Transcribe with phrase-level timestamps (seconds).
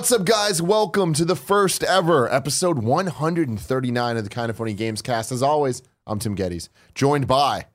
[0.00, 0.62] What's up, guys?
[0.62, 5.30] Welcome to the first ever episode 139 of the Kinda Funny Gamescast.
[5.30, 7.66] As always, I'm Tim Gettys, joined by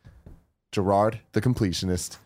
[0.72, 2.18] Jirard, the completionist.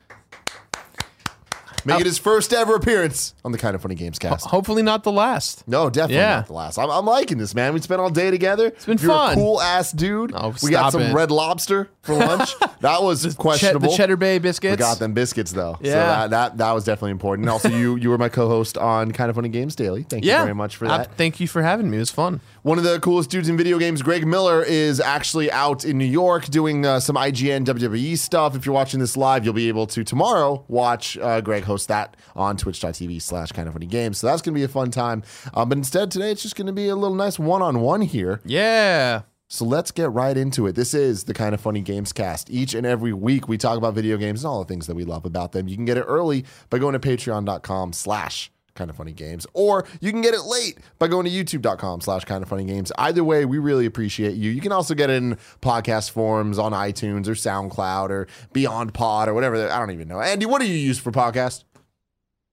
[1.86, 4.42] Making his first ever appearance on the Kinda Funny Gamescast.
[4.42, 5.68] Hopefully not the last.
[5.68, 6.36] No, definitely Yeah.
[6.38, 6.78] not the last.
[6.78, 7.74] I'm, I'm liking this, man.
[7.74, 8.68] We spent all day together.
[8.68, 9.34] It's been You're fun.
[9.34, 10.32] a cool ass dude.
[10.36, 11.14] Oh, we got stop some it.
[11.14, 12.54] red lobster for lunch.
[12.82, 13.90] that was questionable.
[13.92, 14.72] the Cheddar Bay biscuits.
[14.72, 15.74] We got them biscuits though.
[15.82, 16.28] So Yeah.
[16.28, 17.46] that, that that was definitely important.
[17.46, 20.04] And also you you were my co-host on Kinda Funny Games Daily.
[20.04, 20.44] Thank you Yeah.
[20.44, 21.16] very much for Uh, that.
[21.16, 21.98] thank you for having me.
[21.98, 22.42] It was fun.
[22.62, 26.04] One of the coolest dudes in video games, Greg Miller, is actually out in New
[26.04, 28.54] York doing uh, some IGN WWE stuff.
[28.54, 32.18] If you're watching this live, you'll be able to tomorrow watch uh, Greg host that
[32.36, 34.18] on twitch.tv slash kind of funny games.
[34.18, 35.24] So that's going to be a fun time.
[35.54, 38.02] Uh, but instead, today, it's just going to be a little nice one on one
[38.02, 38.42] here.
[38.44, 39.22] Yeah.
[39.48, 40.76] So let's get right into it.
[40.76, 42.50] This is the kinda funny gamescast.
[42.50, 45.06] Each and every week we talk about video games and all the things that we
[45.06, 45.68] love about them.
[45.68, 49.86] You can get it early by going to patreon.com slash kind of funny games, or
[50.02, 52.92] you can get it late by going to youtube.com slash kind of funny games.
[52.98, 54.52] Either way, we really appreciate you.
[54.52, 59.28] You can also get it in podcast forms on iTunes or SoundCloud or Beyond Pod
[59.28, 59.70] or whatever.
[59.72, 60.22] I don't even know.
[60.22, 61.64] Andy, what do you use for podcast?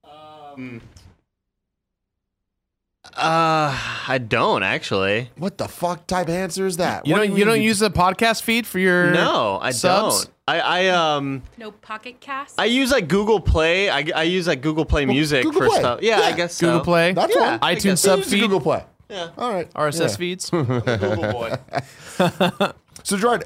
[0.05, 0.81] Um
[3.17, 3.72] uh,
[4.09, 5.31] I don't actually.
[5.37, 7.06] What the fuck type answer is that?
[7.06, 10.25] You What don't do you don't use the podcast feed for your No, I subs?
[10.25, 10.34] don't.
[10.48, 12.58] I, I um No pocket cast.
[12.61, 13.91] I use like Google Play.
[13.91, 15.78] I, I use like Google Play Music Google for Play.
[15.80, 15.98] stuff.
[16.03, 16.66] Yeah, I guess so.
[16.69, 17.50] Google Play, That's Yeah.
[17.53, 17.58] one.
[17.62, 18.84] I iTunes guess- sub feed, Google Play.
[19.11, 19.28] Yeah.
[19.38, 19.69] All right.
[19.75, 20.16] RSS Yeah.
[20.16, 20.50] feeds.
[20.50, 20.80] Google
[21.33, 21.53] Boy.
[23.05, 23.44] So, Jirard,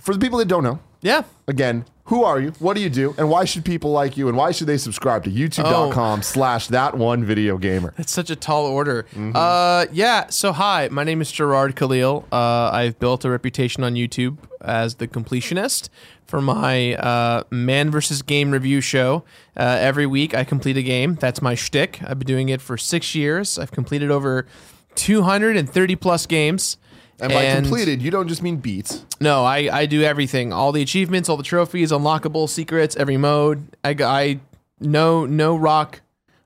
[0.00, 1.22] for the people that don't know, yeah.
[1.48, 2.52] again, who are you?
[2.58, 3.14] What do you do?
[3.18, 4.28] And why should people like you?
[4.28, 7.94] And why should they subscribe to youtube.com slash that one video gamer?
[7.98, 9.04] It's such a tall order.
[9.14, 9.32] Mm-hmm.
[9.34, 10.26] Uh, yeah.
[10.28, 12.26] So hi, my name is Jirard Khalil.
[12.32, 15.88] Uh, I've built a reputation on YouTube as the completionist
[16.26, 19.24] for my uh, man versus game review show.
[19.56, 21.16] Uh, every week, I complete a game.
[21.16, 22.00] That's my shtick.
[22.02, 23.58] I've been doing it for six years.
[23.58, 24.46] I've completed over
[24.94, 26.76] 230 plus games.
[27.20, 29.04] And by completed, you don't just mean beats.
[29.20, 30.52] No, I, I do everything.
[30.52, 33.76] All the achievements, all the trophies, unlockable secrets, every mode.
[33.84, 34.40] I, I
[34.80, 36.00] no no rock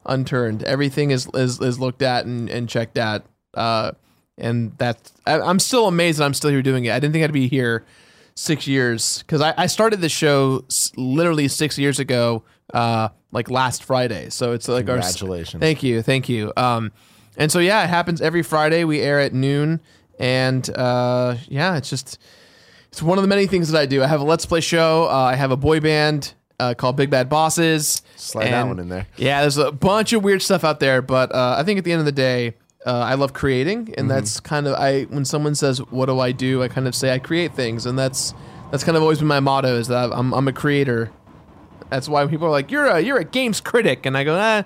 [0.04, 0.64] unturned.
[0.64, 3.24] Everything is is, is looked at and, and checked at.
[3.54, 3.92] Uh,
[4.36, 6.92] and that's I, I'm still amazed that I'm still here doing it.
[6.92, 7.84] I didn't think I'd be here
[8.34, 13.50] six years because I, I started the show s- literally six years ago, uh, like
[13.50, 14.30] last Friday.
[14.30, 15.60] So it's like our Congratulations.
[15.60, 16.52] Thank you, thank you.
[16.56, 16.92] Um,
[17.36, 18.84] and so yeah, it happens every Friday.
[18.84, 19.80] We air at noon,
[20.18, 22.18] and uh, yeah, it's just
[22.88, 24.02] it's one of the many things that I do.
[24.02, 25.06] I have a let's play show.
[25.10, 28.02] Uh, I have a boy band uh, called Big Bad Bosses.
[28.16, 29.06] Slide that one in there.
[29.16, 31.90] Yeah, there's a bunch of weird stuff out there, but uh, I think at the
[31.92, 32.54] end of the day,
[32.86, 34.08] uh, I love creating, and Mm-hmm.
[34.08, 35.02] that's kind of I.
[35.04, 37.98] When someone says, "What do I do?" I kind of say I create things, and
[37.98, 38.34] that's
[38.70, 41.10] that's kind of always been my motto is that I'm I'm a creator.
[41.90, 44.64] That's why people are like, "You're a you're a games critic," and I go, "Ah."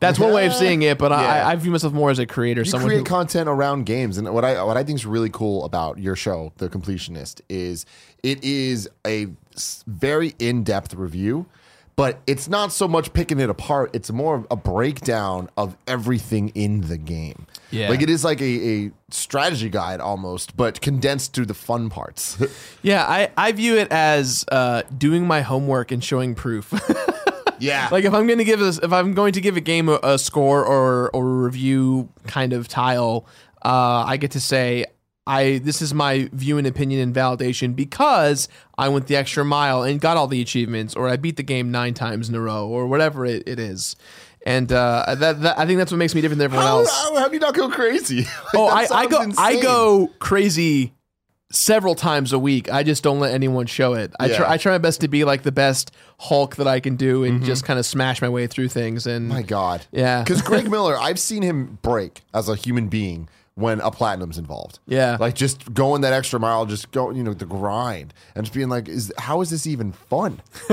[0.00, 1.16] That's one way of seeing it, but Yeah.
[1.46, 2.60] I, I view myself more as a creator.
[2.60, 5.30] You someone create who, content around games, and what I what I think is really
[5.30, 7.86] cool about your show, The Completionist, is
[8.22, 9.28] it is a
[9.86, 11.46] very in depth review,
[11.96, 13.90] but it's not so much picking it apart.
[13.94, 17.46] It's more of a breakdown of everything in the game.
[17.70, 17.88] Yeah.
[17.88, 22.42] like it is like a, a strategy guide almost, but condensed to the fun parts.
[22.82, 26.72] yeah, I, I view it as uh, doing my homework and showing proof.
[27.58, 29.88] yeah, like if I'm going to give this, if I'm going to give a game
[29.88, 33.26] a, a score or or a review kind of tile,
[33.64, 34.86] uh, I get to say
[35.26, 39.82] I this is my view and opinion and validation because I went the extra mile
[39.82, 42.66] and got all the achievements, or I beat the game nine times in a row,
[42.68, 43.96] or whatever it, it is.
[44.46, 46.92] And uh, that, that I think that's what makes me different than everyone how, else.
[46.92, 48.26] how, how do you not go crazy?
[48.44, 50.92] Like, oh, I, I go I go crazy
[51.50, 52.70] several times a week.
[52.70, 54.12] I just don't let anyone show it.
[54.20, 54.36] I Yeah.
[54.36, 57.24] try I try my best to be like the best Hulk that I can do
[57.24, 59.06] and just kind of smash my way through things.
[59.06, 59.34] And Mm-hmm.
[59.38, 59.86] My God.
[59.92, 60.22] Yeah.
[60.22, 64.80] Because Greg Miller, I've seen him break as a human being when a platinum's involved.
[64.86, 65.16] Yeah.
[65.20, 68.68] Like just going that extra mile, just go, you know, the grind and just being
[68.68, 70.42] like, is how is this even fun?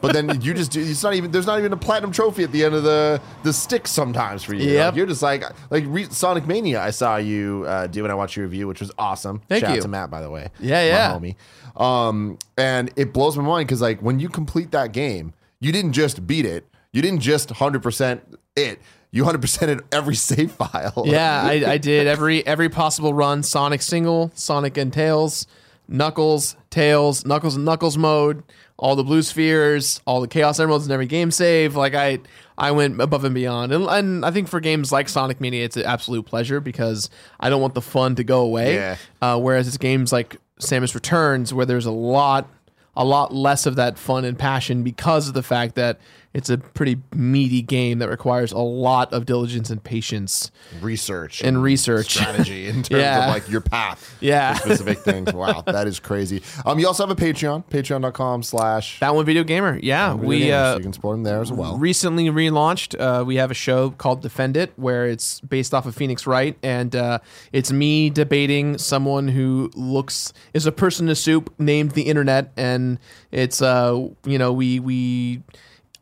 [0.00, 2.52] but then you just do, it's not even, there's not even a platinum trophy at
[2.52, 4.72] the end of the, the stick sometimes for you.
[4.72, 4.86] Yep.
[4.86, 8.14] Like, you're just like, like re- Sonic Mania, I saw you uh, do when I
[8.14, 9.40] watched your review, which was awesome.
[9.48, 9.82] Thank Shout out you.
[9.82, 10.50] to Matt, by the way.
[10.60, 11.18] Yeah, yeah.
[11.18, 11.80] My homie.
[11.80, 15.92] Um, and it blows my mind because like when you complete that game, you didn't
[15.92, 16.66] just beat it.
[16.92, 18.20] You didn't just 100%
[18.56, 18.80] it.
[19.14, 21.02] You 100%ed every save file.
[21.06, 25.46] yeah, I, I did every every possible run: Sonic single, Sonic and Tails,
[25.86, 28.42] Knuckles, Tails, Knuckles and Knuckles mode,
[28.78, 31.76] all the blue spheres, all the Chaos Emeralds in every game save.
[31.76, 32.20] Like I,
[32.56, 35.76] I went above and beyond, and, and I think for games like Sonic Mania, it's
[35.76, 38.76] an absolute pleasure because I don't want the fun to go away.
[38.76, 38.96] Yeah.
[39.20, 42.48] Uh, whereas it's games like Samus Returns, where there's a lot,
[42.96, 46.00] a lot less of that fun and passion because of the fact that
[46.34, 50.50] it's a pretty meaty game that requires a lot of diligence and patience.
[50.80, 52.14] research And research.
[52.14, 53.24] strategy in terms Yeah.
[53.28, 54.54] of like your path Yeah.
[54.54, 59.14] specific things wow that is crazy um you also have a patreon patreon.com slash That
[59.14, 60.12] one video gamer, yeah.
[60.14, 62.98] Video we Games, uh, so you can support them there as well recently relaunched.
[62.98, 66.56] Uh, we have a show called Defend It, where it's based off of Phoenix Wright,
[66.62, 67.18] and uh,
[67.52, 72.52] it's me debating someone who looks is a person in a soup named the Internet,
[72.56, 72.98] and
[73.30, 75.42] it's uh, you know we we.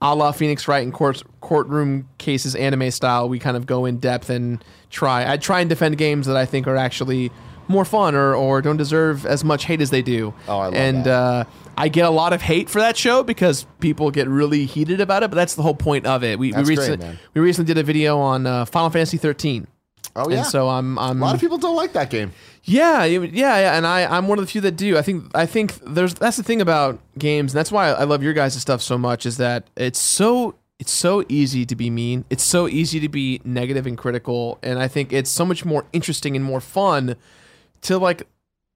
[0.02, 3.98] A la Phoenix Wright in court, courtroom cases, anime style, we kind of go in
[3.98, 5.30] depth and try.
[5.30, 7.30] I try and defend games that I think are actually
[7.68, 10.34] more fun or, or don't deserve as much hate as they do.
[10.48, 11.10] Oh, I love and that.
[11.10, 11.44] uh,
[11.78, 15.22] I get a lot of hate for that show because people get really heated about
[15.22, 15.30] it.
[15.30, 16.38] But that's the whole point of it.
[16.38, 17.18] We we great, recently man.
[17.34, 19.66] we recently did a video on uh, Final Fantasy 13.
[20.16, 23.04] Oh yeah And so I'm I'm a lot of people don't like that game yeah,
[23.04, 24.98] yeah, yeah, and I I'm one of the few that do.
[24.98, 28.22] I think I think there's that's the thing about games, and that's why I love
[28.22, 32.24] your guys' stuff so much is that it's so it's so easy to be mean.
[32.28, 35.86] It's so easy to be negative and critical, and I think it's so much more
[35.92, 37.16] interesting and more fun
[37.82, 38.26] to like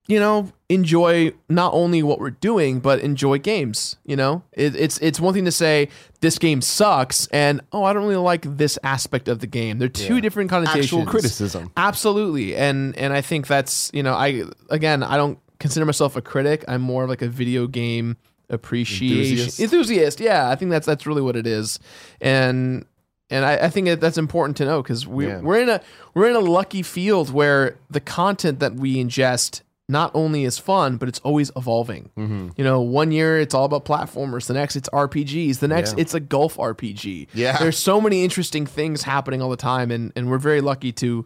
[0.07, 4.97] you know enjoy not only what we're doing but enjoy games you know it, it's
[4.99, 5.87] it's one thing to say
[6.21, 9.87] this game sucks and oh i don't really like this aspect of the game they're
[9.89, 10.21] two Yeah.
[10.21, 15.17] different connotations actual criticism Absolutely, and and I think that's you know I again I
[15.17, 16.63] don't consider myself a critic.
[16.67, 18.17] I'm more of like a video game
[18.49, 19.59] appreciation Enthusiast?
[19.59, 20.19] enthusiast.
[20.19, 21.79] Yeah, I think that's that's really what it is,
[22.21, 22.85] and
[23.29, 25.41] and I, I think that's important to know because we Yeah.
[25.41, 25.81] we're in a
[26.13, 30.97] we're in a lucky field where the content that we ingest not only is fun
[30.97, 32.09] but it's always evolving.
[32.17, 32.49] Mm-hmm.
[32.57, 36.01] You know, one year it's all about platformers, the next it's RPGs, the next Yeah.
[36.01, 37.27] it's a golf RPG.
[37.33, 37.57] Yeah.
[37.57, 41.25] there's so many interesting things happening all the time, and and we're very lucky to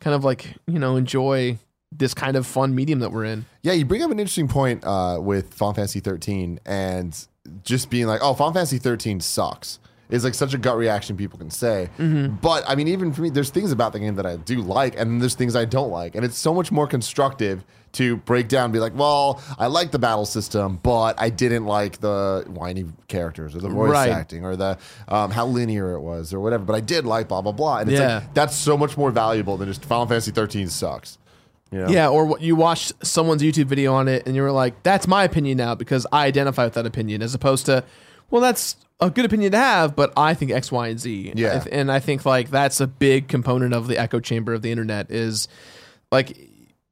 [0.00, 1.58] kind of like you know enjoy
[1.92, 3.44] this kind of fun medium that we're in.
[3.62, 7.26] Yeah, you bring up an interesting point uh, with Final Fantasy 13 and
[7.64, 9.80] just being like, oh, Final Fantasy 13 sucks.
[10.10, 11.88] Is like such a gut reaction people can say.
[11.98, 14.98] But I mean, even for me, there's things about the game that I do like,
[14.98, 16.14] and there's things I don't like.
[16.14, 19.90] And it's so much more constructive to break down and be like, well, I like
[19.90, 24.10] the battle system, but I didn't like the whiny characters or the voice Right.
[24.10, 24.78] acting or the
[25.08, 26.64] um, how linear it was or whatever.
[26.64, 27.78] But I did like blah, blah, blah.
[27.78, 28.18] And it's Yeah.
[28.18, 31.18] like, that's so much more valuable than just Final Fantasy 13 sucks.
[31.72, 31.88] You know?
[31.88, 35.06] Yeah, or what you watched someone's YouTube video on it and you were like, "That's
[35.08, 37.82] my opinion now because I identify with that opinion," as opposed to,
[38.30, 41.56] "Well, that's a good opinion to have, but I think X, Y, and Z." Yeah.
[41.56, 44.62] I th- and I think like that's a big component of the echo chamber of
[44.62, 45.48] the internet is
[46.12, 46.36] like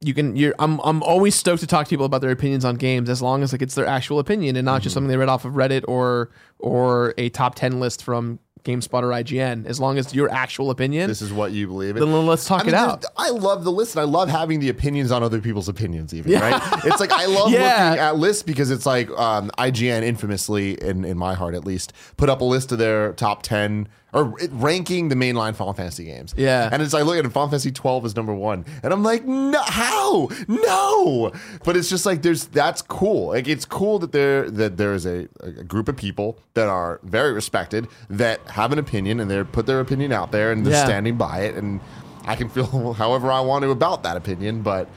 [0.01, 2.77] you can you're I'm I'm always stoked to talk to people about their opinions on
[2.77, 4.95] games as long as like it's their actual opinion and not just mm-hmm.
[4.95, 9.09] something they read off of Reddit or or a top 10 list from GameSpot or
[9.11, 9.67] IGN.
[9.67, 12.03] As long as your actual opinion, This is what you believe in.
[12.03, 13.05] then let's talk I mean, it out.
[13.17, 16.13] I love the list, and I love having the opinions on other people's opinions.
[16.15, 17.91] Even right, it's like I love Yeah.
[17.91, 21.93] looking at lists because it's like um, IGN infamously, in in my heart at least,
[22.17, 26.05] put up a list of their top ten or it, ranking the mainline Final Fantasy
[26.05, 26.35] games.
[26.37, 26.69] Yeah.
[26.73, 29.25] and it's I look at it, Final Fantasy twelve is number one, and I'm like,
[29.25, 31.33] no, how, no,
[31.65, 33.29] but it's just like there's that's cool.
[33.29, 37.01] Like it's cool that there that there is a, a group of people that are
[37.03, 40.73] very respected that have an opinion and they put their opinion out there and they're
[40.73, 40.85] Yeah.
[40.85, 41.81] standing by it and
[42.25, 44.89] I can feel however I want to about that opinion, but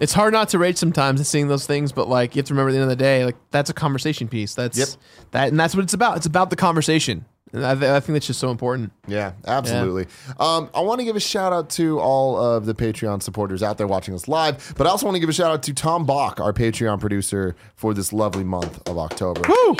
[0.00, 2.54] it's hard not to rage sometimes and seeing those things, but like you have to
[2.54, 4.54] remember at the end of the day, like that's a conversation piece.
[4.54, 4.88] That's Yep.
[5.30, 6.16] that, and that's what it's about.
[6.16, 7.24] It's about the conversation.
[7.54, 8.90] And I, th- I think that's just so important.
[9.06, 10.06] yeah, absolutely.
[10.40, 13.78] Um, I want to give a shout out to all of the Patreon supporters out
[13.78, 16.04] there watching us live, but I also want to give a shout out to Tom
[16.04, 19.40] Bach, our Patreon producer for this lovely month of October.
[19.48, 19.76] Woo!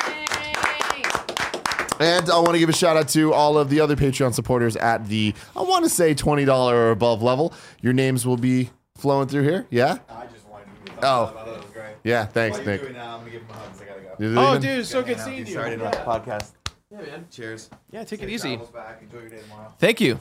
[2.01, 4.77] And I want to give a shout out to all of the other Patreon supporters
[4.77, 7.53] at the, I want to say $20 or above level.
[7.83, 9.67] Your names will be flowing through here.
[9.71, 9.99] Yeah?
[10.09, 11.23] I just wanted to give you a thumbs Oh.
[11.25, 11.31] up.
[11.31, 11.87] I thought it was great.
[12.05, 12.83] Yeah, thanks, While you're Nick.
[12.83, 14.41] doing that, I'm gonna give him a hug 'cause I gotta go.
[14.41, 14.61] Oh, leaving?
[14.63, 15.53] dude, it's so good seeing you.
[15.55, 16.51] Sorry to interrupt the podcast.
[16.95, 17.27] Yeah, man.
[17.31, 17.71] Cheers.
[17.91, 18.57] Yeah, take it easy.
[18.57, 19.03] Back.
[19.03, 19.73] Enjoy your day tomorrow.
[19.79, 20.21] Thank you.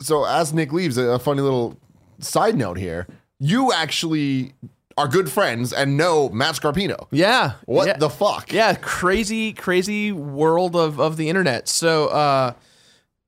[0.00, 1.76] so as Nick leaves, a, a funny little
[2.18, 3.06] side note here.
[3.38, 4.54] You actually
[4.96, 7.06] are good friends and know Matt Scarpino.
[7.10, 7.52] Yeah.
[7.66, 7.96] What yeah.
[7.98, 8.52] the fuck?
[8.52, 11.68] Yeah, crazy, crazy world of, of the internet.
[11.68, 12.52] So, uh,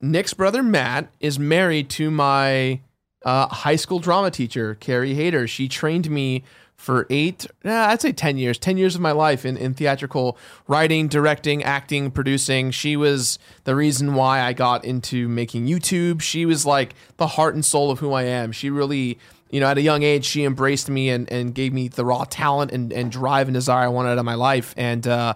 [0.01, 2.81] Nick's brother Matt is married to my
[3.25, 5.47] uh, high school drama teacher, Carrie Hayter.
[5.47, 6.45] She trained me
[6.79, 10.39] for eight, uh, I'd say 10 years, 10 years of my life in, in theatrical
[10.69, 12.71] writing, directing, acting, producing.
[12.71, 16.23] She was the reason why I got into making YouTube.
[16.23, 18.53] She was like the heart and soul of who I am.
[18.53, 19.19] She really,
[19.51, 22.23] you know, at a young age, she embraced me and, and gave me the raw
[22.23, 24.73] talent and, and drive and desire I wanted out of my life.
[24.77, 25.35] And, uh,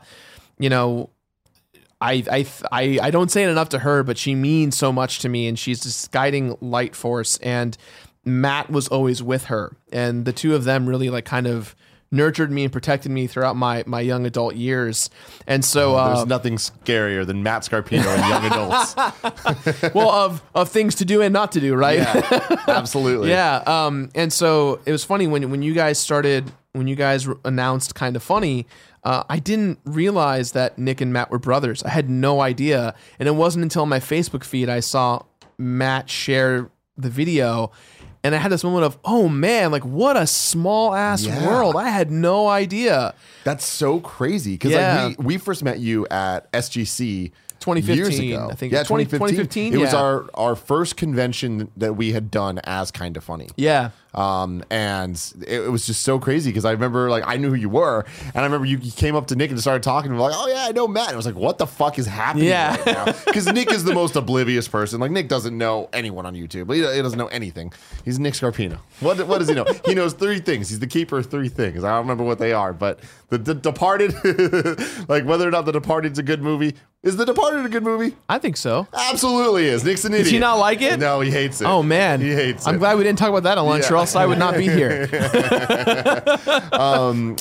[0.61, 1.11] you know,
[2.01, 5.21] I, I I I don't say it enough to her, but she means so much
[5.21, 7.39] to me, and she's this guiding light force.
[7.39, 7.79] And
[8.25, 11.75] Matt was always with her, and the two of them really like kind of
[12.13, 15.11] nurtured me and protected me throughout my my young adult years.
[15.47, 19.93] And so, uh, There's nothing scarier than Matt Scarpino and young adults.
[19.95, 21.99] well, of of things to do and not to do, right?
[21.99, 23.31] Yeah, absolutely.
[23.33, 23.57] Yeah.
[23.67, 27.95] Um, and so it was funny when when you guys started when you guys announced
[27.95, 28.67] kind of funny.
[29.05, 31.83] Uh, I didn't realize that Nick and Matt were brothers.
[31.83, 35.23] I had no idea, and it wasn't until my Facebook feed I saw
[35.59, 37.73] Matt share the video,
[38.25, 41.47] and I had this moment of, oh man, like what a small ass Yeah.
[41.47, 41.77] world.
[41.77, 43.15] I had no idea.
[43.45, 45.05] That's so crazy because Yeah.
[45.07, 48.49] like we, we first met you at SGC 2015, years ago.
[48.51, 48.73] I think.
[48.73, 49.71] yeah, 20 2015.
[49.71, 53.49] 2015, It was our our first convention that we had done as kind of funny.
[53.57, 53.91] Yeah.
[54.15, 55.17] Um, and
[55.47, 58.05] it, it was just so crazy because I remember like I knew who you were,
[58.27, 60.35] and I remember you, you came up to Nick and started talking to him like,
[60.37, 62.77] "Oh yeah, I know Matt." And I was like, "What the fuck is happening Yeah.
[63.05, 63.17] right?
[63.25, 65.01] Because Nick is the most oblivious person.
[65.01, 66.73] Like Nick doesn't know anyone on YouTube.
[66.75, 67.73] He, he doesn't know anything.
[68.05, 68.79] He's Nick Scarpino.
[69.01, 69.65] What what does he know?
[69.87, 70.69] he knows three things.
[70.69, 71.83] He's the keeper of three things.
[71.83, 73.01] I don't remember what they are, but
[73.31, 74.13] the, the Departed,
[75.09, 76.75] like whether or not the Departed's a good movie.
[77.03, 78.15] Is the Departed a good movie?
[78.29, 78.87] I think so.
[78.95, 79.83] Absolutely is.
[79.85, 80.25] Nick's an idiot.
[80.27, 81.01] Does he not like it?
[81.01, 81.65] No, he hates it.
[81.65, 82.69] Oh man, he hates it.
[82.71, 83.89] I'm glad we didn't talk about that on lunch, Yeah.
[84.03, 85.07] Else I would not be here.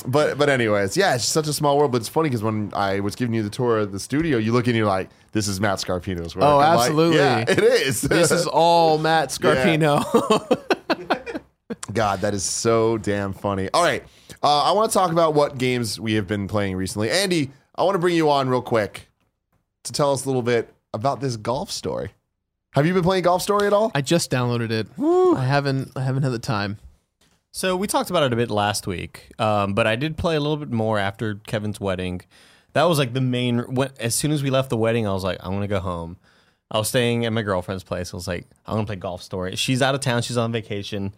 [0.06, 1.92] but but anyways, yeah, it's such a small world.
[1.92, 4.52] But it's funny because when I was giving you the tour of the studio, you
[4.52, 7.16] look and you're like, "This is Matt Scarpino's work." Oh, I'm like, absolutely.
[7.16, 8.00] yeah, it is.
[8.02, 10.02] this is all Matt Scarpino.
[11.92, 13.68] God, that is so damn funny.
[13.74, 14.04] All right,
[14.42, 17.10] uh, I want to talk about what games we have been playing recently.
[17.10, 19.08] Andy, I want to bring you on real quick
[19.84, 22.12] to tell us a little bit about this golf story.
[22.72, 23.92] Have you been playing Golf Story at all?
[23.94, 24.86] I just downloaded it.
[24.98, 25.92] I haven't.
[25.94, 26.78] I haven't had the time.
[27.50, 30.40] So we talked about it a bit last week, um, but I did play a
[30.40, 32.22] little bit more after Kevin's wedding.
[32.72, 33.58] That was like the main.
[33.74, 36.16] When, as soon as we left the wedding, I was like, I'm gonna go home.
[36.70, 38.14] I was staying at my girlfriend's place.
[38.14, 39.54] I was like, I'm gonna play Golf Story.
[39.56, 40.22] She's out of town.
[40.22, 41.12] She's on vacation.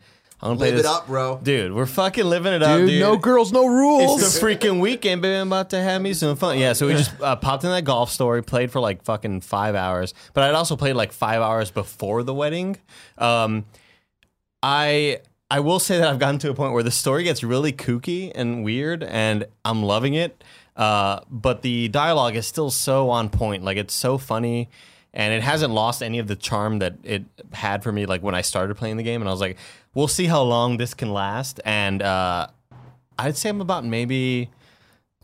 [0.44, 0.86] I'm gonna play Live it this.
[0.92, 1.40] up, bro.
[1.42, 1.72] dude.
[1.72, 3.00] We're fucking living it up, Dude, dude.
[3.00, 4.22] no girls, no rules.
[4.22, 5.36] It's the freaking weekend, baby.
[5.36, 6.58] I'm about to have me some fun.
[6.58, 9.74] Yeah, so we just uh, popped in that golf story, played for like fucking five
[9.74, 10.12] hours.
[10.34, 12.76] But I'd also played like five hours before the wedding.
[13.16, 13.64] Um,
[14.62, 15.20] I
[15.50, 18.32] I will say that I've gotten to a point where the story gets really kooky
[18.34, 20.42] and weird, and I'm loving it.
[20.76, 23.62] Uh, but the dialogue is still so on point.
[23.64, 24.68] Like it's so funny,
[25.12, 28.06] and it hasn't lost any of the charm that it had for me.
[28.06, 29.56] Like when I started playing the game, and I was like,
[29.94, 32.48] "We'll see how long this can last." And uh,
[33.18, 34.50] I'd say I'm about maybe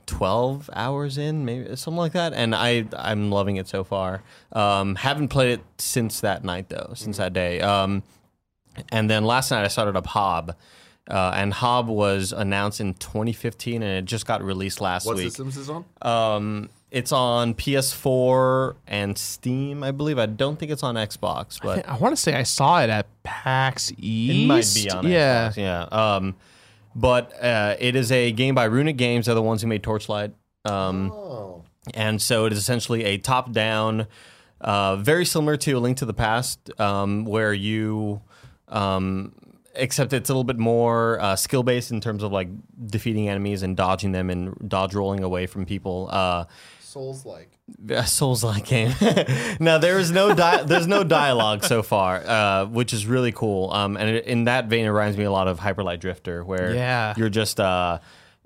[0.07, 4.23] 12 hours in, maybe something like that, and I I'm loving it so far.
[4.53, 7.61] Um, haven't played it since that night though, since that day.
[7.61, 8.03] Um,
[8.91, 10.57] and then last night I started up Hob,
[11.09, 15.27] uh, and Hob was announced in 2015, and it just got released last What week.
[15.27, 15.85] What systems is on?
[16.03, 20.19] Um, it's on PS4 and Steam, I believe.
[20.19, 23.07] I don't think it's on Xbox, but I want to say I saw it at
[23.23, 24.35] PAX East.
[24.35, 25.49] it might be on yeah.
[25.51, 25.57] Xbox.
[25.57, 25.83] Yeah.
[25.85, 26.37] Um,
[26.95, 29.27] but uh, it is a game by Runic Games.
[29.27, 30.33] They're the ones who made Torchlight.
[30.65, 31.63] Um, Oh.
[31.95, 34.07] and so it is essentially a top-down,
[34.61, 38.21] uh, very similar to A Link to the Past, um, where you,
[38.69, 39.33] um,
[39.75, 42.49] except it's a little bit more uh, skill-based in terms of like
[42.87, 46.09] defeating enemies and dodging them and dodge rolling away from people.
[46.11, 46.45] Uh,
[46.91, 47.51] Souls like.
[47.89, 48.93] a Souls-like game.
[49.61, 53.71] now there is no di- there's no dialogue so far, uh, which is really cool.
[53.73, 56.43] Um, and it, in that vein, it reminds me a lot of Hyper Light Drifter,
[56.45, 57.15] where Yeah.
[57.17, 58.01] you're just uh,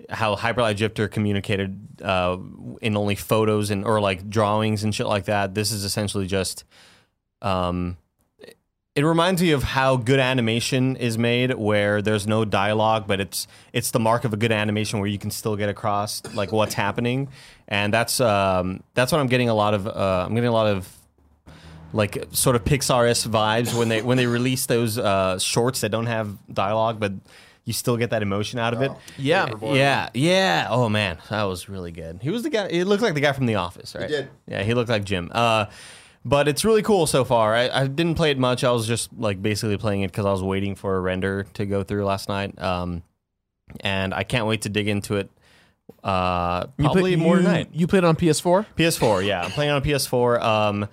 [0.09, 2.37] how Hyper Light Drifter communicated uh,
[2.81, 5.55] in only photos and or like drawings and shit like that.
[5.55, 6.63] This is essentially just.
[7.41, 7.97] Um,
[8.95, 13.47] it reminds me of how good animation is made where there's no dialogue but it's
[13.73, 16.73] it's the mark of a good animation where you can still get across like what's
[16.75, 17.27] happening
[17.67, 20.67] and that's um that's what i'm getting a lot of uh i'm getting a lot
[20.67, 20.87] of
[21.93, 26.07] like sort of pixar-esque vibes when they when they release those uh shorts that don't
[26.07, 27.11] have dialogue but
[27.65, 29.45] you still get that emotion out of it Yeah.
[29.75, 30.67] yeah, yeah.
[30.69, 32.19] Oh man, that was really good.
[32.21, 32.69] He was the guy.
[32.69, 34.07] He looked like the guy from The Office, right?
[34.07, 34.29] He did.
[34.47, 35.31] Yeah, he looked like Jim.
[35.33, 35.65] Uh,
[36.25, 37.53] but it's really cool so far.
[37.55, 38.63] I, I didn't play it much.
[38.63, 41.65] I was just like basically playing it because I was waiting for a render to
[41.65, 42.59] go through last night.
[42.61, 43.03] Um,
[43.81, 45.29] and I can't wait to dig into it.
[46.03, 47.69] Uh, You probably play- more you, tonight.
[47.71, 48.65] You played it on PS4?
[48.75, 50.41] PS4, yeah, I'm playing on PS4.
[50.41, 50.87] Um,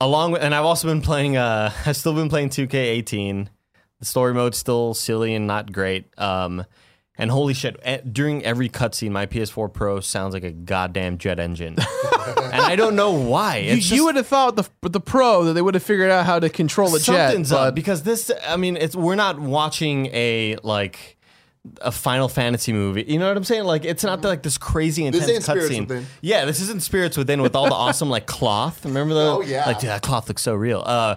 [0.00, 1.36] along with, and I've also been playing.
[1.36, 3.48] Uh, I've still been playing 2K18.
[4.00, 6.06] The story mode's still silly and not great.
[6.18, 6.64] Um,
[7.16, 11.38] and holy shit, eh, during every cutscene, my PS4 Pro sounds like a goddamn jet
[11.38, 11.76] engine,
[12.52, 13.58] and I don't know why.
[13.58, 16.26] You, It's you would have thought the the Pro that they would have figured out
[16.26, 17.28] how to control a jet.
[17.28, 18.30] something's up because this.
[18.46, 21.16] I mean, it's we're not watching a like
[21.80, 23.04] a Final Fantasy movie.
[23.06, 23.64] You know what I'm saying?
[23.64, 26.04] Like it's not like this crazy intense ain't cutscene.
[26.20, 28.84] Yeah, this isn't Spirits Within with all the awesome like cloth.
[28.84, 29.64] Remember the Oh, yeah.
[29.66, 30.82] like dude, that cloth looks so real.
[30.84, 31.16] Uh,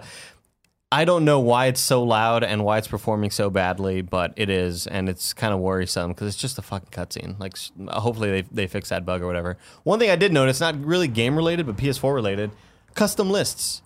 [0.92, 4.50] I don't know why it's so loud and why it's performing so badly, but it
[4.50, 7.40] is, and it's kind of worrisome because it's just a fucking cutscene.
[7.40, 7.58] Like,
[7.92, 9.58] hopefully they they fix that bug or whatever.
[9.84, 12.52] One thing I did notice, not really game related, but PS4 related,
[12.94, 13.82] custom lists.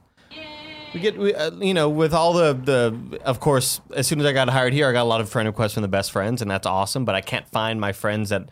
[0.94, 4.26] We get, we, uh, you know, with all the the, of course, as soon as
[4.26, 6.42] I got hired here, I got a lot of friend requests from the best friends,
[6.42, 7.06] and that's awesome.
[7.06, 8.50] But I can't find my friends that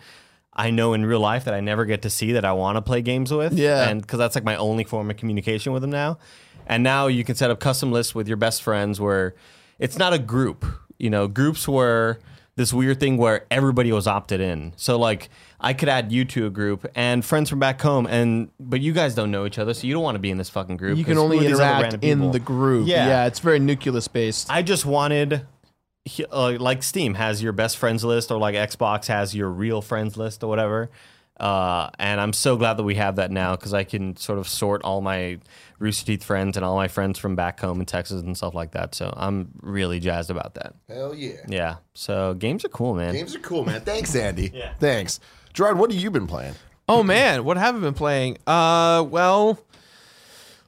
[0.54, 2.82] I know in real life that I never get to see that I want to
[2.82, 3.54] play games with.
[3.54, 3.89] Yeah.
[3.89, 6.18] and because that's like my only form of communication with them now.
[6.68, 9.34] And now you can set up custom lists with your best friends where
[9.80, 10.66] it's not a group.
[11.00, 12.20] You know, groups were
[12.56, 14.74] this weird thing where everybody was opted in.
[14.76, 18.50] So like I could add you to a group and friends from back home, and
[18.60, 20.50] but you guys don't know each other, so you don't want to be in this
[20.50, 20.98] fucking group.
[20.98, 22.88] You can only who are these other interact in the group.
[22.88, 23.08] Yeah.
[23.08, 24.52] Yeah, it's very nucleus based.
[24.52, 25.46] I just wanted,
[26.32, 30.18] uh, like Steam has your best friends list, or like Xbox has your real friends
[30.18, 30.90] list, or whatever.
[31.40, 34.48] Uh, and I'm so glad that we have that now because I can sort of
[34.48, 35.38] sort all my
[35.79, 38.72] Rooster Teeth friends and all my friends from back home in Texas and stuff like
[38.72, 38.96] that.
[38.96, 40.74] So I'm really jazzed about that.
[40.88, 41.38] Hell yeah.
[41.48, 41.75] Yeah.
[41.93, 43.13] So games are cool, man.
[43.13, 43.81] Games are cool, man.
[43.81, 44.51] Thanks, Andy.
[44.57, 44.74] Yeah.
[44.79, 45.19] Thanks.
[45.53, 46.55] Jirard, what have you been playing?
[46.89, 48.38] Oh man, what have I been playing?
[48.48, 49.60] Uh, well,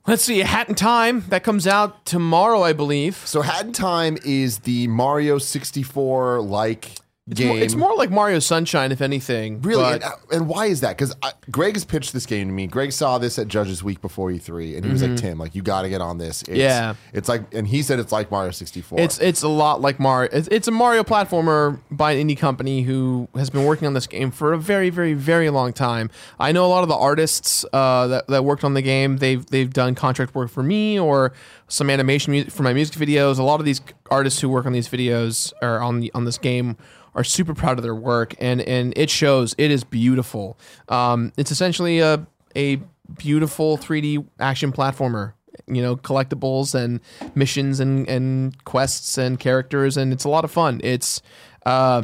[0.05, 0.39] let's see.
[0.39, 3.15] Hat in Time that comes out tomorrow, I believe.
[3.15, 6.91] So Hat in Time is the Mario 64 like
[7.29, 7.47] It's game.
[7.49, 9.61] more, it's more like Mario Sunshine, if anything.
[9.61, 10.97] Really, but- and, and why is that?
[10.97, 11.15] Because
[11.51, 12.67] Greg has pitched this game to me.
[12.67, 15.61] Greg saw this at Judges Week before E3, and he was like, "Tim, like you
[15.61, 16.59] got to get on this." It's, Mm-hmm.
[16.59, 16.95] Yeah.
[17.13, 18.99] it's like, and he said it's like Mario 64.
[18.99, 20.29] It's it's a lot like Mario.
[20.31, 24.07] It's, it's a Mario platformer by an indie company who has been working on this
[24.07, 26.09] game for a very very very long time.
[26.39, 29.17] I know a lot of the artists uh, that that worked on the game.
[29.17, 31.31] They've they've done contract work for me or
[31.67, 33.37] some animation music for my music videos.
[33.37, 36.37] A lot of these artists who work on these videos or on the on this
[36.37, 36.77] game
[37.19, 39.53] are super proud of their work and and it shows.
[39.57, 40.57] It is beautiful.
[40.87, 42.77] Um, it's essentially a a
[43.17, 45.33] beautiful 3D action platformer
[45.67, 47.01] you know collectibles and
[47.35, 51.21] missions and and quests and characters and it's a lot of fun it's
[51.65, 52.01] uh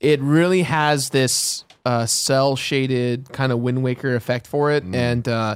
[0.00, 5.28] it really has this uh cel shaded kind of wind waker effect for it and
[5.28, 5.54] uh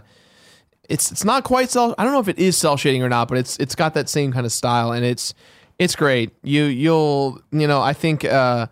[0.89, 3.29] it's it's not quite cell i don't know if it is cel shading or not
[3.29, 5.35] but it's it's got that same kind of style and it's
[5.79, 8.67] it's great you you'll you know i think uh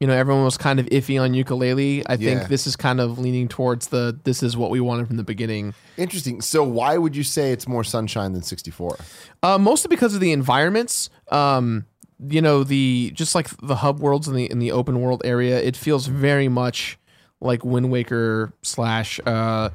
[0.00, 2.36] you know everyone was kind of iffy on Yooka-Laylee i Yeah.
[2.38, 5.24] think this is kind of leaning towards the this is what we wanted from the
[5.24, 6.42] beginning interesting.
[6.42, 8.98] So why would you say it's more Sunshine than 64?
[9.42, 11.08] Uh, mostly because of the environments.
[11.30, 11.86] Um,
[12.28, 15.58] you know, the just like the hub worlds in the in the open world area,
[15.58, 16.98] it feels very much
[17.40, 19.70] like Wind Waker slash uh,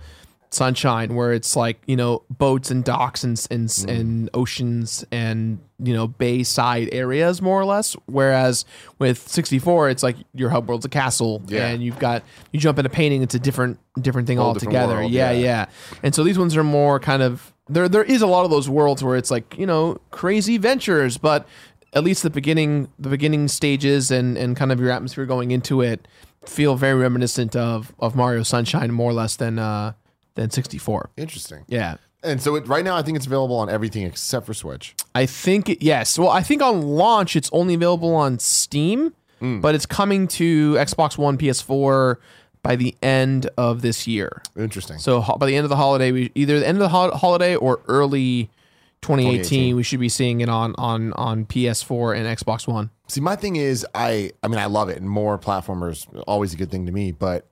[0.53, 5.93] Sunshine, where it's like you know boats and docks and and, and oceans and you
[5.93, 7.93] know bayside areas more or less.
[8.07, 8.65] Whereas
[8.99, 11.67] with 64, it's like your hub world's a castle, Yeah.
[11.67, 14.75] and you've got you jump into a painting, it's a different different thing Whole different
[14.75, 14.99] altogether.
[15.01, 15.39] world, yeah, yeah.
[15.41, 15.65] yeah.
[16.03, 17.87] And so these ones are more kind of there.
[17.87, 21.47] There is a lot of those worlds where it's like you know crazy ventures, but
[21.93, 25.79] at least the beginning the beginning stages and and kind of your atmosphere going into
[25.81, 26.07] it
[26.45, 29.93] feel very reminiscent of of Mario Sunshine more or less than uh
[30.35, 31.11] than 64.
[31.17, 31.65] Interesting.
[31.67, 31.97] Yeah.
[32.23, 34.95] And so it, right now, I think it's available on everything except for Switch.
[35.15, 36.19] I think it, yes.
[36.19, 39.59] Well, I think on launch it's only available on Steam, hmm.
[39.59, 42.17] but it's coming to Xbox One, PS4
[42.63, 44.41] by the end of this year.
[44.55, 44.99] Interesting.
[44.99, 47.11] So ho- by the end of the holiday, we either the end of the ho-
[47.11, 48.51] holiday or early
[49.01, 49.75] 2018, 2018.
[49.75, 52.91] we should be seeing it on on on PS4 and Xbox One.
[53.07, 56.57] See, my thing is, I, I mean, I love it, and more platformers always a
[56.57, 57.11] good thing to me.
[57.11, 57.47] But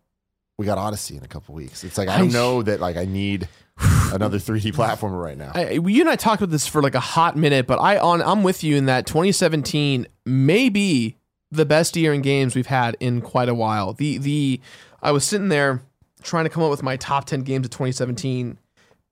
[0.59, 1.85] we got Odyssey in a couple weeks.
[1.85, 3.47] It's like I don't know that like I need
[4.13, 5.53] another 3D platformer right now.
[5.55, 8.21] I, you and I talked about this for like a hot minute, but I on
[8.21, 11.15] I'm with you in that 2017 may be
[11.49, 13.93] the best year in games we've had in quite a while.
[13.93, 14.59] The the
[15.01, 15.81] I was sitting there
[16.23, 18.57] trying to come up with my top 10 games of 2017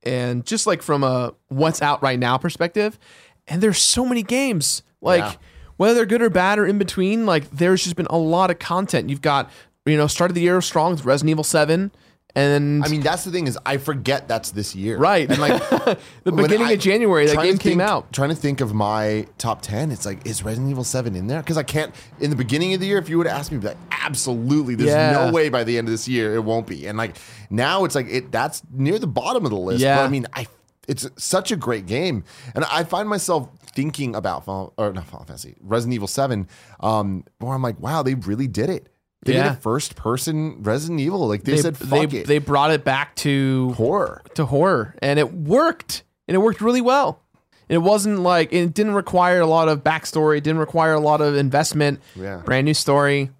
[0.04, 3.00] and just like from a what's out right now perspective
[3.48, 5.34] and there's so many games like Yeah.
[5.78, 8.60] whether they're good or bad or in between like there's just been a lot of
[8.60, 9.50] content you've got
[9.88, 11.92] you know start of the year strong with Resident Evil 7
[12.36, 14.98] and I mean, that's the thing is I forget that's this year.
[15.00, 15.28] Right.
[15.28, 15.58] And like
[16.24, 19.64] the beginning I- of January that game came out Trying to think of my top
[19.64, 21.42] 10, it's like, is Resident Evil 7 in there?
[21.42, 23.58] Because I can't, in the beginning of the year, if you would have asked me,
[23.58, 25.26] I'd be like, absolutely, there's Yeah.
[25.26, 26.86] no way by the end of this year it won't be.
[26.86, 27.16] And like
[27.50, 29.80] now it's like, it that's near the bottom of the list.
[29.82, 29.98] Yeah.
[29.98, 30.46] But I mean, I
[30.88, 32.24] it's such a great game.
[32.54, 36.48] And I find myself thinking about, Final, or not Final Fantasy, Resident Evil 7,
[36.82, 38.90] um, where I'm like, wow, they really did it.
[39.24, 39.44] They Yeah.
[39.50, 41.28] did a first person Resident Evil.
[41.28, 42.28] Like they, they, said, they, it.
[42.28, 44.22] they brought it back to horror.
[44.36, 47.22] to horror and it worked and it worked really well
[47.70, 51.20] it wasn't like it didn't require a lot of backstory it didn't require a lot
[51.22, 52.38] of investment Yeah.
[52.46, 53.32] brand new story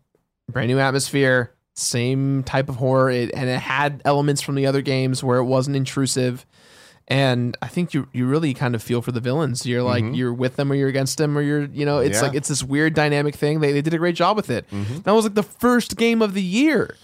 [0.52, 4.82] brand new atmosphere same type of horror it, and it had elements from the other
[4.82, 6.46] games where it wasn't intrusive
[7.10, 9.66] And I think you you really kind of feel for the villains.
[9.66, 12.14] You're like you're with them or you're against them or you're you know it's Mm-hmm.
[12.14, 12.18] Yeah.
[12.20, 12.28] Mm-hmm.
[12.28, 13.62] like it's this weird dynamic thing.
[13.62, 14.66] They they did a great job with it.
[15.04, 16.96] That was like the first game of the year.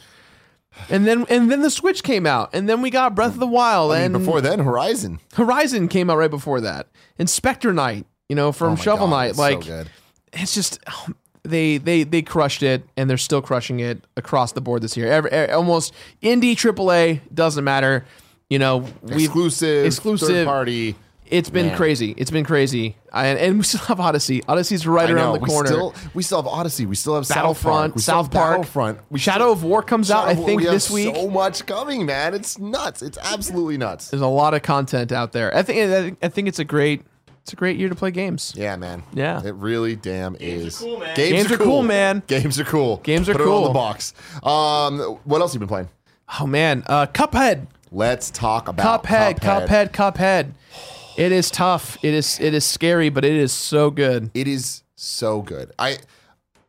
[0.90, 3.46] And then and then the Switch came out, and then we got Breath of the
[3.48, 5.20] Wild, I mean, and before then, Horizon.
[5.36, 6.88] Horizon came out right before that,
[7.20, 9.90] Inspector Knight, you know, from Oh Shovel God, Knight, it's so like good.
[10.34, 14.62] it's just um, they they they crushed it, and they're still crushing it across the
[14.62, 15.12] board this year.
[15.12, 18.04] Every, almost indie AAA doesn't matter,
[18.54, 20.28] you know, we exclusive, exclusive.
[20.30, 20.96] third party.
[21.26, 21.78] It's been Man.
[21.78, 22.14] crazy.
[22.16, 24.44] It's been crazy, and, and we still have Odyssey.
[24.48, 25.34] Odyssey's right I around know.
[25.34, 25.68] the We corner.
[25.68, 26.86] still we still have Odyssey.
[26.86, 27.96] We still have Battlefront, South Park.
[27.96, 29.00] We South Park, Battlefront.
[29.10, 31.16] We Shadow of War comes out, I Shadow of War, think, we have this week.
[31.16, 32.36] So much coming, man.
[32.36, 33.02] It's nuts.
[33.02, 34.10] It's absolutely nuts.
[34.12, 35.56] There's a lot of content out there.
[35.58, 37.02] I think I think- it's a great
[37.42, 38.54] it's a great year to play games.
[38.56, 39.02] Yeah, man.
[39.14, 39.42] Yeah.
[39.44, 40.78] It really damn is.
[40.78, 41.16] cool, man.
[41.16, 42.22] Games, Games are cool, man.
[42.28, 42.98] Games are cool.
[42.98, 43.68] Games are Put it on cool.
[43.70, 44.14] the box.
[44.44, 45.90] Um, what else you been playing?
[46.40, 47.68] Oh man, uh, Cuphead.
[47.94, 50.54] Let's talk about Cuphead, Cuphead, Cuphead.
[51.16, 51.98] It is tough.
[52.04, 54.32] It is it is scary, but it is so good.
[54.34, 55.72] It is so good.
[55.78, 56.00] I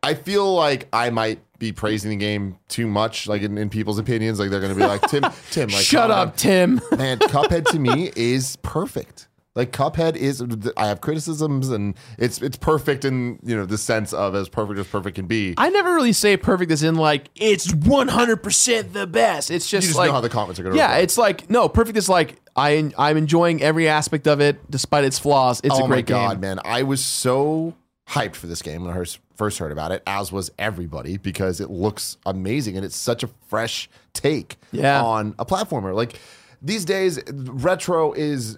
[0.03, 3.97] I feel like I might be praising the game too much, like in, in people's
[3.97, 4.39] opinions.
[4.39, 6.77] Like they're gonna be like, Tim, Tim, like Shut up, Tim.
[6.77, 7.19] down." man.
[7.19, 9.27] Cuphead to me is perfect.
[9.55, 10.43] Like Cuphead is,
[10.75, 14.79] I have criticisms, and it's it's perfect in you know the sense of as perfect
[14.79, 15.53] as perfect can be.
[15.57, 19.51] I never really say perfect as in like it's 100% the best.
[19.51, 20.75] It's just, you just like know how the comments are gonna.
[20.75, 20.99] Yeah, reply.
[20.99, 25.19] it's like no, perfect is like I I'm enjoying every aspect of it despite its
[25.19, 25.61] flaws.
[25.63, 26.41] It's oh a great my god, game.
[26.41, 26.59] man!
[26.65, 27.75] I was so
[28.09, 29.03] hyped for this game when I
[29.35, 33.27] first heard about it, as was everybody, because it looks amazing and it's such a
[33.47, 35.01] fresh take Yeah.
[35.01, 35.93] on a platformer.
[35.95, 36.19] Like
[36.61, 38.57] these days, retro is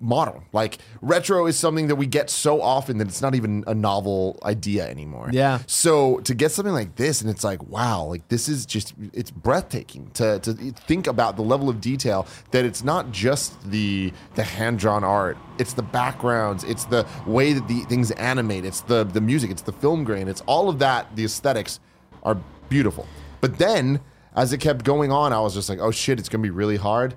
[0.00, 0.42] modern.
[0.52, 4.38] Like retro is something that we get so often that it's not even a novel
[4.42, 5.28] idea anymore.
[5.32, 5.60] Yeah.
[5.66, 9.30] So to get something like this, and it's like, wow, like this is just it's
[9.30, 14.44] breathtaking to to think about the level of detail that it's not just the the
[14.44, 19.04] hand drawn art, it's the backgrounds, it's the way that the things animate, it's the
[19.04, 21.14] the music, it's the film grain, it's all of that.
[21.16, 21.80] The aesthetics
[22.22, 22.36] are
[22.68, 23.06] beautiful,
[23.40, 24.00] but then.
[24.32, 26.76] As it kept going on, I was just like, "Oh shit, it's gonna be really
[26.76, 27.16] hard."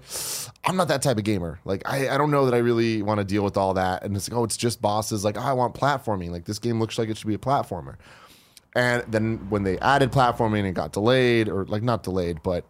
[0.65, 1.60] I'm not that type of gamer.
[1.65, 4.04] Like, I, I don't know that I really want to deal with all that.
[4.04, 5.26] And it's like, oh, it's just bosses.
[5.26, 6.30] Like, oh, I want platforming.
[6.30, 7.95] Like, this game looks like it should be a platformer.
[8.76, 12.65] And then when they added platforming, it got delayed, or like not delayed, but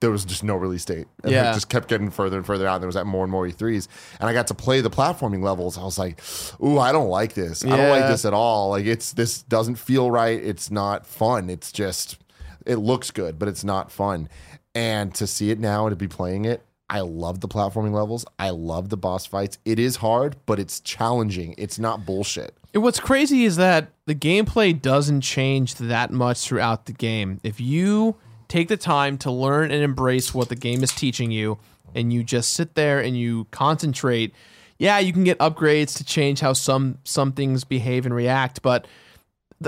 [0.00, 1.06] there was just no release date.
[1.22, 1.50] And Yeah.
[1.50, 2.74] it just kept getting further and further out.
[2.76, 3.88] And There was at more and more E3s.
[4.20, 5.76] And I got to play the platforming levels.
[5.76, 6.20] I was like,
[6.62, 7.64] ooh, I don't like this.
[7.64, 8.70] I don't like this at all.
[8.70, 10.42] Like it's this doesn't feel right.
[10.42, 11.50] It's not fun.
[11.50, 12.18] It's just
[12.64, 14.28] it looks good, but it's not fun.
[14.74, 18.24] And to see it now and to be playing it, I love the platforming levels.
[18.38, 19.58] I love the boss fights.
[19.64, 21.54] It is hard, but it's challenging.
[21.58, 22.56] It's not bullshit.
[22.74, 27.40] And What's crazy is that the gameplay doesn't change that much throughout the game.
[27.42, 28.16] If you
[28.48, 31.58] take the time to learn and embrace what the game is teaching you,
[31.94, 34.34] and you just sit there and you concentrate,
[34.78, 38.86] yeah, you can get upgrades to change how some some things behave and react, but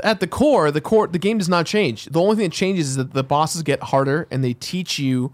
[0.03, 2.05] at the core, the core, the game does not change.
[2.07, 5.33] The only thing that changes is that the bosses get harder and they teach you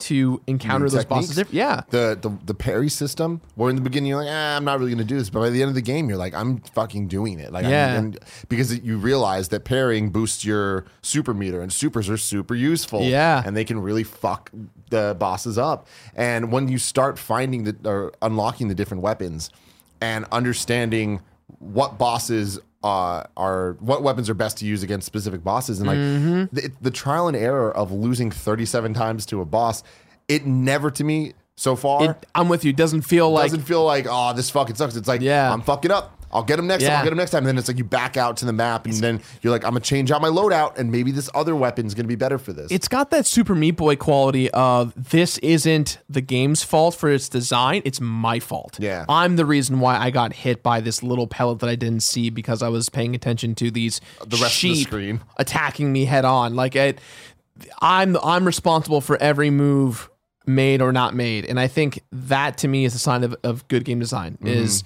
[0.00, 1.44] to encounter those bosses.
[1.50, 4.78] Yeah, the the the parry system where in the beginning you're like ah, i'm not
[4.78, 7.06] really gonna do this but by the end of the game you're like i'm fucking
[7.06, 7.92] doing it like Yeah.
[7.92, 12.54] I'm, and because you realize that parrying boosts your super meter and supers are super
[12.56, 13.42] useful Yeah.
[13.46, 14.50] and they can really fuck
[14.90, 19.48] the bosses up and when you start finding the or unlocking the different weapons
[20.00, 21.20] and understanding
[21.60, 25.96] what bosses uh, are what weapons are best to use against specific bosses and like
[25.98, 26.54] Mm-hmm.
[26.54, 29.82] the, the trial and error of losing 37 times to a boss
[30.28, 32.70] it never to me so far It- I'm with you.
[32.70, 34.96] It doesn't feel like doesn't feel like oh this fucking sucks.
[34.96, 35.52] It's like Yeah.
[35.52, 36.23] I'm fucking up.
[36.34, 36.98] I'll get him next time.
[36.98, 37.38] I'll get him next time.
[37.38, 39.70] And then it's like you back out to the map, and then you're like, I'm
[39.70, 42.70] gonna change out my loadout, and maybe this other weapon's gonna be better for this.
[42.70, 47.28] it's got that Super Meat Boy quality of this isn't the game's fault for its
[47.28, 48.78] design, it's my fault.
[48.80, 49.04] Yeah.
[49.08, 52.30] I'm the reason why I got hit by this little pellet that I didn't see
[52.30, 55.20] because I was paying attention to these The rest of the sheep screen.
[55.36, 56.54] attacking me head on.
[56.56, 57.00] Like it,
[57.80, 60.10] I'm I'm responsible for every move
[60.46, 63.66] made or not made, and I think that to me is a sign of, of
[63.68, 64.32] good game design.
[64.34, 64.46] Mm-hmm.
[64.48, 64.84] Is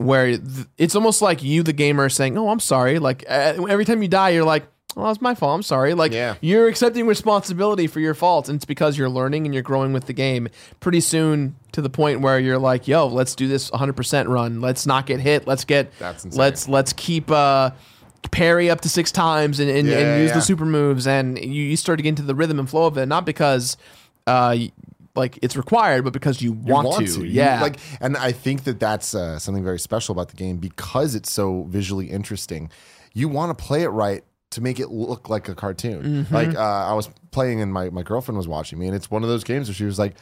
[0.00, 3.84] where th- it's almost like you, the gamer, saying, "Oh, I'm sorry." Like uh, every
[3.84, 4.64] time you die, you're like.
[4.96, 5.54] Well, it's my fault.
[5.54, 5.94] I'm sorry.
[5.94, 6.34] Like Yeah.
[6.40, 10.06] you're accepting responsibility for your faults, and it's because you're learning and you're growing with
[10.06, 10.48] the game.
[10.80, 14.60] Pretty soon, to the point where you're like, "Yo, let's do this 100% run.
[14.60, 15.46] Let's not get hit.
[15.46, 15.96] Let's get.
[16.00, 16.40] That's insane.
[16.40, 17.70] let's let's keep uh,
[18.32, 20.34] parry up to six times and, and, Yeah, and use yeah.
[20.34, 22.98] the super moves, and you, you start to get into the rhythm and flow of
[22.98, 23.76] it, not because
[24.26, 24.56] uh,
[25.16, 27.20] like it's required, but because you You want, to.
[27.20, 30.58] You- Yeah, like, and I think that that's uh, something very special about the game
[30.58, 32.70] because it's so visually interesting.
[33.12, 36.02] You want to play it right to make it look like a cartoon.
[36.24, 36.34] Mm-hmm.
[36.34, 39.22] Like uh, I was playing, and my my girlfriend was watching me, and it's one
[39.22, 40.14] of those games where she was like.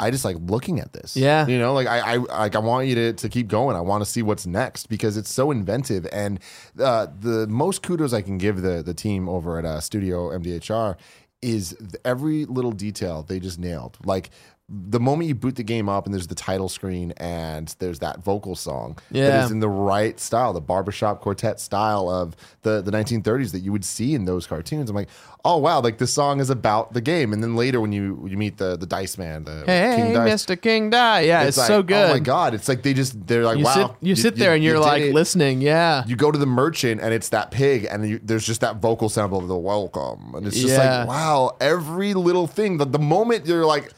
[0.00, 1.16] I just like looking at this.
[1.16, 1.46] Yeah.
[1.46, 3.76] You know, like I, I like I want you to, to keep going.
[3.76, 6.04] I want to see what's next because it's so inventive.
[6.12, 6.40] And
[6.80, 10.96] uh, the most kudos I can give the the team over at uh, Studio MDHR
[11.44, 11.76] is
[12.06, 13.98] every little detail they just nailed.
[14.04, 14.30] Like
[14.70, 18.20] the moment you boot the game up and there's the title screen and there's that
[18.24, 19.44] vocal song that Yeah.
[19.44, 23.72] is in the right style, the barbershop quartet style of the, the 1930s that you
[23.72, 24.88] would see in those cartoons.
[24.88, 25.10] I'm like,
[25.44, 27.34] oh wow, like this song is about the game.
[27.34, 30.14] And then later when you when you meet the the Dice Man, the Hey, King
[30.14, 30.58] Dice, Mr.
[30.58, 31.20] King Die.
[31.20, 32.10] Yeah, it's, like, so good.
[32.10, 33.74] Oh my god, it's like they just they're like You wow.
[33.74, 35.12] sit you, sit there and you're like it.
[35.14, 35.60] listening.
[35.60, 36.04] Yeah.
[36.06, 39.10] You go to the merchant and it's that pig, and you, there's just that vocal
[39.10, 41.00] sample of the welcome, and it's just Yeah.
[41.00, 42.78] like wow, every little thing.
[42.78, 43.92] The, the moment you're like,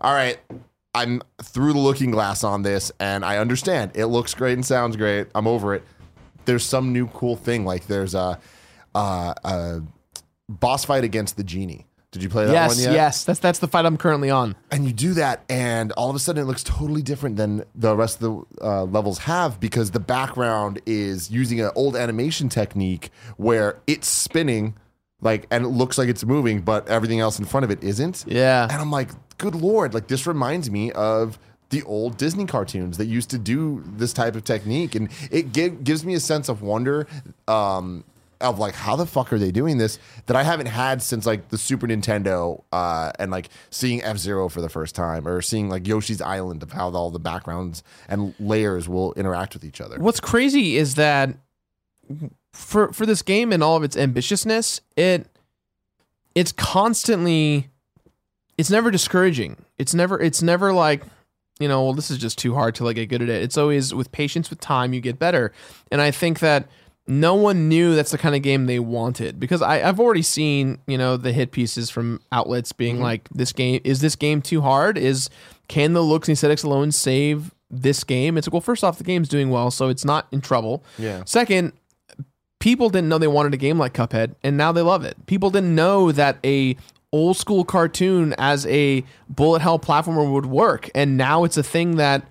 [0.00, 0.38] all right,
[0.94, 4.96] I'm through the looking glass on this, and I understand it looks great and sounds
[4.96, 5.28] great.
[5.34, 5.82] I'm over it.
[6.46, 8.38] There's some new cool thing, like there's a,
[8.94, 9.82] a, a
[10.48, 11.86] boss fight against the genie.
[12.12, 12.92] Did you play that yes, one yet?
[12.94, 13.22] yes.
[13.22, 14.56] That's that's the fight I'm currently on.
[14.72, 17.94] and you do that and all of a sudden it looks totally different than the
[17.96, 23.10] rest of the uh, levels have because the background is using an old animation technique
[23.36, 24.74] where it's spinning
[25.20, 28.24] like and it looks like it's moving but everything else in front of it isn't
[28.26, 28.64] Yeah.
[28.68, 31.38] and i'm like good lord like this reminds me of
[31.70, 35.82] the old disney cartoons that used to do this type of technique and it give,
[35.82, 37.06] gives me a sense of wonder
[37.48, 38.04] um,
[38.40, 41.48] of like how the fuck are they doing this that I haven't had since like
[41.48, 45.68] the Super Nintendo uh, and like seeing F Zero for the first time or seeing
[45.68, 49.98] like Yoshi's Island of how all the backgrounds and layers will interact with each other.
[49.98, 51.36] What's crazy is that
[52.52, 55.26] for for this game and all of its ambitiousness, it
[56.34, 57.68] it's constantly
[58.60, 59.56] it's never discouraging.
[59.78, 61.02] It's never it's never like
[61.58, 63.42] you know, well, this is just too hard to like get good at it.
[63.42, 65.52] It's always with patience, with time, you get better.
[65.90, 66.68] And I think that
[67.06, 70.78] no one knew that's the kind of game they wanted because I, I've already seen
[70.86, 73.04] you know the hit pieces from outlets being mm-hmm.
[73.04, 74.98] like, this game is this game too hard?
[74.98, 75.30] Is
[75.68, 78.36] can the looks and aesthetics alone save this game?
[78.36, 80.84] It's like, well, first off, the game's doing well, so it's not in trouble.
[80.98, 81.22] Yeah.
[81.24, 81.72] Second,
[82.58, 85.26] people didn't know they wanted a game like Cuphead, and now they love it.
[85.26, 86.76] People didn't know that a
[87.12, 91.96] old school cartoon as a bullet hell platformer would work, and now it's a thing
[91.96, 92.24] that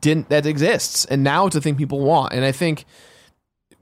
[0.00, 2.32] didn't that exists, and now it's a thing people want.
[2.32, 2.84] And I think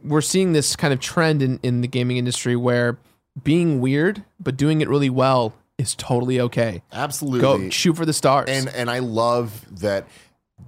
[0.03, 2.99] we're seeing this kind of trend in, in the gaming industry where
[3.43, 6.83] being weird but doing it really well is totally okay.
[6.93, 7.41] Absolutely.
[7.41, 8.49] Go shoot for the stars.
[8.49, 10.07] and and I love that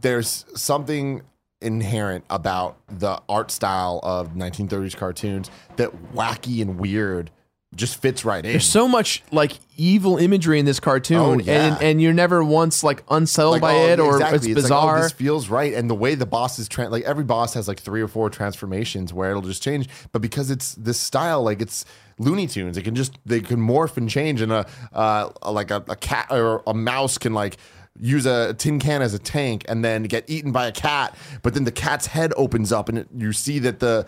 [0.01, 1.22] there's something
[1.61, 7.31] inherent about the art style of 1930s cartoons that wacky and weird
[7.75, 8.51] just fits right in.
[8.53, 11.75] There's so much like evil imagery in this cartoon, Oh, yeah.
[11.75, 14.37] and and you're never once like unsettled Like, by oh, it or exactly.
[14.37, 14.99] it's like, bizarre.
[14.99, 17.69] oh, this feels right, and the way the boss is tra- like every boss has
[17.69, 19.89] like three or four transformations where it'll just change.
[20.13, 21.85] But because it's this style, like it's
[22.19, 25.83] Looney Tunes, it can just they can morph and change, and a uh, like a,
[25.89, 27.57] a cat or a mouse can like
[27.99, 31.15] use a tin can as a tank and then get eaten by a cat.
[31.43, 34.07] But then the cat's head opens up, and it, you see that the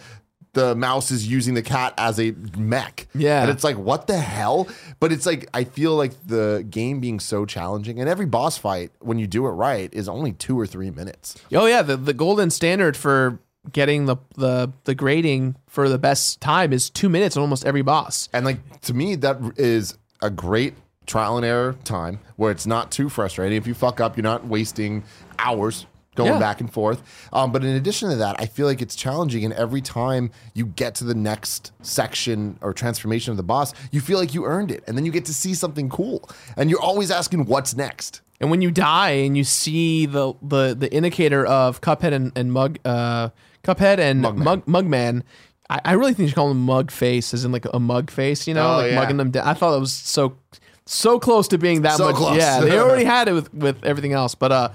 [0.55, 3.07] the mouse is using the cat as a mech.
[3.15, 3.43] Yeah.
[3.43, 4.69] And it's like, what the hell?
[5.01, 8.93] But it's like, I feel like the game being so challenging, and every boss fight,
[9.01, 11.37] when you do it right, is only two or three minutes.
[11.53, 13.39] oh yeah, the the golden standard for
[13.73, 17.83] getting the the the grading for the best time is two minutes on almost every
[17.83, 18.29] boss.
[18.33, 20.75] And like, to me, that is a great
[21.07, 23.59] trial and error time where it's not too frustrating.
[23.59, 25.05] If you fuck up, you're not wasting
[25.39, 26.39] hours going Yeah.
[26.39, 27.03] back and forth.
[27.33, 29.45] Um, but in addition to that, I feel like it's challenging.
[29.45, 34.01] And every time you get to the next section or transformation of the boss, you
[34.01, 34.85] feel like you earned it.
[34.87, 36.29] And then you get to see something cool.
[36.57, 38.21] And you're always asking, what's next?
[38.41, 42.53] And when you die and you see the the the indicator of Cuphead and, and
[42.53, 43.31] Mug uh
[43.63, 44.45] Cuphead and Mugman.
[44.45, 45.23] Mug Mugman,
[45.71, 48.11] I, I really think you should call him Mug Face, as in like a mug
[48.11, 48.97] face, you know, Oh, like yeah.
[49.01, 49.47] mugging them down.
[49.47, 50.37] I thought it was so
[50.85, 52.17] so close to being that So much.
[52.17, 52.37] close.
[52.37, 54.69] Yeah, they already had it with with everything else, but uh,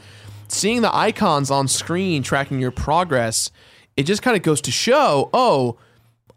[0.51, 3.51] seeing the icons on screen tracking your progress,
[3.97, 5.77] it just kind of goes to show, oh.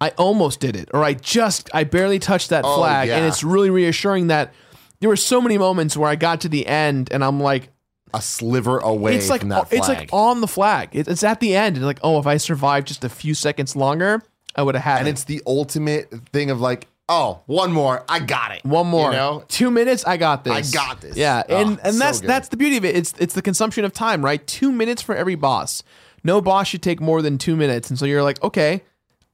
[0.00, 3.08] I almost did it, or I just, I barely touched that Oh, flag.
[3.08, 4.52] And it's really reassuring that
[4.98, 7.68] there were so many moments where I got to the end and I'm like,
[8.12, 9.78] A sliver away it's like from that flag.
[9.78, 10.88] it's like on the flag.
[10.92, 14.24] It's at the end, and like, oh, if I survived just a few seconds longer,
[14.56, 15.12] I would have had and it.
[15.12, 18.64] it's the ultimate thing of like, oh, one more, I got it.
[18.64, 19.44] One more, You know?
[19.48, 20.04] two minutes.
[20.06, 20.72] I got this.
[20.72, 21.16] I got this.
[21.16, 22.30] Yeah, ah, and Oh, and so that's good.
[22.30, 22.96] that's the beauty of it.
[22.96, 24.44] It's it's the consumption of time, right?
[24.46, 25.82] Two minutes for every boss.
[26.24, 28.82] No boss should take more than two minutes, and so you're like, okay,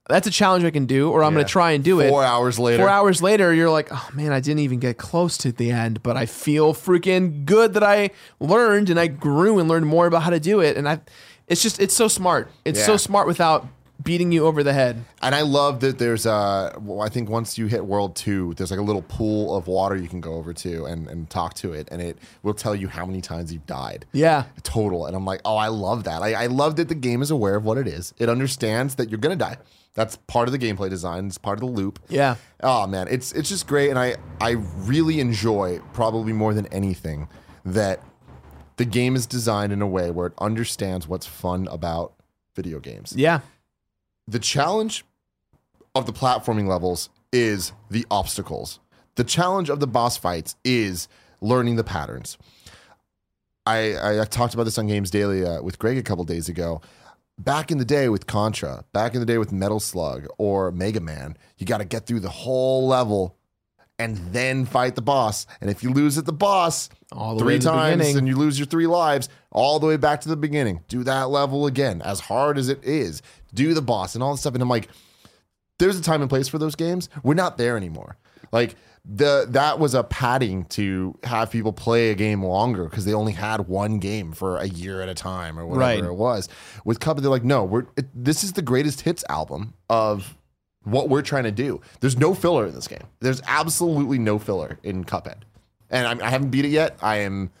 [0.09, 2.09] that's a challenge I can do, or I'm going to try and do it.
[2.09, 2.81] Four hours later.
[2.81, 6.01] Four hours later, you're like, oh man, I didn't even get close to the end,
[6.01, 10.23] but I feel freaking good that I learned and I grew and learned more about
[10.23, 10.77] how to do it.
[10.77, 11.01] And I,
[11.47, 12.49] it's just, it's so smart.
[12.65, 13.67] It's so smart without
[14.01, 15.03] beating you over the head.
[15.21, 18.71] And I love that there's uh well, I think once you hit world two, there's
[18.71, 21.73] like a little pool of water you can go over to and, and talk to
[21.73, 24.05] it, and it will tell you how many times you've died.
[24.11, 24.45] Yeah.
[24.63, 25.05] Total.
[25.05, 26.21] And I'm like, oh, I love that.
[26.21, 28.13] I, I love that the game is aware of what it is.
[28.17, 29.57] It understands that you're gonna die.
[29.95, 31.27] That's part of the gameplay design.
[31.27, 31.99] It's part of the loop.
[32.09, 32.35] Yeah.
[32.61, 37.27] Oh man, it's it's just great, and I I really enjoy probably more than anything
[37.65, 38.01] that
[38.77, 42.13] the game is designed in a way where it understands what's fun about
[42.55, 43.13] video games.
[43.15, 43.41] Yeah.
[44.29, 45.05] The challenge
[45.95, 48.79] of the platforming levels is the obstacles.
[49.15, 51.07] The challenge of the boss fights is
[51.41, 52.37] learning the patterns.
[53.65, 56.47] I, I, I talked about this on Games Daily uh, with Greg a couple days
[56.47, 56.79] ago.
[57.39, 60.99] Back in the day with Contra, back in the day with Metal Slug or Mega
[60.99, 63.35] Man, you got to get through the whole level
[63.97, 65.47] and then fight the boss.
[65.59, 68.65] And if you lose at the boss All the three times and you lose your
[68.65, 72.57] three lives, all the way back to the beginning, do that level again, as hard
[72.57, 73.21] as it is.
[73.53, 74.53] Do the boss and all this stuff.
[74.53, 74.89] And I'm like,
[75.79, 77.09] there's a time and place for those games.
[77.23, 78.17] We're not there anymore.
[78.51, 83.13] Like the that was a padding to have people play a game longer because they
[83.13, 86.03] only had one game for a year at a time or whatever Right.
[86.03, 86.49] it was.
[86.83, 90.35] With Cuphead, they're like, no, we're it, this is the greatest hits album of
[90.83, 91.79] what we're trying to do.
[92.01, 93.03] There's no filler in this game.
[93.21, 95.41] There's absolutely no filler in Cuphead,
[95.89, 96.97] and I, I haven't beat it yet.
[97.01, 97.51] I am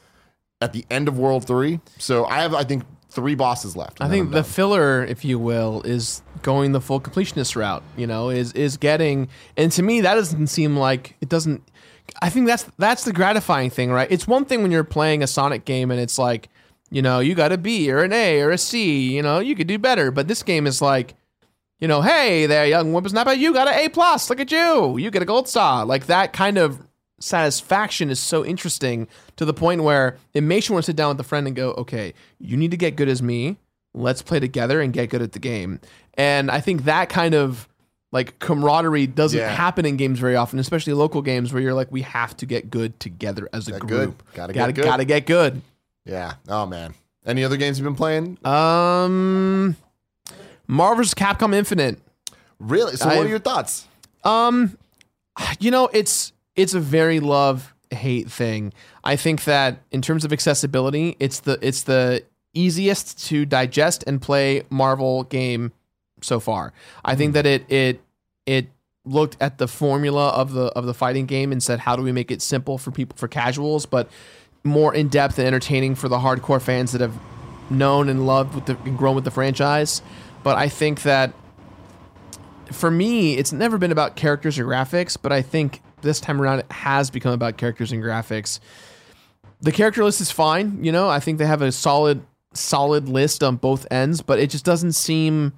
[0.61, 4.01] at the end of World Three, so I have I think three bosses left.
[4.01, 7.83] I think the filler, if you will, is going the full completionist route.
[7.97, 11.63] You know, is is getting, and to me, that doesn't seem like it doesn't.
[12.21, 14.07] I think that's that's the gratifying thing, right?
[14.11, 16.49] It's one thing when you're playing a Sonic game and it's like,
[16.89, 19.15] you know, you got a B or an A or a C.
[19.15, 20.11] You know, you could do better.
[20.11, 21.15] But this game is like,
[21.79, 24.29] you know, hey there, young whippersnapper, you got an A plus.
[24.29, 25.85] Look at you, you get a gold star.
[25.85, 26.79] Like that kind of
[27.19, 31.09] satisfaction is so interesting to the point where it makes you want to sit down
[31.09, 33.57] with a friend and go, okay, you need to get good as me.
[33.93, 35.79] Let's play together and get good at the game.
[36.15, 37.67] And I think that kind of
[38.11, 39.49] like camaraderie doesn't Yeah.
[39.53, 42.69] happen in games very often, especially local games where you're like, we have to get
[42.71, 43.87] good together as a Get good.
[43.87, 44.23] group.
[44.33, 44.85] Gotta gotta, get good.
[44.89, 45.61] gotta get good.
[46.05, 46.33] yeah.
[46.47, 46.93] Oh man.
[47.25, 48.37] Any other games you've been playing?
[48.45, 49.75] Um,
[50.67, 51.99] Marvel's Capcom Infinite.
[52.59, 52.95] Really?
[52.95, 53.87] So, what I've- are your thoughts?
[54.23, 54.77] Um,
[55.59, 58.73] you know, it's it's a very love hate thing.
[59.03, 64.21] I think that in terms of accessibility, it's the it's the easiest to digest and
[64.21, 65.71] play Marvel game
[66.21, 66.73] so far.
[67.05, 67.33] I think hmm.
[67.35, 68.01] that it it
[68.45, 68.67] it
[69.05, 72.11] looked at the formula of the of the fighting game and said how do we
[72.11, 74.09] make it simple for people for casuals but
[74.63, 77.17] more in depth and entertaining for the hardcore fans that have
[77.69, 80.01] known and loved with the and grown with the franchise.
[80.43, 81.33] But I think that
[82.71, 86.59] for me, it's never been about characters or graphics, but I think this time around
[86.59, 88.59] it has become about characters and graphics.
[89.61, 91.09] The character list is fine, you know.
[91.09, 92.21] I think they have a solid
[92.53, 95.53] solid list on both ends, but it just doesn't seem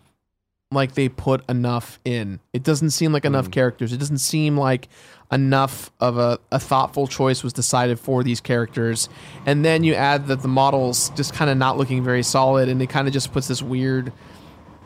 [0.72, 2.40] like they put enough in.
[2.54, 3.52] It doesn't seem like enough hmm.
[3.52, 3.94] characters.
[3.94, 4.88] It doesn't seem like
[5.32, 9.10] enough of a, a thoughtful choice was decided for these characters.
[9.46, 12.82] And then you add that the models just kind of not looking very solid and
[12.82, 14.12] it kind of just puts this weird,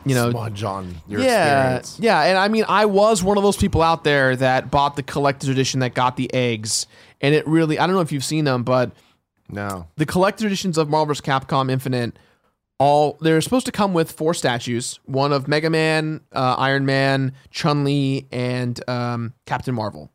[0.06, 1.98] you know, Smudge on your yeah, experience.
[2.00, 5.02] yeah, and I mean, I was one of those people out there that bought the
[5.02, 6.86] collector's edition that got the eggs,
[7.20, 8.92] and it really—I don't know if you've seen them, but
[9.50, 9.86] No.
[9.96, 12.18] the collector's editions of Marvel's Capcom Infinite,
[12.78, 17.32] all they're supposed to come with four statues: one of Mega Man, uh, Iron Man,
[17.50, 20.10] Chun Li, and um, Captain Marvel.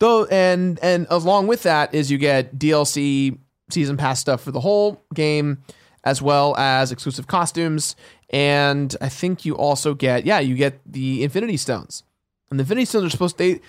[0.00, 3.38] Though, and and along with that is you get DLC
[3.70, 5.62] season pass stuff for the whole game,
[6.04, 7.94] as well as exclusive costumes,
[8.30, 12.04] and I think you also get yeah you get the Infinity Stones,
[12.50, 13.60] and the Infinity Stones are supposed they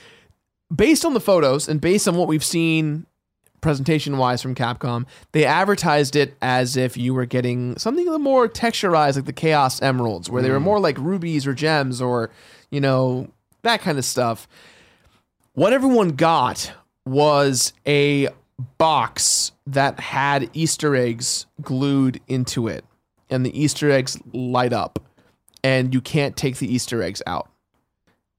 [0.73, 3.05] based on the photos and based on what we've seen
[3.61, 8.23] presentation wise from Capcom, they advertised it as if you were getting something a little
[8.23, 10.63] more texturized, like the Chaos Emeralds, where they were mm.
[10.63, 12.31] more like rubies or gems or,
[12.71, 13.29] you know,
[13.61, 14.47] that kind of stuff.
[15.53, 16.73] What everyone got
[17.05, 18.29] was a
[18.77, 22.83] box that had Easter eggs glued into it,
[23.31, 24.99] and the Easter eggs light up,
[25.63, 27.47] and you can't take the Easter eggs out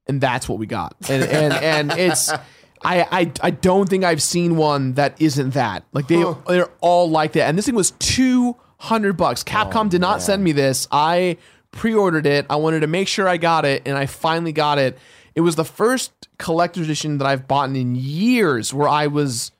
[0.07, 0.95] and that's what we got.
[1.09, 2.41] And and and it's I
[2.83, 5.83] I I don't think I've seen one that isn't that.
[5.93, 6.35] Like they Huh.
[6.47, 7.47] they're all like that.
[7.47, 9.43] And this thing was two hundred bucks.
[9.43, 10.87] Capcom oh, did not send me this.
[10.91, 11.37] I
[11.71, 12.45] pre-ordered it.
[12.49, 14.97] I wanted to make sure I got it, and I finally got it.
[15.35, 19.51] It was the first collector's edition that I've bought in years where I was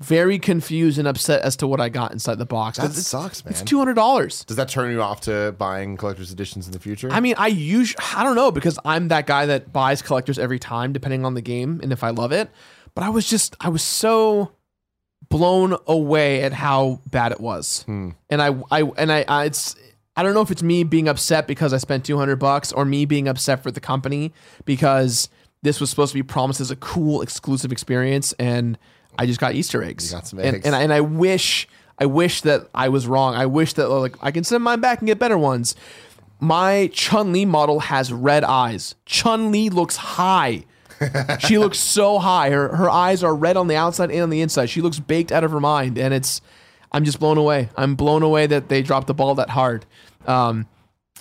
[0.00, 2.76] very confused and upset as to what I got inside the box.
[2.78, 3.52] That It's- sucks, man.
[3.52, 4.44] It's two hundred dollars.
[4.44, 7.08] Does that turn you off to buying collector's editions in the future?
[7.10, 10.58] I mean, I usually I don't know because I'm that guy that buys collectors every
[10.58, 12.50] time, depending on the game and if I love it.
[12.94, 14.52] But I was just I was so
[15.28, 18.10] blown away at how bad it was, Hmm.
[18.30, 19.74] and I I and I, I it's
[20.16, 23.04] I don't know if it's me being upset because I spent 200 bucks or me
[23.06, 24.32] being upset for the company
[24.64, 25.28] because
[25.62, 28.78] this was supposed to be promised as a cool exclusive experience and
[29.18, 30.10] I just got Easter eggs.
[30.10, 30.66] You got some And, eggs.
[30.66, 33.34] and I, and I wish I wish that I was wrong.
[33.34, 35.74] I wish that like I can send mine back and get better ones.
[36.38, 38.94] My Chun Li model has red eyes.
[39.06, 40.64] Chun Li looks high.
[41.40, 42.50] she looks so high.
[42.50, 44.66] Her her eyes are red on the outside and on the inside.
[44.68, 46.40] She looks baked out of her mind, and it's
[46.92, 47.70] I'm just blown away.
[47.76, 49.86] I'm blown away that they dropped the ball that hard.
[50.26, 50.66] Um,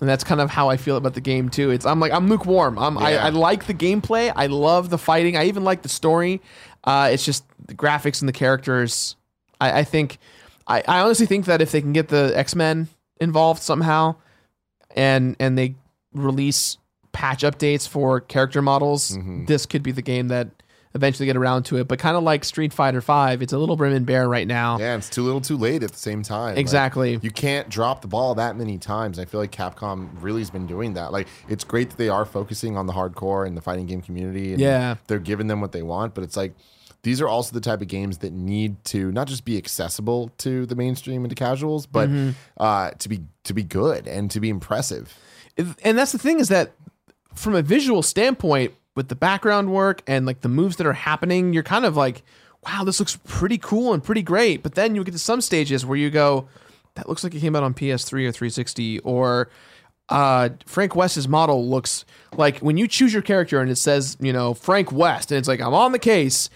[0.02, 1.72] and that's kind of how I feel about the game too.
[1.72, 2.78] It's I'm like I'm lukewarm.
[2.78, 4.32] I'm, I, I like the gameplay.
[4.36, 5.38] I love the fighting.
[5.38, 6.42] I even like the story.
[6.86, 9.16] Uh, it's just the graphics and the characters.
[9.60, 10.18] I, I think
[10.68, 12.88] I, I honestly think that if they can get the X Men
[13.20, 14.16] involved somehow,
[14.96, 15.76] and and they
[16.14, 16.78] release
[17.12, 19.46] patch updates for character models, Mm-hmm.
[19.46, 20.50] this could be the game that
[20.94, 21.88] eventually get around to it.
[21.90, 24.78] But kind of like Street Fighter Five, it's a little brim and bare right now.
[24.80, 26.52] Yeah, it's too little, too late at the same time.
[26.56, 27.20] Like, Exactly.
[27.22, 29.20] you can't drop the ball that many times.
[29.20, 31.12] I feel like Capcom really has been doing that.
[31.12, 34.52] Like, it's great that they are focusing on the hardcore and the fighting game community.
[34.54, 34.96] And Yeah.
[35.08, 36.54] they're giving them what they want, but it's like
[37.06, 40.66] these are also the type of games that need to not just be accessible to
[40.66, 42.32] the mainstream and to casuals, but Mm-hmm.
[42.58, 45.18] uh, to be to be good and to be impressive.
[45.84, 46.72] And that's the thing is that
[47.34, 51.54] from a visual standpoint with the background work and like the moves that are happening
[51.54, 52.24] you're kind of like
[52.66, 55.86] wow this looks pretty cool and pretty great but then you get to some stages
[55.86, 56.48] where you go
[56.96, 59.50] that looks like it came out on ps3 or 360 or
[60.10, 64.32] uh, Frank West's model looks like when you choose your character and it says, you
[64.32, 66.50] know, Frank West, and it's like I'm on the case.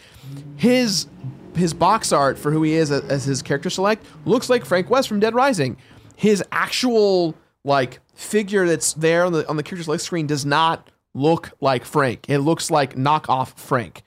[0.57, 1.07] His
[1.55, 4.89] his box art for who he is as, as his character select looks like Frank
[4.89, 5.77] West from Dead Rising.
[6.15, 10.89] His actual like figure that's there on the on the character select screen does not
[11.13, 12.25] look like Frank.
[12.29, 14.03] It looks like knockoff Frank.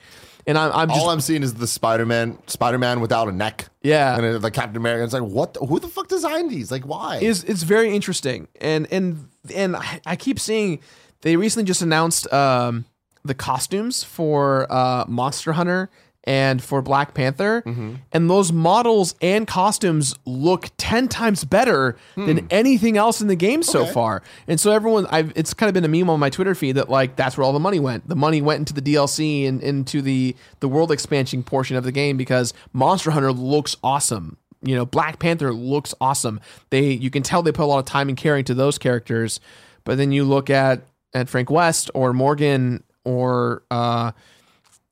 [0.47, 3.68] And I'm, I'm just All I'm seeing is the Spider-Man, Spider-Man without a neck.
[3.82, 4.18] Yeah.
[4.18, 5.05] and like Captain America.
[5.05, 5.55] It's like, what?
[5.55, 6.70] The, who the fuck designed these?
[6.70, 7.18] Like, why?
[7.18, 10.80] is it's very interesting and and and I, I keep seeing
[11.22, 12.84] they recently just announced um
[13.24, 15.90] the costumes for uh monster hunter
[16.24, 17.64] and for black panther.
[18.12, 23.64] And those models and costumes look 10 times better than anything else in the game
[23.64, 23.93] so Okay.
[23.93, 24.22] far.
[24.47, 26.88] And so everyone i've it's kind of been a meme on my twitter feed that
[26.88, 28.09] like that's where all the money went.
[28.09, 31.93] The money went into the dlc and into the the world expansion portion of the
[31.93, 36.41] game because monster hunter looks awesome you know black panther looks awesome.
[36.71, 39.41] They you can tell they put a lot of time and care into those characters
[39.85, 40.83] but then you look at
[41.15, 44.13] at frank west or Morrigan or uh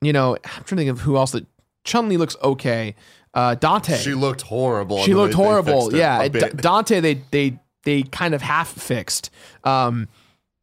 [0.00, 1.46] you know i'm trying to think of who else that
[1.84, 2.94] chun-li looks okay.
[3.32, 3.96] Uh dante.
[3.96, 5.02] She looked horrible.
[5.02, 5.94] she looked horrible.
[5.94, 6.56] yeah bit.
[6.56, 9.30] dante they they they kind of half fixed.
[9.64, 10.08] Um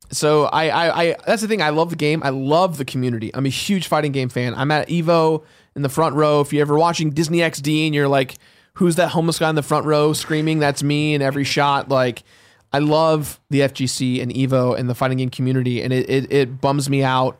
[0.09, 1.61] so I, I i that's the thing.
[1.61, 2.21] I love the game.
[2.23, 3.31] I love the community.
[3.33, 4.53] I'm a huge fighting game fan.
[4.53, 5.43] I'm at evo
[5.75, 6.41] in the front row.
[6.41, 8.35] If you're ever watching disney xd and you're like
[8.77, 12.23] who's that homeless guy in the front row screaming that's me in every shot like
[12.73, 16.61] i love the fgc and evo and the fighting game community and it it, it
[16.61, 17.39] bums me out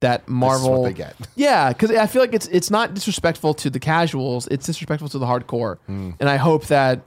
[0.00, 1.14] that marvel what they get.
[1.34, 5.18] yeah, because I feel like it's it's not disrespectful to the casuals; it's disrespectful to
[5.18, 5.78] the hardcore.
[5.86, 6.10] Hmm.
[6.20, 7.02] And I hope that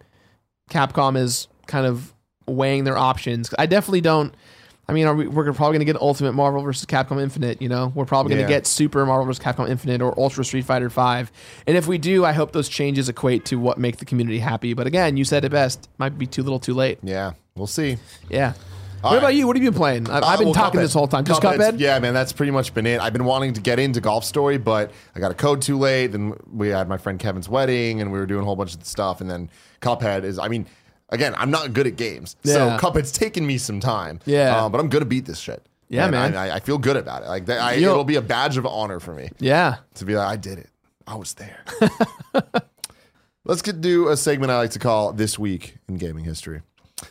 [0.69, 2.13] Capcom is kind of
[2.47, 3.53] weighing their options.
[3.57, 4.35] I definitely don't.
[4.89, 7.61] I mean, are we, we're probably going to get Ultimate Marvel versus Capcom Infinite.
[7.61, 8.47] You know, we're probably going Yeah.
[8.47, 11.31] to get Super Marvel versus Capcom Infinite or Ultra Street Fighter Five.
[11.65, 14.73] And if we do, I hope those changes equate to what make the community happy.
[14.73, 15.87] But again, you said it best.
[15.97, 16.99] Might be too little, too late.
[17.03, 17.97] Yeah, we'll see.
[18.29, 18.53] Yeah.
[19.03, 19.23] All what right.
[19.23, 19.47] about you?
[19.47, 20.09] What have you been playing?
[20.11, 20.83] I've, I've been Uh, well, talking Cuphead.
[20.83, 21.23] this whole time.
[21.25, 21.79] Just Cuphead.
[21.79, 22.99] Yeah, man, that's pretty much been it.
[23.01, 26.07] I've been wanting to get into Golf Story, but I got a code too late.
[26.07, 28.85] Then we had my friend Kevin's wedding, and we were doing a whole bunch of
[28.85, 29.19] stuff.
[29.21, 29.49] And then
[29.81, 30.67] Cuphead is, I mean,
[31.11, 32.77] again, I'm not good at games, Yeah.
[32.77, 34.19] so Cuphead's taken me some time.
[34.25, 34.55] Yeah.
[34.65, 35.65] uh, but I'm gonna beat this shit.
[35.89, 36.37] Yeah, And man.
[36.37, 37.27] I, I feel good about it.
[37.27, 39.77] Like that, I, it'll be a badge of honor for me Yeah.
[39.95, 40.69] to be like, I did it.
[41.05, 41.59] I was there.
[43.43, 46.61] Let's get do a segment I like to call This Week in Gaming History.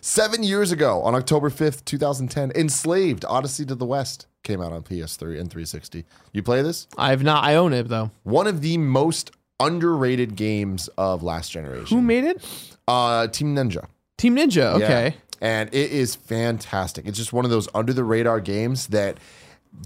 [0.01, 4.82] Seven years ago, on October 5th, 2010, Enslaved Odyssey to the West came out on
[4.82, 6.05] PS3 and 360.
[6.32, 6.86] You play this?
[6.96, 7.42] I've not.
[7.44, 8.12] I own it though.
[8.22, 11.96] One of the most underrated games of last generation.
[11.98, 12.69] Who made it?
[12.89, 13.87] Uh, Team Ninja.
[14.18, 14.78] Team Ninja.
[14.78, 14.85] Yeah.
[14.85, 15.14] Okay.
[15.41, 17.07] And it is fantastic.
[17.07, 19.16] It's just one of those under the radar games that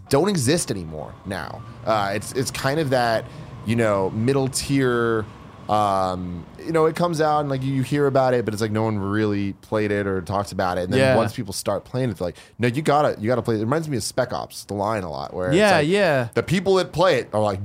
[0.08, 1.62] don't exist anymore now.
[1.84, 3.24] Uh, it's it's kind of that
[3.66, 5.24] you know middle tier.
[5.68, 8.70] Um, you know, it comes out and like you hear about it, but it's like
[8.72, 10.84] no one really played it or talks about it.
[10.84, 11.16] And then Yeah.
[11.16, 13.54] once people start playing it, they're like, no, you gotta you gotta play.
[13.54, 16.28] It It reminds me of Spec Ops, the line a lot where Yeah, like, yeah.
[16.34, 17.60] the people that play it are like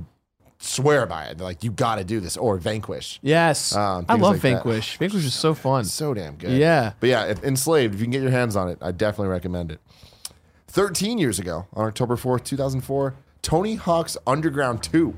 [0.59, 1.37] swear by it.
[1.37, 3.19] They're like, you gotta do this or Vanquish.
[3.21, 3.75] Yes.
[3.75, 4.49] Um, I love like that.
[4.49, 4.97] Vanquish.
[4.97, 5.85] Vanquish is so fun.
[5.85, 6.51] So damn good.
[6.51, 6.93] Yeah.
[6.99, 9.71] But yeah, if Enslaved, if you can get your hands on it, I definitely recommend
[9.71, 9.79] it.
[10.67, 15.15] 13 years ago, on October 4th, 2004, Tony Hawk's Underground 2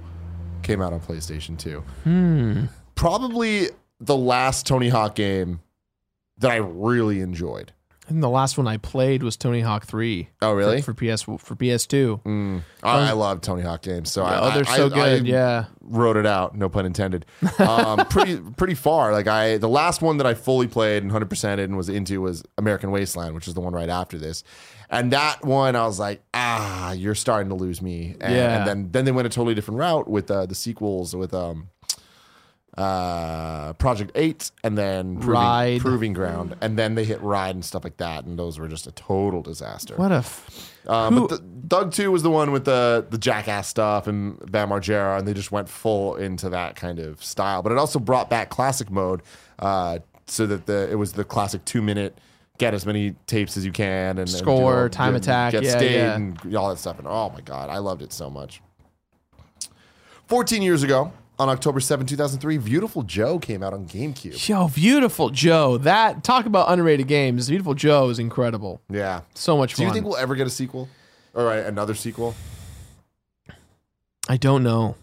[0.63, 1.79] came out on PlayStation 2.
[2.03, 2.65] Hmm.
[2.95, 3.69] Probably
[3.99, 5.59] the last Tony Hawk game
[6.37, 7.73] that I really enjoyed.
[8.07, 10.27] Think the last one I played was Tony Hawk 3.
[10.41, 10.81] Oh, really?
[10.81, 12.61] For, for PS for PS2.
[12.83, 15.21] I, I love Tony Hawk games, so I, oh, they're so I- good.
[15.23, 15.65] I yeah.
[15.81, 17.25] wrote it out, no pun intended.
[17.59, 19.11] Um, pretty pretty far.
[19.11, 22.19] Like I, the last one that I fully played and hundred percented and was into
[22.21, 24.43] was American Wasteland, which is the one right after this.
[24.89, 28.15] And that one, I was like, ah, you're starting to lose me.
[28.19, 28.57] And, Yeah.
[28.57, 31.69] and then then they went a totally different route with uh, the sequels with um,
[32.78, 35.82] uh, Project Eight, and then Proving, Ride.
[35.82, 38.88] Proving Ground, and then they hit Ride and stuff like that, and those were just
[38.88, 39.95] a total disaster.
[39.95, 40.15] What a.
[40.15, 44.07] F- Um, Who- but the, THUG Two was the one with the the jackass stuff
[44.07, 47.61] and Bam Margera, and they just went full into that kind of style.
[47.61, 49.22] But it also brought back classic mode,
[49.59, 52.17] uh, so that the it was the classic two minute
[52.57, 55.63] get as many tapes as you can and and Score, all- time get- attack, get
[55.63, 56.15] yeah, state yeah.
[56.15, 56.97] and all that stuff.
[56.99, 58.61] And oh my god, I loved it so much.
[60.28, 61.11] Fourteen years ago,
[61.41, 64.47] on October 7, 2003, Beautiful Joe came out on GameCube.
[64.47, 65.77] Yo, Beautiful Joe.
[65.77, 67.49] That talk about underrated games.
[67.49, 68.79] Beautiful Joe is incredible.
[68.91, 69.21] Yeah.
[69.33, 69.85] So much fun.
[69.85, 69.87] Do fun.
[69.87, 70.87] you think we'll ever get a sequel?
[71.33, 72.35] Or uh, another sequel?
[74.29, 74.95] I don't know.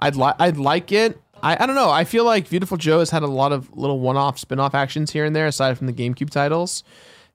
[0.00, 1.20] I'd like I'd like it.
[1.42, 1.90] I, I don't know.
[1.90, 5.24] I feel like Beautiful Joe has had a lot of little one-off spin-off actions here
[5.24, 6.82] and there aside from the GameCube titles.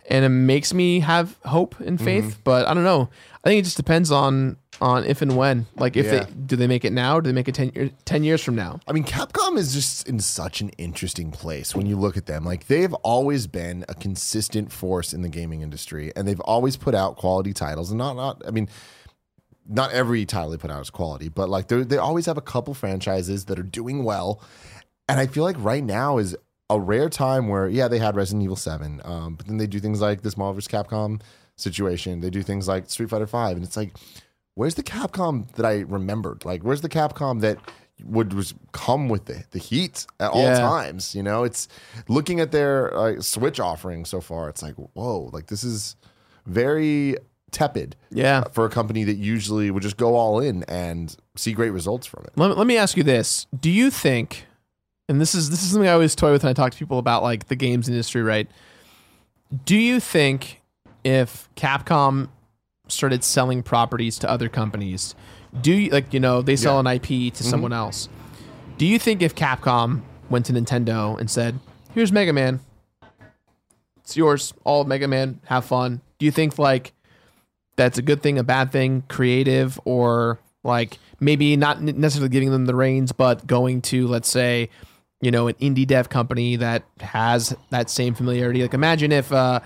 [0.10, 2.40] And it makes me have hope and faith, Mm-hmm.
[2.44, 3.10] but I don't know.
[3.44, 5.66] I think it just depends on on if and when.
[5.76, 6.24] Like if Yeah.
[6.24, 8.42] they do they make it now or do they make it 10, year, 10 years
[8.44, 8.80] from now?
[8.88, 12.44] I mean, Capcom is just in such an interesting place when you look at them.
[12.46, 16.96] Like, they've always been a consistent force in the gaming industry, and they've always put
[16.96, 17.92] out quality titles.
[17.92, 18.70] And not, not, I mean,
[19.68, 22.42] not every title they put out is quality, but like, they they always have a
[22.42, 24.42] couple franchises that are doing well.
[25.10, 26.36] And I feel like right now is
[26.70, 29.80] a rare time where, yeah, they had Resident Evil 7, um, but then they do
[29.80, 30.68] things like this Marvel vs.
[30.68, 31.22] Capcom
[31.56, 32.20] situation.
[32.22, 33.96] They do things like Street Fighter 5, and it's like,
[34.56, 36.46] where's the Capcom that I remembered?
[36.46, 37.58] Like, where's the Capcom that
[38.06, 40.60] would was come with the, the heat at all Yeah.
[40.60, 41.16] times?
[41.16, 41.68] You know, it's
[42.08, 44.48] looking at their uh, Switch offering so far.
[44.48, 45.96] It's like, whoa, like this is
[46.46, 47.16] very
[47.52, 48.44] tepid Yeah.
[48.52, 52.24] for a company that usually would just go all in and see great results from
[52.26, 52.32] it.
[52.36, 54.46] Let, let me ask you this: Do you think,
[55.10, 57.00] and this is this is something I always toy with when I talk to people
[57.00, 58.48] about like the games industry, right?
[59.66, 60.62] Do you think
[61.04, 62.30] if Capcom
[62.88, 65.16] started selling properties to other companies,
[65.60, 66.92] do you like you know they sell Yeah.
[66.92, 67.44] an IP to mm-hmm.
[67.44, 68.08] someone else?
[68.78, 71.60] Do you think if Capcom went to Nintendo and said,
[71.94, 72.60] "Here's Mega Man,
[73.98, 76.94] it's yours, all of Mega Man, have fun," do you think like
[77.76, 82.52] that's a good thing, a bad thing, creative, or like maybe not n- necessarily giving
[82.52, 84.70] them the reins, but going to let's say,
[85.22, 88.62] you know, an indie dev company that has that same familiarity.
[88.62, 89.60] Like imagine if uh,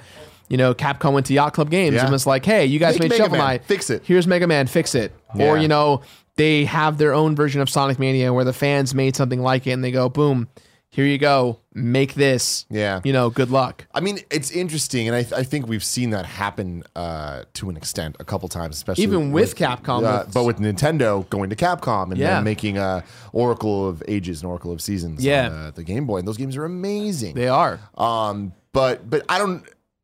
[0.50, 2.04] you know, Capcom went to Yacht Club Games Yeah.
[2.04, 3.48] and was like, "Hey, you guys Make made Mega Shovel Man.
[3.48, 6.02] Knight, Fix it." Here's Mega Man, fix it." Or you know,
[6.36, 9.72] they have their own version of Sonic Mania where the fans made something like it,
[9.72, 10.48] and they go, "Boom."
[10.94, 11.58] Here you go.
[11.74, 12.68] Make this.
[12.70, 13.02] Yeah.
[13.04, 13.88] You know, good luck.
[13.96, 17.78] I mean, it's interesting, and I, I think we've seen that happen uh, to an
[17.78, 21.56] extent a couple times, especially Even with Capcom, uh, with- but with Nintendo going to
[21.56, 22.36] Capcom and Yeah.
[22.36, 25.48] then making uh, Oracle of Ages and Oracle of Seasons, Yeah.
[25.48, 27.34] on, uh, the Game Boy, and those games are amazing.
[27.34, 27.80] They are.
[27.98, 29.64] Um, but but I don't.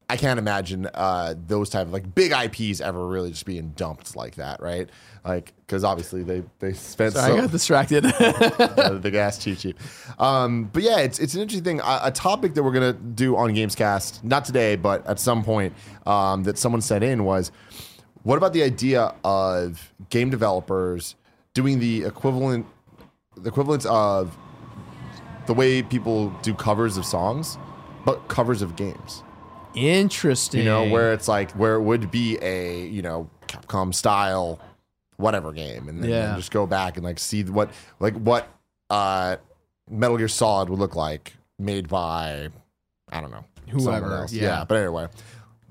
[0.10, 4.16] I can't imagine uh, those type of like big IPs ever really just being dumped
[4.16, 4.90] like that, right?
[5.24, 8.06] Like because obviously they they spent Sorry, so I got distracted.
[8.20, 9.78] uh, the gas cheat sheet.
[10.18, 11.80] Um, but yeah, it's it's an interesting thing.
[11.82, 15.74] A, a topic that we're gonna do on Gamescast, not today, but at some point,
[16.08, 17.52] um, that someone sent in was,
[18.24, 21.16] what about the idea of game developers
[21.54, 22.66] doing the equivalent,
[23.38, 24.36] the equivalent of
[25.46, 27.60] the way people do covers of songs,
[28.06, 29.24] but covers of games.
[29.76, 30.60] Interesting.
[30.60, 34.60] You know, where it's like where it would be a you know Capcom style
[35.18, 36.36] whatever game, and then, Yeah.
[36.38, 38.48] just go back and like see what like what
[38.90, 39.36] uh
[39.90, 42.50] Metal Gear Solid would look like made by
[43.12, 44.32] I don't know Whoever, else.
[44.34, 44.64] yeah.
[44.68, 45.08] But anyway,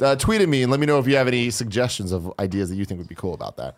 [0.01, 2.69] uh, tweet at me and let me know if you have any suggestions of ideas
[2.69, 3.75] that you think would be cool about that.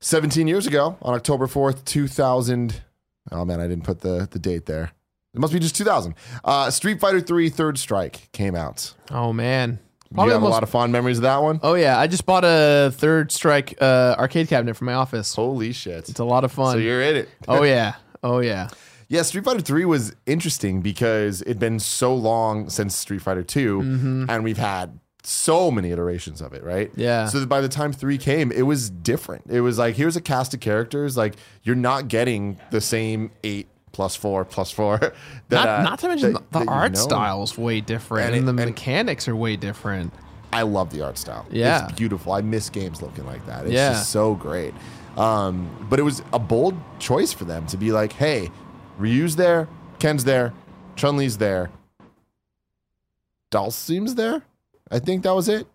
[0.00, 2.82] 17 years ago, on October 4th, 2000.
[3.30, 4.92] Oh man, I didn't put the, the date there.
[5.34, 6.14] It must be just 2000.
[6.44, 8.94] Uh, Street Fighter 3 Third Strike came out.
[9.10, 9.78] Oh man.
[10.12, 11.60] Probably you have the a lot of fond memories of that one?
[11.62, 15.32] Oh yeah, I just bought a third strike uh, arcade cabinet for my office.
[15.36, 16.08] Holy shit.
[16.08, 16.72] It's a lot of fun.
[16.72, 17.28] So you're in it.
[17.48, 17.94] oh yeah.
[18.24, 18.70] Oh yeah.
[19.06, 24.26] Yeah, Street Fighter 3 was interesting because it'd been so long since Street Fighter 2,
[24.28, 26.92] and we've had so many iterations of it, right?
[26.94, 27.26] Yeah.
[27.26, 29.46] So by the time 3 came, it was different.
[29.50, 31.16] It was like, here's a cast of characters.
[31.16, 34.98] Like, you're not getting the same 8 plus 4 plus 4.
[34.98, 35.12] that,
[35.50, 36.98] Not, uh, not to mention that- the, that the you art know.
[37.00, 40.12] style is way different, And and, it- the and- mechanics are way different.
[40.52, 41.46] I love the art style.
[41.50, 41.84] Yeah.
[41.88, 42.32] It's beautiful.
[42.32, 43.64] I miss games looking like that.
[43.66, 43.92] It's Yeah.
[43.92, 44.74] just so great.
[45.16, 48.50] Um, but it was a bold choice for them to be like, hey,
[48.98, 49.68] Ryu's there,
[50.00, 50.52] Ken's there,
[50.96, 51.70] Chun Li's there.
[53.50, 54.42] Dhalsim's there.
[54.90, 55.66] I think that was it.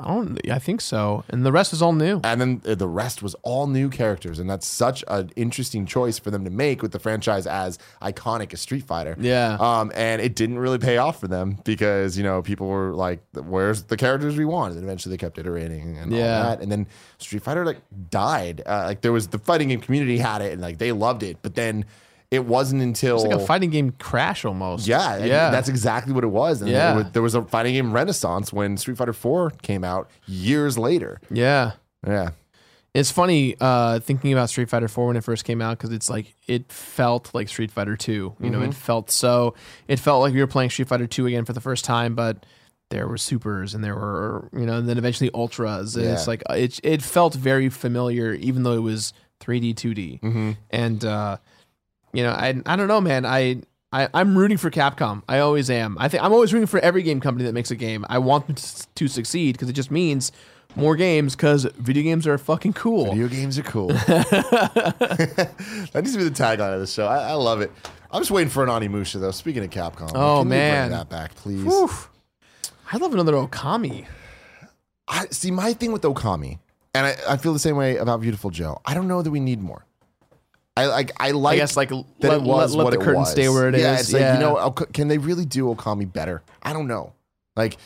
[0.00, 0.50] I don't.
[0.50, 1.24] I think so.
[1.28, 2.20] And the rest is all new.
[2.24, 6.18] And then uh, the rest was all new characters, and that's such an interesting choice
[6.18, 9.16] for them to make with the franchise as iconic as Street Fighter.
[9.18, 9.56] Yeah.
[9.60, 13.20] Um, and it didn't really pay off for them because you know people were like,
[13.34, 16.38] "Where's the characters we want?" And eventually they kept iterating and Yeah.
[16.38, 16.62] all that.
[16.62, 16.86] And then
[17.18, 18.62] Street Fighter like died.
[18.66, 21.38] Uh, like there was the fighting game community had it and like they loved it,
[21.42, 21.84] but then
[22.30, 24.86] it wasn't until It's like a fighting game crash almost.
[24.86, 25.50] yeah, Yeah.
[25.50, 26.60] that's exactly what it was.
[26.60, 26.88] And Yeah.
[26.94, 30.76] there, was, there was a fighting game renaissance when Street Fighter 4 came out years
[30.78, 31.20] later.
[31.30, 31.72] yeah.
[32.06, 32.30] Yeah.
[32.94, 36.08] It's funny uh, thinking about Street Fighter 4 when it first came out because it's
[36.08, 38.12] like it felt like Street Fighter 2.
[38.12, 38.50] You Mm-hmm.
[38.52, 39.54] know, it felt so.
[39.86, 42.46] It felt like we were playing Street Fighter 2 again for the first time, but
[42.88, 45.94] there were supers and there were you know, and then eventually ultras.
[45.96, 50.20] And it's like it it felt very familiar, even though it was 3D, 2D.
[50.22, 50.50] Mm-hmm.
[50.70, 51.36] And uh,
[52.12, 53.24] you know, I I don't know, man.
[53.26, 53.62] I.
[53.92, 55.22] I, I'm rooting for Capcom.
[55.28, 55.96] I always am.
[55.98, 58.04] I think I'm always rooting for every game company that makes a game.
[58.10, 60.32] I want them to, to succeed because it just means
[60.74, 61.36] more games.
[61.36, 63.12] Because video games are fucking cool.
[63.12, 63.86] Video games are cool.
[65.16, 67.06] that needs to be the tagline of the show.
[67.06, 67.70] I, I love it.
[68.10, 69.30] I'm just waiting for an Onimusha though.
[69.30, 70.88] Speaking of Capcom, Oh, can man.
[70.88, 71.62] bring that back, please?
[71.62, 71.88] Whew.
[72.92, 74.06] I love another Okami.
[75.08, 76.58] I see my thing with Okami,
[76.92, 78.80] and I, I feel the same way about Beautiful Joe.
[78.84, 79.86] I don't know that we need more.
[80.76, 81.12] I like.
[81.18, 81.54] I like.
[81.54, 83.30] I guess like that let, it was let, let what the it curtain was.
[83.30, 83.80] stay where it is.
[83.80, 86.42] yeah, it's like you know, can they really do Okami better?
[86.62, 87.14] I don't know.
[87.56, 87.78] Like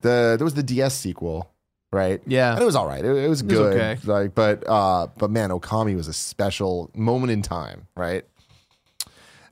[0.00, 1.50] the there was the DS sequel,
[1.92, 2.20] right?
[2.26, 2.52] Yeah.
[2.54, 3.04] and it was all right.
[3.04, 3.74] It, it was was good.
[3.74, 3.98] okay.
[4.04, 8.24] Like, but uh, but man, Okami was a special moment in time, right?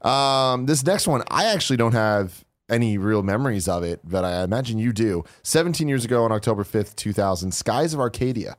[0.02, 4.42] Um, this next one, I actually don't have any real memories of it, but I
[4.42, 5.24] imagine you do.
[5.42, 8.56] 17 years ago on October 5th, 2000, Skies of Arcadia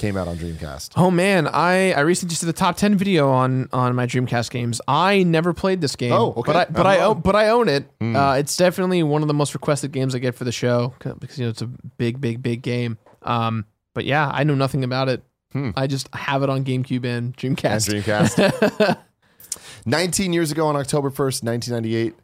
[0.00, 0.92] came out on Dreamcast.
[0.96, 4.50] Oh man, I, I recently just did the top ten video on on my Dreamcast
[4.50, 4.80] games.
[4.88, 6.12] I never played this game.
[6.12, 6.52] Oh, okay.
[6.52, 7.84] But I but I'm I own, but I own it.
[8.00, 8.16] Hmm.
[8.16, 11.38] Uh, it's definitely one of the most requested games I get for the show because
[11.38, 12.98] you know it's a big big big game.
[13.22, 15.22] Um, but yeah, I know nothing about it.
[15.52, 15.70] Hmm.
[15.76, 18.02] I just have it on GameCube and And Dreamcast.
[18.02, 18.98] Dreamcast.
[19.86, 22.14] 19 years ago on October 1st, 1998,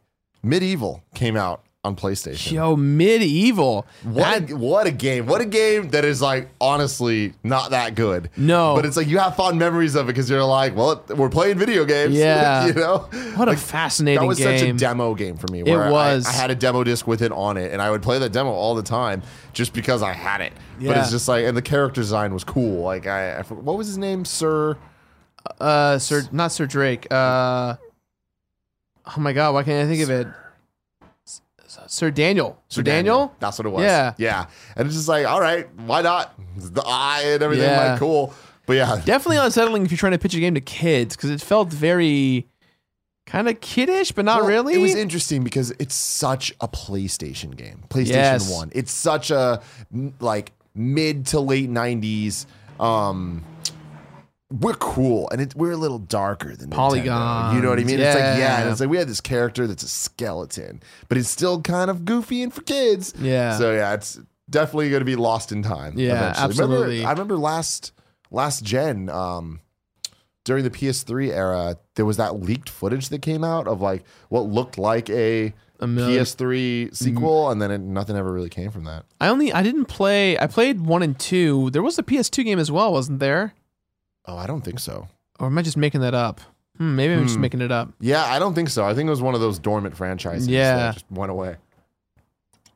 [0.45, 2.51] MediEvil came out on PlayStation.
[2.51, 3.85] Yo, MediEvil.
[4.03, 5.25] What That- a, what a game.
[5.25, 8.29] What a game that is like honestly not that good.
[8.37, 8.75] No.
[8.75, 11.57] But it's like you have fond memories of it because you're like, well, we're playing
[11.57, 12.13] video games.
[12.27, 12.67] Yeah.
[12.67, 13.07] you know?
[13.35, 14.57] what a Like, fascinating that was game.
[14.59, 15.63] such a demo game for me.
[15.63, 16.27] Where I- was.
[16.27, 18.51] I, had a demo disc with it on it, and I would play that demo
[18.51, 19.23] all the time
[19.53, 20.53] just because I had it.
[20.79, 20.89] Yeah.
[20.89, 22.83] But it's just like, and the character design was cool.
[22.83, 24.77] Like I, I what was his name, Sir?
[25.61, 27.07] uh, Sir, not Sir Drake.
[27.09, 27.75] Uh,
[29.05, 30.27] oh my God, why can't I think of it?
[31.87, 32.61] Sir Daniel.
[32.69, 33.35] Sir, Daniel.
[33.39, 33.83] That's what it was.
[33.83, 34.13] Yeah.
[34.17, 34.45] yeah.
[34.75, 36.33] And it's just like, all right, why not?
[36.57, 37.91] The eye and everything, Yeah.
[37.91, 38.33] like cool.
[38.65, 41.41] But yeah, Definitely unsettling if you're trying to pitch a game to kids because it
[41.41, 42.47] felt very
[43.25, 44.73] kind of kiddish, but not Well, really.
[44.75, 47.83] It was interesting because it's such a PlayStation game.
[47.89, 48.51] PlayStation Yes.
[48.51, 48.71] 1.
[48.73, 49.61] It's such a
[50.19, 52.45] like mid to late 90s
[52.79, 53.43] um
[54.49, 57.53] we're cool and it, we're a little darker than Nintendo.
[57.55, 57.99] You know what I mean?
[57.99, 58.61] It's like yeah, Yeah.
[58.61, 62.05] and it's like we had this character that's a skeleton, but it's still kind of
[62.05, 63.13] goofy and for kids.
[63.19, 63.57] Yeah.
[63.57, 64.19] So yeah, it's
[64.49, 65.93] definitely going to be lost in time.
[65.97, 66.31] Yeah, eventually.
[66.31, 67.05] Remember- absolutely.
[67.05, 67.91] I remember last
[68.31, 69.59] last gen um
[70.45, 74.45] during the PS3 era, there was that leaked footage that came out of like what
[74.45, 78.85] looked like a, A million- PS3 sequel, and then it, nothing ever really came from
[78.85, 79.03] that.
[79.19, 80.39] I only I didn't play.
[80.39, 81.69] I played one and two.
[81.71, 83.55] There was a PS2 game as well, wasn't there?
[84.27, 85.07] Oh, I don't think so.
[85.39, 86.41] Or am I just making that up?
[86.77, 87.41] Hmm, maybe I'm just Hmm.
[87.41, 87.89] making it up.
[87.99, 88.85] Yeah, I don't think so.
[88.85, 90.75] I think it was one of those dormant franchises Yeah.
[90.75, 91.55] that just went away.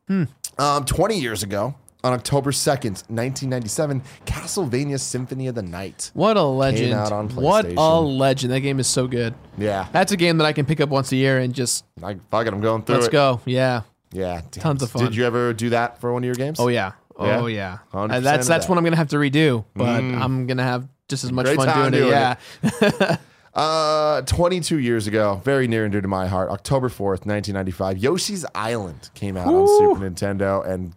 [0.07, 0.23] Hmm.
[0.57, 6.11] Um, 20 years ago, on October 2nd, 1997, Castlevania Symphony of the Night.
[6.13, 6.93] What a legend!
[6.93, 8.17] out on what a PlayStation.
[8.17, 8.53] legend!
[8.53, 9.33] That game is so good.
[9.57, 12.17] Yeah, That's a game that I can pick up once a year and just I,
[12.31, 13.11] fuck it, I'm going through let's it.
[13.11, 13.39] go.
[13.45, 13.81] Yeah.
[14.11, 14.61] Yeah, damn.
[14.63, 15.05] Tons of fun.
[15.05, 16.59] Did you ever do that for one of your games?
[16.59, 16.93] Oh yeah.
[17.17, 17.77] Oh Yeah?
[17.93, 17.97] yeah.
[17.97, 18.69] 100% Uh, that's of that's that.
[18.69, 20.19] what I'm gonna have to redo, but Mm.
[20.21, 22.37] I'm gonna have just as much Great fun doing, doing it.
[22.81, 23.17] Yeah.
[23.53, 28.45] Uh, 22 years ago, very near and dear to my heart, October 4th, 1995, Yoshi's
[28.55, 30.65] Island came out on Super Nintendo.
[30.65, 30.93] And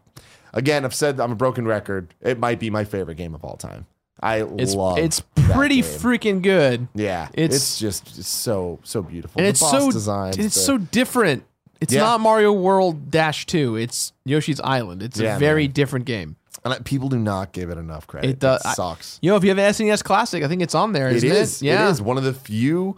[0.53, 2.15] again, I've said I'm a broken record.
[2.21, 3.87] It might be my favorite game of all time.
[4.21, 5.91] I It's love it's pretty game.
[5.91, 6.87] freaking good.
[6.95, 9.41] Yeah, it's, it's- just it's so so beautiful.
[9.41, 11.43] And the it's boss so designs, it's the- so different.
[11.81, 12.03] It's Yeah.
[12.03, 13.75] not Mario World Dash 2.
[13.75, 15.03] It's Yoshi's Island.
[15.03, 15.73] It's Yeah, a very man.
[15.73, 16.37] different game.
[16.65, 18.31] And I- people do not give it enough credit.
[18.31, 19.19] It does- I- sucks.
[19.23, 21.63] Yo, if you have an SNES Classic, I think it's on there, It isn't is.
[21.63, 21.67] it?
[21.67, 21.87] Yeah.
[21.89, 22.97] It is one of the few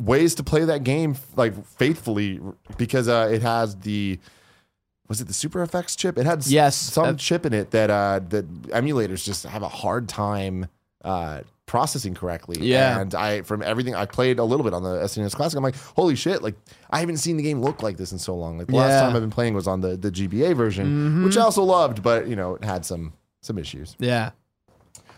[0.00, 2.40] ways to play that game like faithfully
[2.78, 4.18] because uh, it has the
[5.08, 6.16] was it the Super FX chip?
[6.16, 6.76] It had Yes.
[6.76, 10.66] some Uh, chip in it that uh, that emulators just have a hard time
[11.04, 11.40] uh,
[11.70, 12.56] processing correctly.
[12.60, 12.98] Yeah.
[13.00, 15.76] And I from everything I played a little bit on the SNES Classic, I'm like,
[15.96, 16.42] holy shit!
[16.42, 16.56] Like
[16.90, 18.58] I haven't seen the game look like this in so long.
[18.58, 21.42] Like the last time I've been playing was on the the GBA version, which I
[21.42, 23.94] also loved, but you know it had some some issues.
[24.00, 24.30] Yeah.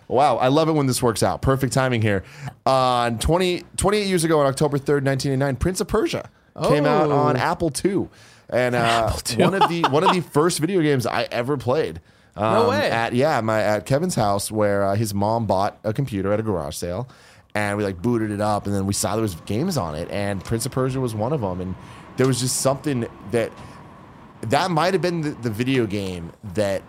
[0.08, 1.40] Wow, I love it when this works out.
[1.40, 2.22] Perfect timing here.
[2.66, 6.28] On 20, 28 years ago, on October 3rd, 1989, Prince of Persia
[6.64, 7.12] came out Oh.
[7.16, 8.08] on Apple II.
[8.50, 9.36] And uh, II.
[9.44, 12.02] one of the one of the first video games I ever played.
[12.36, 12.90] Um, way.
[12.90, 16.42] At yeah, my at Kevin's house where uh, his mom bought a computer at a
[16.42, 17.08] garage sale,
[17.54, 20.10] and we like booted it up, and then we saw there was games on it,
[20.10, 21.74] and Prince of Persia was one of them, and
[22.16, 23.52] there was just something that
[24.42, 26.82] that might have been the, the video game that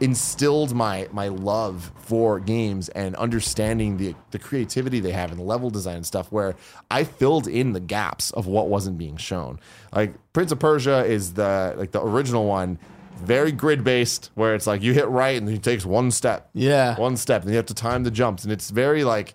[0.00, 5.44] instilled my my love for games and understanding the the creativity they have and the
[5.44, 6.54] level design and stuff where
[6.90, 9.58] I filled in the gaps of what wasn't being shown.
[9.92, 12.78] Like Prince of Persia is the like the original one,
[13.18, 16.48] very grid based where it's like you hit right and it takes one step.
[16.54, 16.96] Yeah.
[16.98, 19.34] One step and you have to time the jumps and it's very like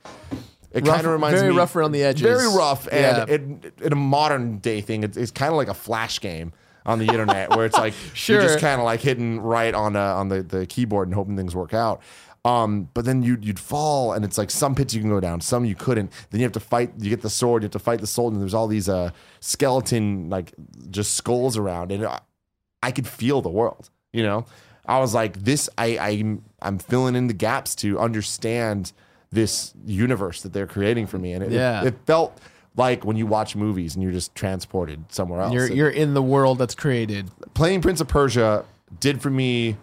[0.71, 2.21] it kind of reminds very me very rough around the edges.
[2.23, 3.35] Very rough and Yeah.
[3.35, 3.41] it,
[3.81, 6.53] in a modern day thing it's, it's kind of like a flash game
[6.85, 8.35] on the internet where it's like Sure.
[8.39, 11.35] you're just kind of like hitting right on uh, on the, the keyboard and hoping
[11.37, 12.01] things work out.
[12.45, 15.39] Um, but then you'd you'd fall, and it's like some pits you can go down,
[15.39, 16.11] some you couldn't.
[16.29, 16.91] Then you have to fight.
[16.99, 19.11] You get the sword, you have to fight the soul, and there's all these uh,
[19.39, 20.53] skeleton like
[20.89, 22.05] just skulls around, and
[22.87, 23.89] I, could feel the world.
[24.11, 24.45] You know,
[24.85, 25.69] I was like, this.
[25.77, 28.91] I I'm I'm filling in the gaps to understand
[29.31, 31.81] this universe that they're creating for me, and it, Yeah.
[31.81, 32.39] it, it felt
[32.75, 35.53] like when you watch movies and you're just transported somewhere else.
[35.53, 37.29] You're you're in the world that's created.
[37.53, 38.65] playing Prince of Persia
[38.99, 39.77] did for me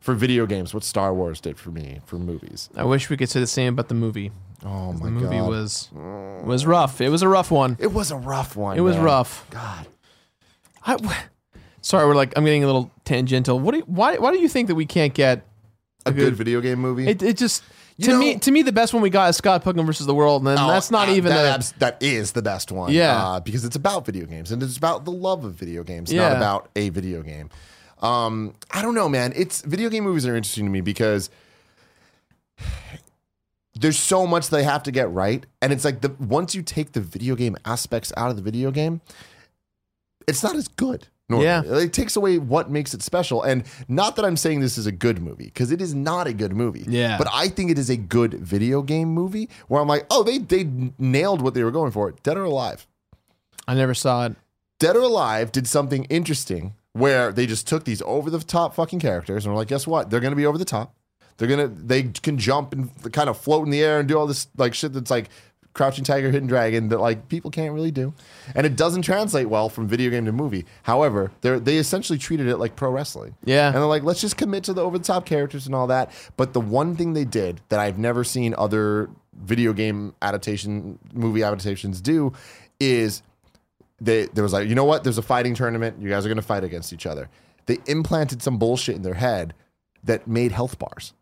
[0.00, 2.68] for video games what Star Wars did for me for movies.
[2.76, 4.30] I wish we could say the same about the movie.
[4.64, 5.04] Oh my god.
[5.04, 5.48] The movie god.
[5.48, 5.88] was
[6.44, 7.00] was rough.
[7.00, 7.76] It was a rough one.
[7.78, 8.76] it was a rough one.
[8.78, 9.04] It was man.
[9.04, 9.46] rough.
[9.50, 9.86] God.
[10.86, 10.96] I,
[11.84, 13.58] sorry, we're like I'm getting a little tangential.
[13.60, 15.46] What do you, why why do you think that we can't get
[16.06, 17.06] A good video game movie.
[17.08, 17.22] it?
[17.22, 17.62] It just
[17.96, 20.06] You to know- me to me the best one we got is Scott Pilgrim versus
[20.06, 22.42] the World, and then Oh, that's not uh, even that, a, abs- that is the
[22.42, 22.90] best one.
[22.92, 23.16] Yeah.
[23.24, 26.28] uh, because it's about video games and it's about the love of video games, Yeah.
[26.30, 27.50] not about a video game.
[28.02, 29.32] Um, I don't know, man.
[29.36, 31.30] It's video game movies are interesting to me because
[33.78, 36.92] there's so much they have to get right, and it's like the once you take
[36.92, 39.00] the video game aspects out of the video game,
[40.28, 41.08] it's not as good.
[41.28, 41.46] Normally.
[41.46, 41.62] Yeah.
[41.84, 43.42] it takes away what makes it special.
[43.42, 46.32] And not that I'm saying this is a good movie because it is not a
[46.32, 46.84] good movie.
[46.86, 47.18] Yeah.
[47.18, 50.38] but I think it is a good video game movie where I'm like, oh, they
[50.38, 50.68] they
[50.98, 52.12] nailed what they were going for.
[52.22, 52.86] Dead or Alive.
[53.66, 54.36] I never saw it.
[54.78, 59.00] Dead or Alive did something interesting where they just took these over the top fucking
[59.00, 60.10] characters and were like, guess what?
[60.10, 60.94] They're gonna be over the top.
[61.36, 64.26] They're gonna they can jump and kind of float in the air and do all
[64.26, 65.28] this like shit that's like
[65.74, 68.14] crouching tiger, hidden dragon that like people can't really do.
[68.54, 70.64] And it doesn't translate well from video game to movie.
[70.84, 73.34] However, they they essentially treated it like pro wrestling.
[73.44, 73.66] Yeah.
[73.66, 76.10] And they're like, let's just commit to the over the top characters and all that.
[76.36, 81.42] But the one thing they did that I've never seen other video game adaptation movie
[81.42, 82.32] adaptations do
[82.80, 83.22] is
[84.00, 85.04] they there was like, you know what?
[85.04, 86.00] There's a fighting tournament.
[86.00, 87.28] You guys are gonna fight against each other.
[87.66, 89.54] They implanted some bullshit in their head
[90.04, 91.14] that made health bars.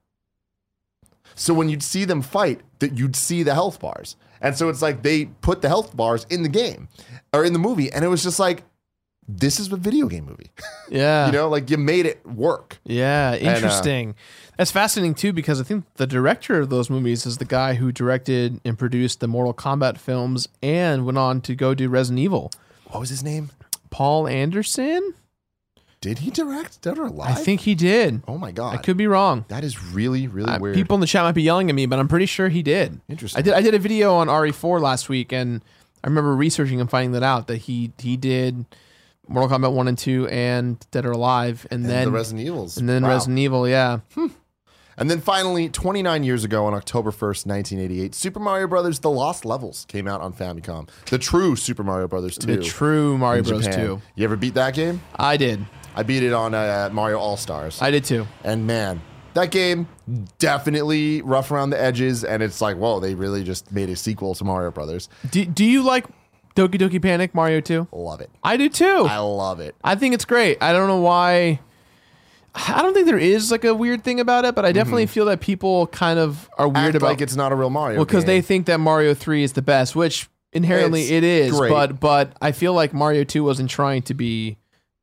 [1.34, 4.16] So when you'd see them fight, that you'd see the health bars.
[4.42, 6.88] And so it's like they put the health bars in the game
[7.32, 8.64] or in the movie, and it was just like,
[9.28, 10.50] this is a video game movie.
[10.90, 11.24] Yeah.
[11.26, 12.78] you know, like you made it work.
[12.84, 14.14] Yeah, uh, interesting.
[14.58, 17.92] That's fascinating too because I think the director of those movies is the guy who
[17.92, 22.50] directed and produced the Mortal Kombat films and went on to go do Resident Evil.
[22.88, 23.50] What was his name?
[23.88, 25.14] Paul Anderson?
[26.02, 27.30] Did he direct Dead or Alive?
[27.30, 28.22] I think he did.
[28.28, 29.46] Oh my god, I could be wrong.
[29.48, 30.74] that is really really Uh, weird.
[30.74, 33.00] people in the chat might be yelling at me, but I'm pretty sure he did.
[33.08, 33.38] Interesting.
[33.38, 33.54] I did.
[33.54, 35.62] I did a video on RE4 last week, and
[36.04, 38.66] I remember researching and finding that out that he he did
[39.28, 42.76] Mortal Kombat one and two and Dead or Alive, and, and then the Resident Evils,
[42.76, 43.10] and then Wow.
[43.10, 43.68] Resident Evil.
[43.68, 44.00] Yeah,
[44.98, 49.44] And then finally, 29 years ago on October 1st, 1988, Super Mario Brothers: The Lost
[49.44, 50.88] Levels came out on Famicom.
[51.08, 52.56] The true Super Mario Brothers 2.
[52.56, 53.66] the true Mario Bros.
[53.68, 54.02] Two.
[54.16, 55.00] You ever beat that game?
[55.16, 55.64] I did.
[55.94, 57.80] I beat it on uh, Mario All Stars.
[57.82, 58.26] I did too.
[58.44, 59.00] And man,
[59.34, 59.86] that game
[60.38, 62.24] definitely rough around the edges.
[62.24, 65.08] And it's like, whoa, they really just made a sequel to Mario Brothers.
[65.30, 66.06] Do, do you like
[66.56, 67.88] Doki Doki Panic Mario 2?
[67.92, 68.30] Love it.
[68.42, 69.06] I do too.
[69.08, 69.74] I love it.
[69.84, 70.58] I think it's great.
[70.62, 71.60] I don't know why.
[72.54, 75.24] I don't think there is like a weird thing about it, but I definitely feel
[75.26, 76.86] that people kind of are weird Mm-hmm.
[76.88, 77.96] Act about like it's not a real Mario.
[77.98, 81.52] well because they think that Mario 3 is the best, which inherently It's it is,
[81.58, 81.70] great.
[81.70, 84.58] but but I feel like Mario 2 wasn't trying to be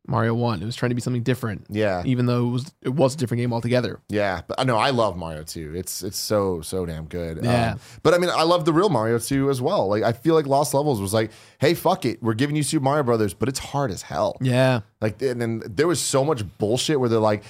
[0.10, 0.62] Mario 1.
[0.62, 1.66] It was trying to be something different.
[1.70, 2.04] Yeah.
[2.06, 4.02] Even though it was it was a different game altogether.
[4.10, 5.74] Yeah, but I know I love Mario 2.
[5.76, 7.40] It's it's so so damn good.
[7.44, 7.74] Yeah.
[7.74, 9.88] Um, but I mean, I love the real Mario 2 as well.
[9.88, 12.84] Like I feel like Lost Levels was like, hey, fuck it, we're giving you Super
[12.84, 14.38] Mario Brothers, but it's hard as hell.
[14.42, 14.82] Yeah.
[15.02, 17.44] Like, and then there was so much bullshit where they're like,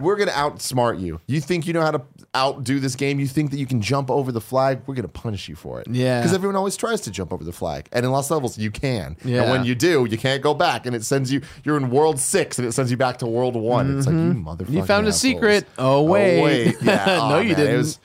[0.00, 1.20] we're gonna outsmart you.
[1.26, 2.02] You think you know how to
[2.36, 3.20] outdo this game?
[3.20, 4.80] You think that you can jump over the flag?
[4.86, 5.86] We're gonna punish you for it.
[5.90, 6.20] Yeah.
[6.20, 9.16] because everyone always tries to jump over the flag, and in Lost Levels you can.
[9.24, 9.42] Yeah.
[9.42, 11.42] and when you do, you can't go back, and it sends you.
[11.64, 13.98] You're in World Six, and it sends you back to World One.
[13.98, 14.56] It's like you motherfucker.
[14.62, 14.76] Mm-hmm.
[14.76, 15.66] You found a secret.
[15.78, 16.76] Oh, wait.
[16.82, 17.04] Yeah.
[17.30, 17.74] No, Aw, you man, didn't.
[17.74, 17.98] It was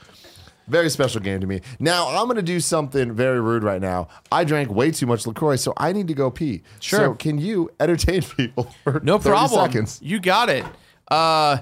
[0.67, 1.61] very special game to me.
[1.79, 4.07] Now I'm going to do something very rude right now.
[4.31, 6.63] I drank way too much Lacroix, so I need to go pee.
[6.79, 6.99] Sure.
[6.99, 9.65] So can you entertain people for No 30 problem.
[9.71, 9.99] seconds?
[10.01, 10.65] You got it.
[11.09, 11.57] Uh,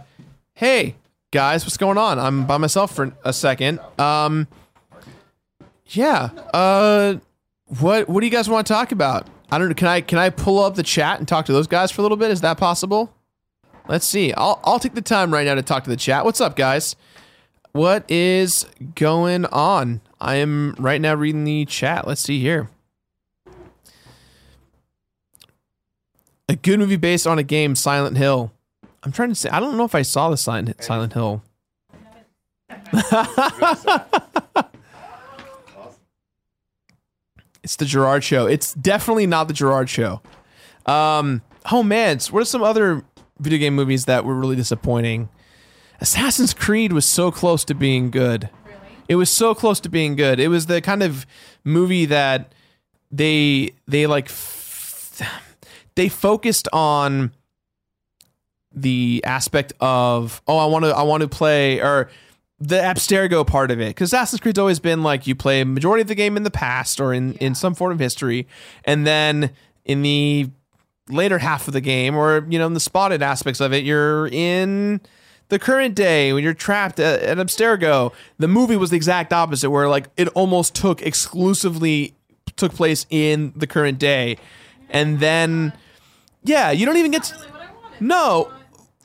[0.55, 0.95] hey
[1.31, 2.19] guys, what's going on?
[2.19, 3.79] I'm by myself for a second.
[3.99, 4.47] Um,
[5.87, 6.29] yeah.
[6.53, 7.17] Uh,
[7.79, 9.27] what what do you guys want to talk about?
[9.51, 9.75] I don't know.
[9.75, 12.03] Can I can I pull up the chat and talk to those guys for a
[12.03, 12.31] little bit?
[12.31, 13.13] Is that possible?
[13.87, 14.33] Let's see.
[14.33, 16.25] I'll I'll take the time right now to talk to the chat.
[16.25, 16.95] What's up, guys?
[17.71, 20.01] What is going on?
[20.21, 22.07] I am right now reading the chat.
[22.07, 22.69] Let's see here.
[26.47, 28.51] A good movie based on a game, Silent Hill.
[29.03, 29.49] I'm trying to say.
[29.49, 31.43] I don't know if I saw the Silent Silent Hill.
[37.63, 38.47] it's the Jirard Show.
[38.47, 40.21] It's definitely not the Jirard Show.
[40.85, 41.41] Um.
[41.71, 43.03] Oh man, what are some other
[43.39, 45.29] video game movies that were really disappointing?
[45.99, 48.49] Assassin's Creed was so close to being good.
[49.07, 50.39] It was so close to being good.
[50.39, 51.25] It was the kind of
[51.63, 52.53] movie that
[53.11, 55.21] they they like f-
[55.95, 57.31] they focused on
[58.73, 62.09] the aspect of oh I want to I want to play or
[62.59, 63.89] the abstergo part of it.
[63.89, 66.51] Because Assassin's Creed's always been like you play a majority of the game in the
[66.51, 68.47] past or in in some form of history
[68.85, 69.51] and then
[69.85, 70.49] in the
[71.09, 74.27] later half of the game or you know in the spotted aspects of it you're
[74.27, 75.01] in
[75.49, 78.13] the current day when you're trapped at, at abstergo.
[78.37, 82.15] The movie was the exact opposite where like it almost took exclusively
[82.55, 84.37] took place in the current day.
[84.89, 85.73] And then
[86.43, 87.35] yeah you don't even get to,
[87.99, 88.51] no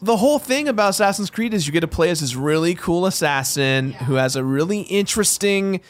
[0.01, 3.07] the whole thing about Assassin's Creed is you get to play as this really cool
[3.07, 5.81] assassin who has a really interesting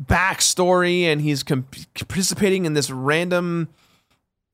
[0.00, 3.68] backstory and he's comp- participating in this random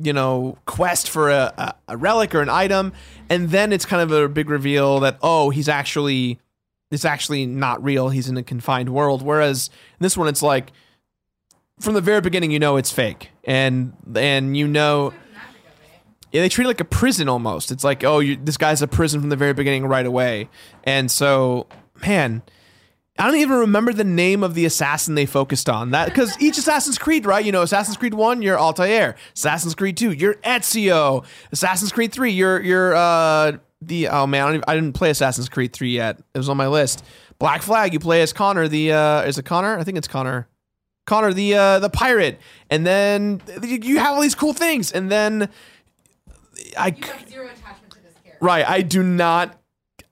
[0.01, 2.93] you know quest for a, a, a relic or an item
[3.28, 6.39] and then it's kind of a big reveal that oh he's actually
[6.91, 8.09] it's actually not real.
[8.09, 9.22] He's in a confined world.
[9.22, 10.72] Whereas in this one it's like
[11.78, 13.30] from the very beginning you know it's fake.
[13.45, 15.12] And and you know
[16.32, 17.70] yeah, they treat it like a prison almost.
[17.70, 20.48] It's like, oh, you, this guy's a prison from the very beginning right away.
[20.84, 21.66] And so,
[22.06, 22.42] man,
[23.18, 25.90] I don't even remember the name of the assassin they focused on.
[25.90, 27.44] That because each Assassin's Creed, right?
[27.44, 29.16] You know, Assassin's Creed One, you're Altair.
[29.34, 31.24] Assassin's Creed Two, you're Ezio.
[31.50, 35.48] Assassin's Creed Three, you're you're uh the oh man, I, even, I didn't play Assassin's
[35.48, 36.20] Creed Three yet.
[36.32, 37.04] It was on my list.
[37.40, 38.68] Black Flag, you play as Connor.
[38.68, 39.76] The uh is it Connor?
[39.76, 40.46] I think it's Connor.
[41.04, 42.38] Connor, the uh the pirate.
[42.70, 45.48] And then you have all these cool things, and then
[46.76, 46.88] I.
[46.88, 48.44] You have zero attachment to this character.
[48.44, 48.68] Right.
[48.68, 49.59] I do not.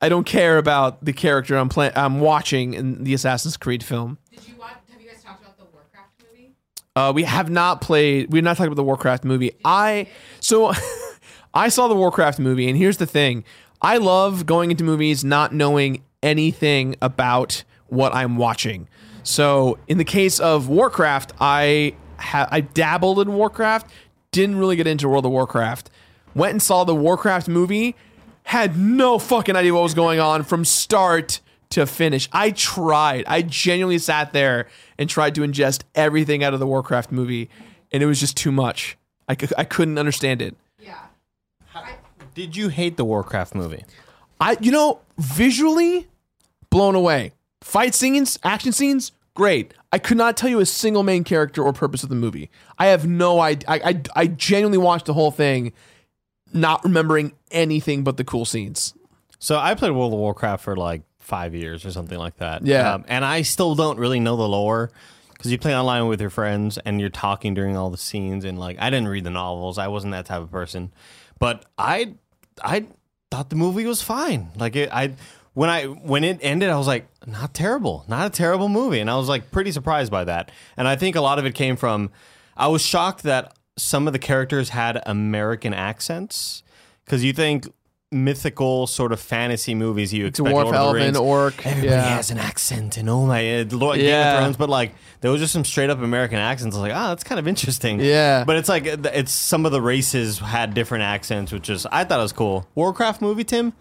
[0.00, 1.92] I don't care about the character I'm playing.
[1.96, 4.18] I'm watching in the Assassin's Creed film.
[4.30, 4.72] Did you watch?
[4.90, 6.54] Have you guys talked about the Warcraft movie?
[6.94, 8.30] Uh, we have not played.
[8.32, 9.52] We're not talking about the Warcraft movie.
[9.64, 10.08] I
[10.40, 10.72] so
[11.54, 13.44] I saw the Warcraft movie, and here's the thing:
[13.80, 18.88] I love going into movies not knowing anything about what I'm watching.
[19.22, 23.90] So in the case of Warcraft, I ha- I dabbled in Warcraft,
[24.30, 25.90] didn't really get into World of Warcraft.
[26.36, 27.96] Went and saw the Warcraft movie,
[28.44, 32.28] had no fucking idea what was going on from start to finish.
[32.30, 33.24] I tried.
[33.26, 34.68] I genuinely sat there
[34.98, 37.48] and tried to ingest everything out of the Warcraft movie,
[37.90, 38.98] and it was just too much.
[39.28, 40.54] I, c- I couldn't understand it.
[40.78, 40.94] Yeah.
[42.34, 43.84] Did you hate the Warcraft movie?
[44.38, 46.06] I, you know, visually
[46.68, 47.32] blown away.
[47.62, 49.72] Fight scenes, action scenes, great.
[49.90, 52.50] I could not tell you a single main character or purpose of the movie.
[52.78, 53.66] I have no idea.
[53.68, 55.72] I, I, I genuinely watched the whole thing,
[56.52, 58.94] not remembering anything but the cool scenes.
[59.38, 62.64] So I played World of Warcraft for like five years or something like that.
[62.64, 62.94] Yeah.
[62.94, 64.90] Um, and I still don't really know the lore
[65.32, 68.44] because you play online with your friends and you're talking during all the scenes.
[68.44, 69.76] And like, I didn't read the novels.
[69.76, 70.92] I wasn't that type of person.
[71.38, 72.14] But I,
[72.62, 72.86] I
[73.30, 74.50] thought the movie was fine.
[74.56, 75.14] Like it, I,
[75.52, 79.10] when I when it ended, I was like, not terrible, not a terrible movie, and
[79.10, 80.52] I was like pretty surprised by that.
[80.76, 82.10] And I think a lot of it came from,
[82.54, 86.62] I was shocked that some of the characters had American accents
[87.04, 87.68] because you think
[88.12, 91.66] mythical sort of fantasy movies you expect Dwarf, Lord of elven, Rings, orc.
[91.66, 92.16] Everybody yeah.
[92.16, 95.40] has an accent, and oh my, uh, Lord, Game of Thrones, but like there was
[95.40, 96.76] just some straight up American accents.
[96.76, 98.00] I was like, ah, that's kind of interesting.
[98.00, 98.44] Yeah.
[98.44, 102.18] but it's like it's some of the races had different accents, which is I thought
[102.18, 102.66] it was cool.
[102.74, 103.72] Warcraft movie, Tim,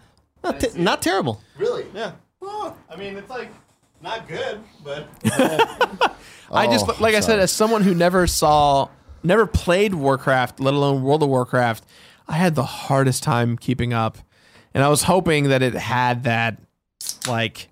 [0.42, 1.40] not, te- not terrible.
[1.56, 1.86] Really?
[1.94, 2.12] Yeah.
[2.40, 3.50] Well, I mean, it's like
[4.02, 5.08] not good, but
[6.52, 8.88] I just Oh, like I said, as someone who never saw,
[9.26, 11.84] never played Warcraft, let alone World of Warcraft,
[12.28, 14.18] I had the hardest time keeping up.
[14.74, 16.58] and I was hoping that it had that
[17.28, 17.68] like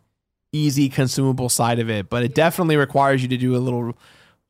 [0.52, 3.96] easy consumable side of it, but it definitely requires you to do a little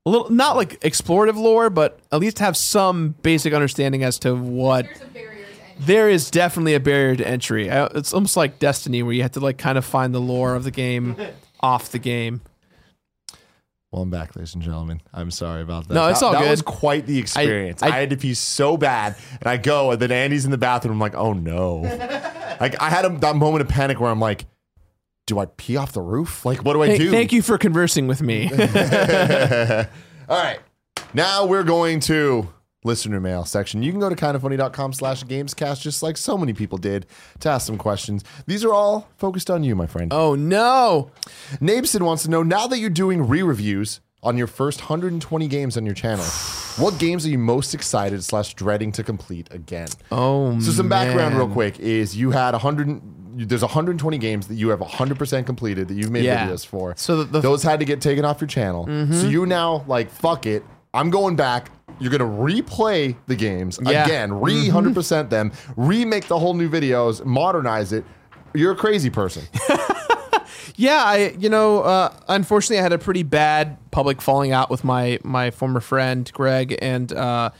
[0.06, 4.34] a little not like explorative lore, but at least have some basic understanding as to
[4.36, 5.84] what There's a barrier to entry.
[5.86, 7.68] there is definitely a barrier to entry.
[7.68, 10.64] It's almost like Destiny, where you have to like kind of find the lore of
[10.64, 11.16] the game
[11.60, 12.42] off the game.
[13.94, 15.00] Well, I'm back, ladies and gentlemen.
[15.12, 15.94] I'm sorry about that.
[15.94, 16.50] No, it's that, all that good.
[16.50, 17.80] was quite the experience.
[17.80, 20.58] I, I- had to pee so bad, and I go, and then Andy's in the
[20.58, 20.94] bathroom.
[20.94, 21.76] I'm like, oh no!
[22.60, 24.46] like I had a, that moment of panic where I'm like,
[25.28, 26.44] do I pee off the roof?
[26.44, 27.12] Like, what do I Hey, do?
[27.12, 28.50] thank you for conversing with me.
[30.28, 30.58] All right.
[31.14, 32.48] Now we're going to
[32.84, 33.82] listener mail section.
[33.82, 37.06] You can go to kindafunny.com slash gamescast just like so many people did
[37.40, 38.22] to ask some questions.
[38.46, 40.12] These are all focused on you, my friend.
[40.12, 41.10] oh no!
[41.60, 45.84] Nabson wants to know now that you're doing re-reviews on your first 120 games on
[45.84, 46.24] your channel,
[46.78, 49.88] what games are you most excited slash dreading to complete again?
[50.12, 53.00] Oh, So some background real quick is you had 100
[53.36, 56.46] there's 120 games that you have 100% completed that you've made Yeah.
[56.46, 56.94] videos for.
[56.96, 58.86] So the- the- those had to get taken off your channel.
[58.86, 59.12] Mm-hmm.
[59.12, 60.62] So you now like fuck it.
[60.92, 61.68] I'm going back.
[62.00, 64.04] You're going to replay the games Yeah.
[64.04, 68.04] again, re 100% them, remake the whole new videos, modernize it.
[68.54, 69.44] You're a crazy person.
[70.76, 74.82] Yeah, I you know, uh, unfortunately, I had a pretty bad public falling out with
[74.82, 77.50] my my former friend Greg, and uh,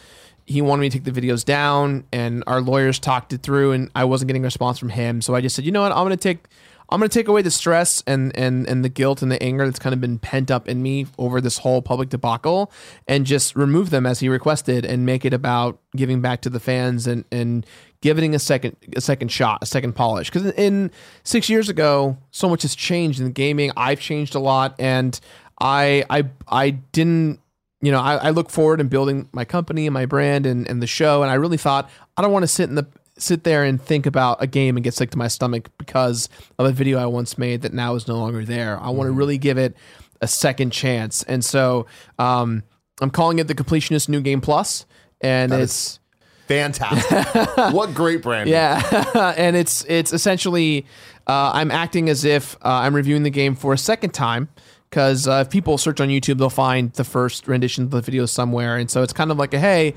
[0.47, 3.89] he wanted me to take the videos down, and our lawyers talked it through, and
[3.95, 6.05] I wasn't getting a response from him, so I just said, you know what, I'm
[6.05, 6.47] gonna take.
[6.95, 9.81] I'm gonna take away the stress and, and and the guilt and the anger that's
[9.81, 12.71] kind of been pent up in me over this whole public debacle,
[13.09, 16.61] and just remove them as he requested, and make it about giving back to the
[16.61, 17.67] fans and and
[18.01, 20.31] giving a second a second shot, a second polish.
[20.31, 20.93] Because in
[21.25, 23.73] six years ago, so much has changed in gaming.
[23.77, 25.19] I've changed a lot, and
[25.61, 27.41] I I I didn't.
[27.81, 30.81] You know, I, I look forward in building my company and my brand and, and
[30.81, 32.87] the show, and I really thought I don't want to sit in the
[33.19, 36.67] sit there and think about a game and get sick to my stomach because of
[36.67, 38.79] a video I once made that now is no longer there.
[38.81, 39.77] I want to really give it
[40.21, 41.87] a second chance, and so
[42.19, 42.63] um,
[43.01, 44.87] I'm calling it the Completionist New Game Plus,
[45.21, 46.01] and That it's
[46.47, 47.57] Fantastic.
[47.73, 48.51] what great brand.
[48.51, 50.85] yeah, and it's it's essentially
[51.27, 54.49] uh, I'm acting as if uh, I'm reviewing the game for a second time
[54.91, 58.27] because uh, if people search on YouTube, they'll find the first rendition of the video
[58.27, 59.95] somewhere, and so it's kind of like a hey.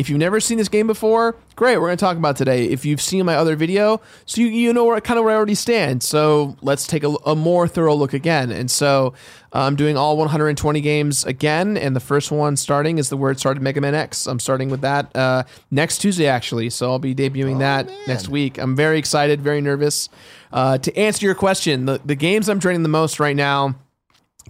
[0.00, 1.76] If you've never seen this game before, great.
[1.76, 2.64] We're going to talk about it today.
[2.64, 5.36] If you've seen my other video, so you, you know where kind of where I
[5.36, 6.02] already stand.
[6.02, 8.50] So let's take a, a more thorough look again.
[8.50, 9.12] And so
[9.54, 13.38] uh, I'm doing all 120 games again, and the first one starting is the word
[13.38, 14.26] started Mega Man X.
[14.26, 18.56] I'm starting with that uh, next Tuesday actually, so I'll be debuting that next week.
[18.56, 20.08] I'm very excited, very nervous.
[20.50, 23.74] Uh, to answer your question, the, the games I'm training the most right now,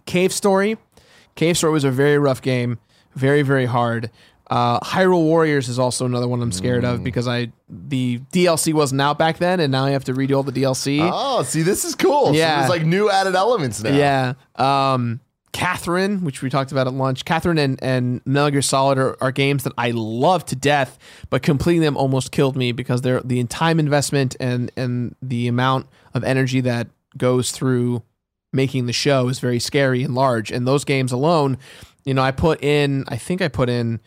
[0.06, 0.76] Cave Story.
[1.34, 2.78] Cave Story was a very rough game,
[3.16, 4.12] very very hard.
[4.50, 9.00] Uh, Hyrule Warriors is also another one I'm scared of because I the DLC wasn't
[9.00, 10.98] out back then, and now I have to redo all the DLC.
[11.00, 12.34] Oh, see, this is cool.
[12.34, 12.66] Yeah.
[12.66, 13.94] So there's like new added elements now.
[13.96, 14.34] Yeah.
[14.56, 15.20] Um,
[15.52, 19.32] Catherine, which we talked about at lunch, Catherine and, and Metal Gear Solid are, are
[19.32, 20.98] games that I love to death,
[21.28, 25.86] but completing them almost killed me because they're the time investment and and the amount
[26.12, 28.02] of energy that goes through
[28.52, 30.50] making the show is very scary and large.
[30.50, 31.58] And those games alone,
[32.04, 34.00] you know, I put in, I think I put in,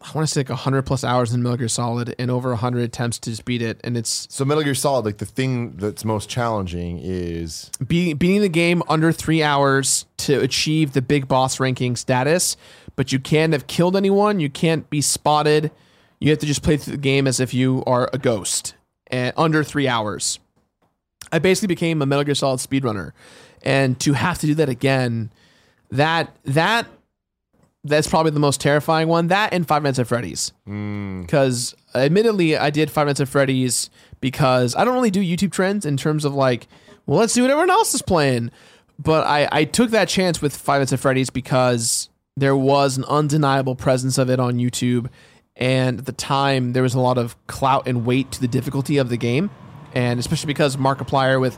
[0.00, 2.82] I want to say like 100 plus hours in Metal Gear Solid and over 100
[2.82, 3.80] attempts to just beat it.
[3.82, 8.40] And it's So Metal Gear Solid, like the thing that's most challenging is be, beating
[8.40, 12.56] the game under three hours to achieve the big boss ranking status,
[12.94, 14.38] but you can't have killed anyone.
[14.38, 15.72] You can't be spotted.
[16.20, 18.74] You have to just play through the game as if you are a ghost
[19.08, 20.38] and under three hours.
[21.32, 23.12] I basically became a Metal Gear Solid speedrunner,
[23.62, 25.30] and to have to do that again,
[25.90, 26.86] that that
[27.88, 29.28] that's probably the most terrifying one.
[29.28, 34.74] That and Five Nights at Freddy's, because admittedly, I did Five Nights at Freddy's because
[34.76, 36.66] I don't really do YouTube trends in terms of like,
[37.06, 38.50] well, let's see what everyone else is playing.
[38.98, 43.04] But I, I took that chance with Five Nights at Freddy's because there was an
[43.04, 45.08] undeniable presence of it on YouTube.
[45.56, 48.98] And at the time, there was a lot of clout and weight to the difficulty
[48.98, 49.50] of the game.
[49.94, 51.56] And especially because Markiplier with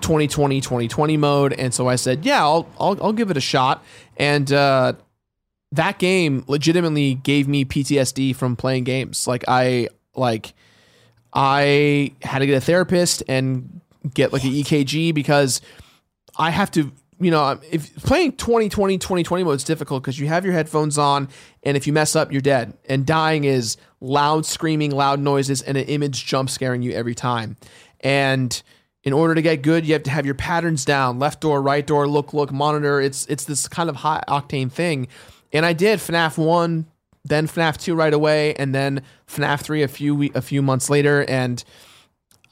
[0.00, 1.52] 2020, 2020 mode.
[1.52, 3.84] And so I said, yeah, I'll, I'll, I'll give it a shot.
[4.16, 4.94] And, uh,
[5.72, 9.26] that game legitimately gave me PTSD from playing games.
[9.26, 10.54] Like I like
[11.32, 13.80] I had to get a therapist and
[14.14, 15.62] get like an EKG because
[16.36, 20.44] I have to, you know, if playing 2020 2020 mode is difficult because you have
[20.44, 21.28] your headphones on
[21.62, 22.74] and if you mess up you're dead.
[22.86, 27.56] And dying is loud screaming, loud noises and an image jump scaring you every time.
[28.00, 28.62] And
[29.04, 31.86] in order to get good, you have to have your patterns down, left door, right
[31.86, 33.00] door, look, look, monitor.
[33.00, 35.08] It's it's this kind of high octane thing.
[35.52, 36.86] And I did FNAF 1,
[37.24, 41.24] then FNAF 2 right away, and then FNAF 3 a few a few months later.
[41.28, 41.62] And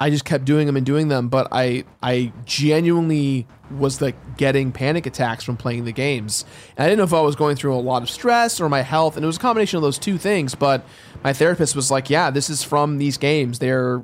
[0.02, 4.72] I just kept doing them and doing them, but I I genuinely was like getting
[4.72, 6.46] panic attacks from playing the games.
[6.76, 8.80] And I didn't know if I was going through a lot of stress or my
[8.80, 10.54] health, and it was a combination of those two things.
[10.54, 10.82] But
[11.22, 13.58] my therapist was like, "Yeah, this is from these games.
[13.58, 14.02] They're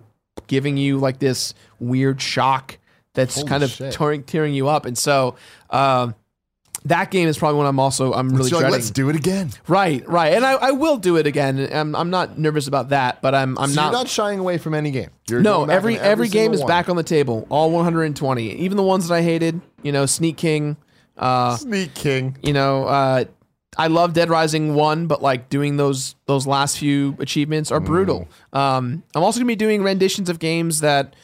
[0.49, 2.77] giving you like this weird shock
[3.15, 5.37] that's Holy kind of tearing, tearing you up." And so.
[5.71, 6.15] Um,
[6.89, 9.51] that game is probably one I'm also I'm really So like, let's do it again.
[9.69, 11.69] Right, right, and I, I will do it again.
[11.73, 13.85] I'm, I'm not nervous about that, but I'm I'm So not.
[13.85, 15.11] you're not shying away from any game.
[15.29, 16.69] You're no, back every every, game is one.
[16.69, 17.47] back on the table.
[17.51, 19.61] All 120, even the ones that I hated.
[19.83, 20.77] You know, Sneak King.
[21.17, 22.37] Uh, Sneak King.
[22.43, 23.25] you know, uh,
[23.79, 28.29] I love Dead Rising one, but like doing those those last few achievements are brutal.
[28.53, 31.15] Um, I'm also gonna be doing renditions of games that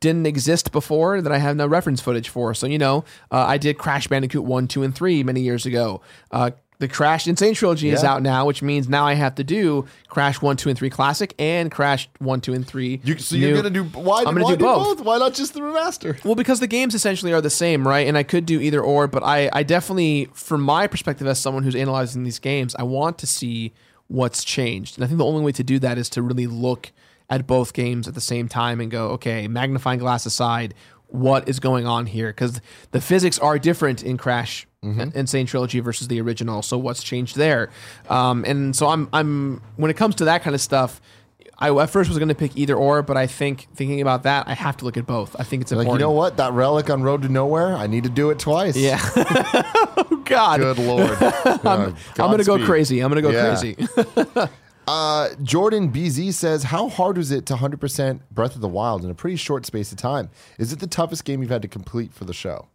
[0.00, 2.54] didn't exist before that I have no reference footage for.
[2.54, 6.00] So you know, uh, I did Crash Bandicoot one, two, and three many years ago.
[6.30, 7.36] Uh, the Crash N.
[7.36, 10.68] Sane trilogy is out now, which means now I have to do Crash one, two,
[10.68, 13.00] and three classic and Crash one, two, and three.
[13.02, 14.20] You, so you're gonna do why?
[14.20, 15.00] I'm gonna why do both.
[15.00, 16.22] Why not just the remaster?
[16.24, 18.06] Well, because the games essentially are the same, right?
[18.06, 21.62] And I could do either or, but I, I definitely, from my perspective as someone
[21.62, 23.72] who's analyzing these games, I want to see
[24.08, 24.96] what's changed.
[24.98, 26.92] And I think the only way to do that is to really look
[27.28, 30.74] at both games at the same time and go, okay, magnifying glass aside,
[31.08, 32.28] what is going on here?
[32.28, 32.60] Because
[32.90, 35.26] the physics are different in Crash N.
[35.26, 36.62] Sane Trilogy versus the original.
[36.62, 37.70] So what's changed there?
[38.08, 41.00] Um, and so I'm, I'm, when it comes to that kind of stuff,
[41.58, 44.46] I at first was going to pick either or, but I think thinking about that,
[44.46, 45.34] I have to look at both.
[45.40, 46.00] I think it's Like important.
[46.00, 46.36] you know what?
[46.36, 47.74] That relic on Road to Nowhere.
[47.74, 48.76] I need to do it twice.
[48.76, 49.00] Yeah.
[49.16, 50.60] oh God.
[50.60, 51.16] Good lord.
[51.20, 53.00] I'm, I'm gonna go crazy.
[53.00, 53.56] I'm gonna go Yeah.
[53.56, 53.76] crazy.
[54.86, 59.10] Uh, Jordan BZ says, "How hard was it to 100% Breath of the Wild in
[59.10, 60.30] a pretty short space of time?
[60.58, 62.68] Is it the toughest game you've had to complete for the show?"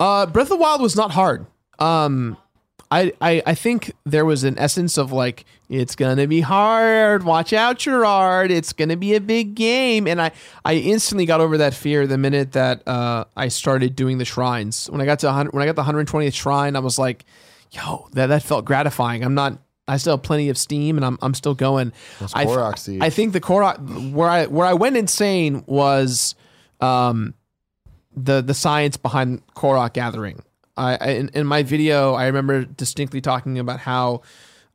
[0.00, 1.46] Uh, Breath of the Wild was not hard.
[1.78, 2.36] Um,
[2.90, 7.22] I, I I think there was an essence of like it's gonna be hard.
[7.24, 8.50] Watch out, Jirard.
[8.50, 10.30] It's gonna be a big game, and I
[10.64, 14.88] I instantly got over that fear the minute that uh I started doing the shrines.
[14.90, 17.26] When I got to 100, when I got the 120th shrine, I was like,
[17.70, 19.22] yo, that that felt gratifying.
[19.22, 19.58] I'm not.
[19.88, 21.92] I still have plenty of steam, and I'm I'm still going.
[22.34, 23.02] I, Korok seeds.
[23.02, 26.34] I think the Korok where I where I went insane was
[26.80, 27.34] um
[28.14, 30.42] the the science behind Korok gathering.
[30.76, 34.22] I, I in, in my video I remember distinctly talking about how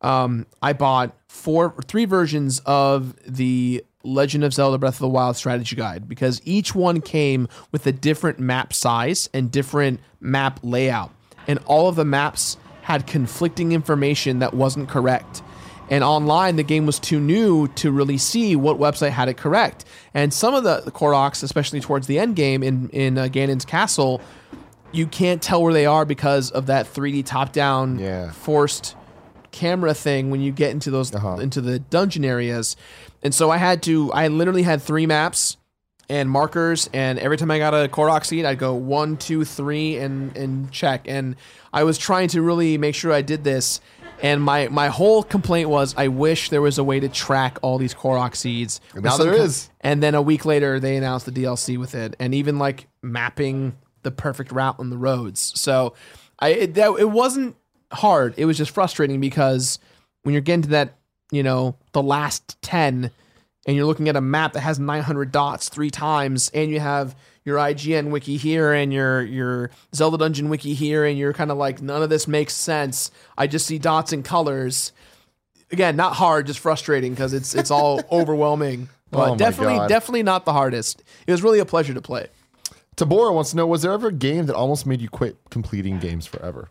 [0.02, 5.38] um, I bought four three versions of the Legend of Zelda Breath of the Wild
[5.38, 11.12] strategy guide because each one came with a different map size and different map layout
[11.48, 15.42] and all of the maps had conflicting information that wasn't correct.
[15.90, 19.84] And online, the game was too new to really see what website had it correct.
[20.14, 23.66] And some of the, the Koroks, especially towards the end game in in uh, Ganon's
[23.66, 24.22] castle,
[24.94, 28.32] you can't tell where they are because of that 3D top-down Yeah.
[28.32, 28.96] forced
[29.52, 31.38] camera thing when you get into those Uh-huh.
[31.38, 32.76] into the dungeon areas.
[33.22, 35.58] And so I had to I literally had three maps
[36.10, 39.98] and markers and every time I got a Korok seed I'd go one, two, three
[39.98, 41.06] and and check.
[41.08, 41.36] And
[41.74, 43.82] I was trying to really make sure I did this.
[44.22, 47.78] And my, my whole complaint was I wish there was a way to track all
[47.78, 48.80] these Korok seeds.
[48.94, 49.70] And now there is.
[49.82, 52.16] And then a week later they announced the DLC with it.
[52.20, 55.52] And even like mapping the perfect route on the roads.
[55.60, 55.96] So
[56.40, 57.56] I it, that, it wasn't
[57.92, 58.36] hard.
[58.38, 59.80] It was just frustrating because
[60.22, 60.98] when you're getting to that,
[61.32, 63.12] you know, the last 10
[63.66, 67.16] and you're looking at a map that has 900 dots three times and you have
[67.46, 71.58] your IGN wiki here and your your Zelda Dungeon wiki here and you're kind of
[71.58, 73.12] like none of this makes sense.
[73.38, 74.92] I just see dots and colors.
[75.72, 78.90] Again, not hard, just frustrating because it's it's all overwhelming.
[79.12, 79.90] Oh but Oh definitely God.
[79.90, 81.04] definitely not the hardest.
[81.28, 82.28] It was really a pleasure to play.
[82.96, 86.00] Tabora wants to know: Was there ever a game that almost made you quit completing
[86.00, 86.70] games forever?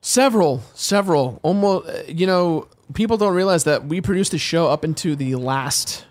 [0.00, 1.40] Several, several.
[1.42, 6.04] Almost, you know, people don't realize that we produced the show up into the last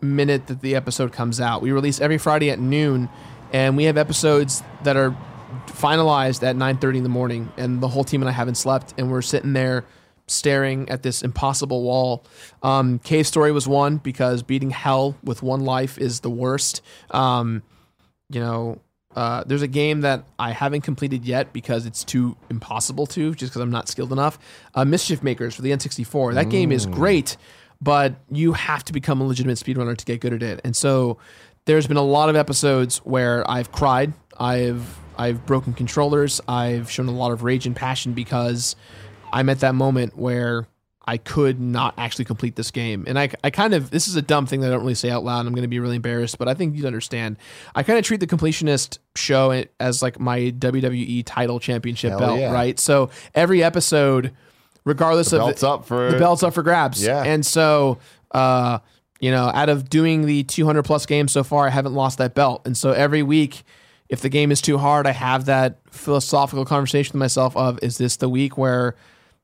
[0.00, 1.62] minute that the episode comes out.
[1.62, 3.08] We release every Friday at noon,
[3.52, 5.16] and we have episodes that are
[5.66, 9.10] finalized at 9:30 in the morning, and the whole team and I haven't slept, and
[9.10, 9.84] we're sitting there
[10.26, 12.24] staring at this impossible wall.
[12.62, 16.82] Um, Cave Story was one because beating hell with one life is the worst.
[17.10, 17.62] Um,
[18.28, 18.80] you know,
[19.16, 23.50] uh, there's a game that I haven't completed yet because it's too impossible to, just
[23.50, 24.38] because I'm not skilled enough.
[24.74, 26.34] Uh, Mischief Makers for the N64.
[26.34, 27.36] That game is great,
[27.80, 30.60] but you have to become a legitimate speedrunner to get good at it.
[30.64, 31.18] And so
[31.64, 37.06] there's been a lot of episodes where I've cried, I've I've broken controllers, I've shown
[37.08, 38.74] a lot of rage and passion because
[39.32, 40.66] I'm at that moment where
[41.06, 43.04] I could not actually complete this game.
[43.06, 45.10] And I, I kind of, this is a dumb thing that I don't really say
[45.10, 45.46] out loud.
[45.46, 47.36] I'm going to be really embarrassed, but I think you'd understand.
[47.74, 52.38] I kind of treat the completionist show as like my WWE title championship Hell belt,
[52.40, 52.52] yeah.
[52.52, 52.78] right?
[52.78, 54.32] So every episode,
[54.84, 57.02] regardless The of belt's up for the belt's up for grabs.
[57.04, 57.22] Yeah.
[57.22, 57.98] And so
[58.32, 58.78] uh,
[59.20, 62.34] you know, out of doing the 200 plus games so far, I haven't lost that
[62.34, 62.62] belt.
[62.64, 63.64] And so every week,
[64.08, 67.98] if the game is too hard, I have that philosophical conversation with myself of, is
[67.98, 68.96] this the week where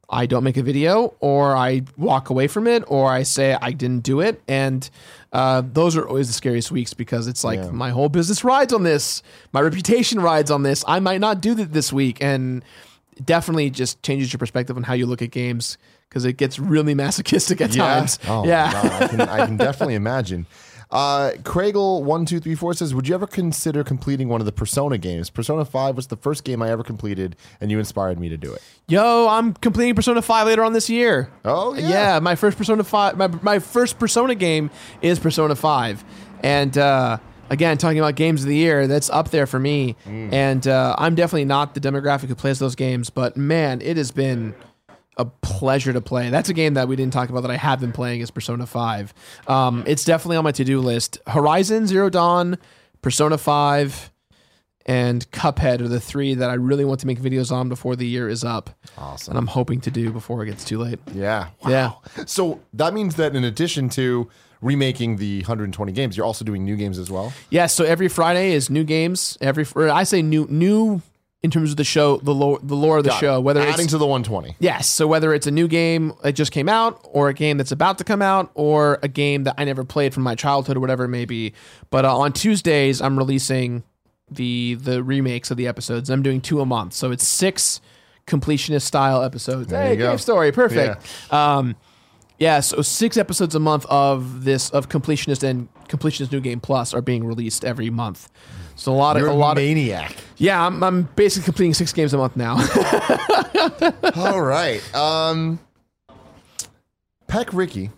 [0.09, 3.73] I don't make a video or I walk away from it or I say I
[3.73, 4.41] didn't do it.
[4.49, 4.89] And
[5.33, 7.71] uh, those are always the scariest weeks because it's like Yeah.
[7.71, 9.23] my whole business rides on this.
[9.53, 10.85] My reputation rides on this.
[10.89, 12.23] I might not do that this week.
[12.23, 12.65] And
[13.25, 15.79] definitely just changes your perspective on how you look at games
[16.09, 18.19] because it gets really masochistic at times.
[18.27, 18.73] Oh, yeah.
[18.73, 20.47] God, I, can, I can definitely imagine.
[20.89, 24.53] Uh, Craigle one two three four says, "Would you ever consider completing one of the
[24.53, 25.31] Persona games?
[25.31, 28.53] Persona Five was the first game I ever completed, and you inspired me to do
[28.55, 31.29] it." Yo, I'm completing Persona 5 later on this year.
[31.45, 31.89] Oh, yeah.
[31.89, 34.71] Yeah, my first Persona 5 my, my first Persona game
[35.03, 36.05] is Persona 5.
[36.45, 37.19] And uh
[37.51, 39.97] again, talking about games of the year, that's up there for me.
[40.07, 40.33] Mm.
[40.33, 44.11] And uh I'm definitely not the demographic who plays those games, but man, it has
[44.11, 44.55] been
[45.17, 46.29] a pleasure to play.
[46.31, 48.67] That's a game that we didn't talk about that I have been playing is Persona
[48.67, 49.15] 5.
[49.47, 51.19] Um, it's definitely on my to-do list.
[51.27, 52.59] Horizon Zero Dawn,
[53.01, 54.13] Persona 5,
[54.85, 58.07] and Cuphead are the three that I really want to make videos on before the
[58.07, 58.71] year is up.
[58.97, 59.33] Awesome.
[59.33, 61.01] And I'm hoping to do before it gets too late.
[61.13, 61.49] Yeah.
[61.67, 61.93] Yeah.
[62.27, 64.29] So that means that in addition to
[64.61, 67.33] remaking the 120 games, you're also doing new games as well.
[67.51, 69.37] Yeah, so every Friday is new games.
[69.41, 71.03] Every I say new new
[71.43, 73.37] in terms of the show, the lore, the lore of the Got show.
[73.37, 73.43] it.
[73.43, 74.57] Whether adding it's to the 120.
[74.59, 77.73] yes, so whether it's a new game that just came out, or a game that's
[77.73, 80.81] about to come out, or a game that I never played from my childhood, or
[80.81, 81.53] whatever it may be.
[81.91, 83.85] But uh, on Tuesdays, I'm releasing
[84.31, 86.11] the the remakes of the episodes.
[86.11, 87.81] I'm doing two a month, so it's six
[88.27, 89.69] completionist style episodes.
[89.69, 90.09] There hey, you go.
[90.09, 91.33] great story, perfect.
[91.33, 91.77] Um,
[92.39, 96.93] yeah, so six episodes a month of this of completionist and completionist new game plus
[96.95, 98.29] are being released every month.
[98.75, 100.17] So a lot You're of a a lot of maniac.
[100.37, 102.57] yeah, I'm, I'm basically completing six games a month now.
[104.17, 104.83] All right.
[104.95, 105.59] Um,
[107.27, 107.91] Peck Ricky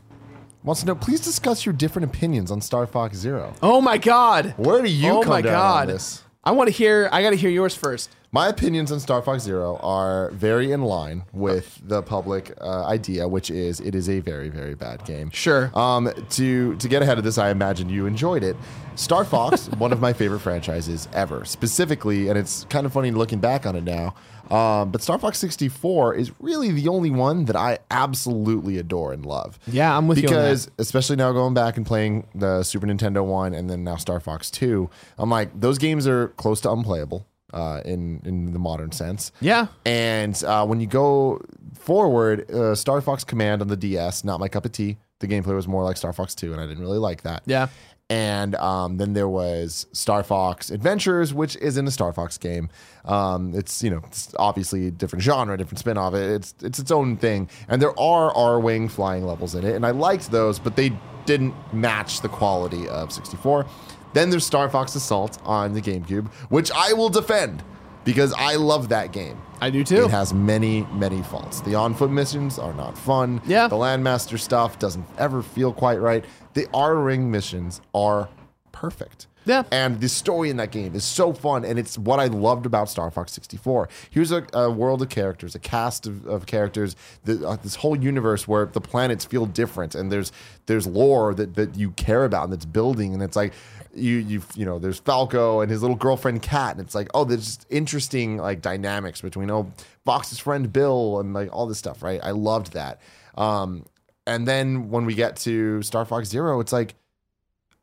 [0.63, 0.95] wants to know.
[0.95, 3.55] Please discuss your different opinions on Star Fox Zero.
[3.63, 4.55] oh my god!
[4.57, 5.89] Where do you oh come my god!
[5.89, 6.23] on this?
[6.45, 7.09] I want to hear.
[7.13, 8.11] I got to hear yours first.
[8.31, 13.27] My opinions on Star Fox Zero are very in line with the public uh, idea,
[13.27, 15.31] which is it is a very, very bad game.
[15.31, 15.71] Sure.
[15.75, 18.55] Um, to to get ahead of this, I imagine you enjoyed it.
[18.97, 23.39] Star Fox, one of my favorite franchises ever, specifically, and it's kind of funny looking
[23.39, 24.15] back on it now.
[24.51, 29.25] Um, but Star Fox 64 is really the only one that I absolutely adore and
[29.25, 29.59] love.
[29.67, 33.55] Yeah, I'm with you because especially now going back and playing the Super Nintendo one
[33.55, 37.81] and then now Star Fox 2, I'm like those games are close to unplayable uh,
[37.85, 39.33] in in the modern sense.
[39.41, 39.69] Yeah.
[39.85, 41.41] And uh, when you go
[41.75, 44.99] forward, uh, Star Fox Command on the DS, not my cup of tea.
[45.21, 47.43] The gameplay was more like Star Fox 2, and I didn't really like that.
[47.47, 47.69] Yeah.
[48.11, 52.71] And um, then there was Star Fox Adventures, which isn't a Star Fox game.
[53.05, 56.15] Um, it's you know it's obviously a different genre, different spin off.
[56.15, 59.91] It's it's its own thing, and there are Arwing flying levels in it, and I
[59.91, 60.93] liked those, but they
[61.27, 63.67] didn't match the quality of 64.
[64.13, 67.63] Then there's Star Fox Assault on the GameCube, which I will defend
[68.05, 69.41] because I love that game.
[69.61, 70.05] I do too.
[70.05, 71.61] It has many, many faults.
[71.63, 73.43] The on foot missions are not fun.
[73.47, 73.69] Yeah.
[73.69, 76.25] The Landmaster stuff doesn't ever feel quite right.
[76.55, 78.29] The Arwing missions are
[78.73, 79.27] perfect.
[79.45, 79.63] Yeah.
[79.73, 82.91] And the story in that game is so fun, and it's what I loved about
[82.91, 83.89] Star Fox 64.
[84.11, 86.95] Here's a, a world of characters, a cast of, of characters,
[87.25, 90.33] the, uh, this whole universe where the planets feel different, and there's
[90.67, 93.55] there's lore that, that you care about and that's building, and it's like
[93.99, 97.25] you you you know there's Falco and his little girlfriend Kat, and it's like oh
[97.25, 99.73] there's just interesting like dynamics between oh
[100.05, 102.21] Fox's friend Bill and like all this stuff, right?
[102.23, 103.01] I loved that.
[103.37, 103.85] Um,
[104.27, 106.95] and then when we get to Star Fox Zero, it's like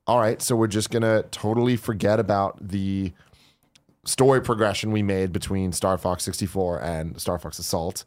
[0.08, 3.12] all right, so we're just gonna totally forget about the
[4.06, 8.06] story progression we made between Star Fox 64 and Star Fox Assault.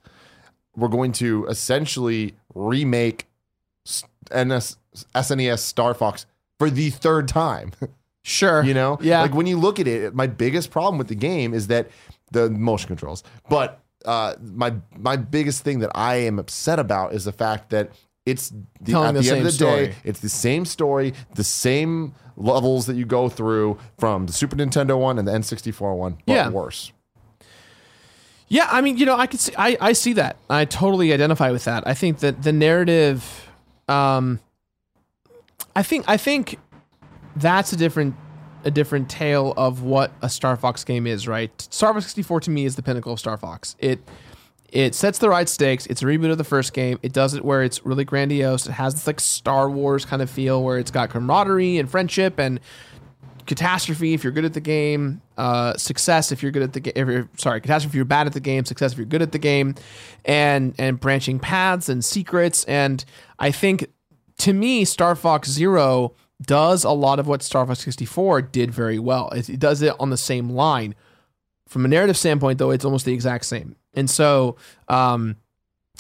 [0.77, 3.27] We're going to essentially remake
[4.33, 4.77] NS,
[5.15, 6.27] SNES Star Fox
[6.59, 7.73] for the third time.
[8.29, 8.63] Sure.
[8.63, 9.23] you know, Yeah.
[9.23, 11.89] Like when you look at it, my biggest problem with the game is that
[12.31, 13.25] the motion controls.
[13.49, 17.91] But uh, my my biggest thing that I am upset about is the fact that
[18.27, 18.51] it's
[18.81, 21.45] the, Telling at the the, end of the same day, it's the same story, the
[21.45, 26.19] same levels that you go through from the Super Nintendo one and the N64 one,
[26.27, 26.51] but Yeah.
[26.51, 26.93] worse.
[28.49, 30.37] Yeah, I mean, you know, I could see, I, I see that.
[30.49, 31.87] I totally identify with that.
[31.87, 33.51] I think that the narrative,
[33.89, 34.41] um,
[35.77, 36.59] I think, I think
[37.41, 38.15] that's a different,
[38.65, 41.51] a different tale of what a Star Fox game is, right?
[41.71, 43.77] Star Fox 64 to me is the pinnacle of Star Fox.
[43.79, 44.01] It,
[44.71, 45.87] it sets the right stakes.
[45.87, 46.99] It's a reboot of the first game.
[47.03, 48.67] It does it where it's really grandiose.
[48.67, 52.39] It has this like Star Wars kind of feel where it's got camaraderie and friendship
[52.39, 52.61] and
[53.49, 57.29] catastrophe if you're good at the game, uh, success if you're good at the game.
[57.37, 59.75] Sorry, catastrophe if you're bad at the game, success if you're good at the game,
[60.25, 62.65] and and branching paths and secrets.
[62.65, 63.05] And
[63.39, 63.91] I think
[64.39, 66.13] to me, Star Fox Zero
[66.43, 69.31] does a lot of what Star Fox 64 did very well.
[69.31, 70.95] It, it does it on the same line.
[71.67, 73.77] From a narrative standpoint, though, it's almost the exact same.
[73.95, 74.57] And so,
[74.89, 75.37] um,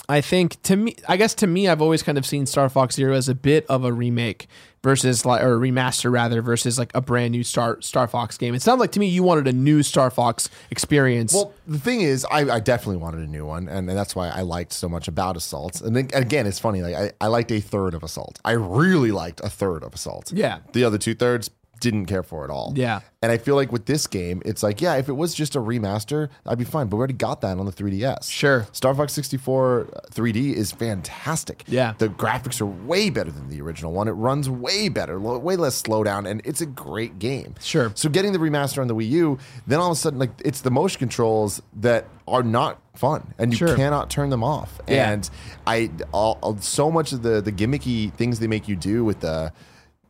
[0.08, 2.94] I think to me, I guess to me, I've always kind of seen Star Fox
[2.94, 4.46] Zero as a bit of a remake
[4.82, 8.54] versus like or a remaster rather versus like a brand new Star Star Fox game.
[8.54, 11.34] It sounds like to me you wanted a new Star Fox experience.
[11.34, 14.28] Well, the thing is, I, I definitely wanted a new one, and, and that's why
[14.28, 15.80] I liked so much about Assault.
[15.80, 16.82] And then, again, it's funny.
[16.82, 18.38] Like I, I liked a third of Assault.
[18.44, 20.32] I really liked a third of Assault.
[20.32, 20.58] Yeah.
[20.72, 21.50] The other two thirds
[21.80, 22.72] didn't care for at all.
[22.76, 23.00] Yeah.
[23.20, 25.58] And I feel like with this game, it's like, yeah, if it was just a
[25.60, 26.86] remaster, I'd be fine.
[26.86, 28.30] But we already got that on the 3DS.
[28.30, 28.66] Sure.
[28.72, 31.64] Star Fox 64 uh, 3D is fantastic.
[31.66, 31.94] Yeah.
[31.98, 34.06] The graphics are way better than the original one.
[34.08, 37.54] It runs way better, way less slowdown, and it's a great game.
[37.60, 37.90] Sure.
[37.96, 40.60] So getting the remaster on the Wii U, then all of a sudden, like it's
[40.60, 43.74] the motion controls that are not fun, and you Sure.
[43.74, 44.80] cannot turn them off.
[44.86, 45.10] Yeah.
[45.10, 45.30] And
[45.66, 49.20] I, all, all- so much of the the gimmicky things they make you do with
[49.20, 49.52] the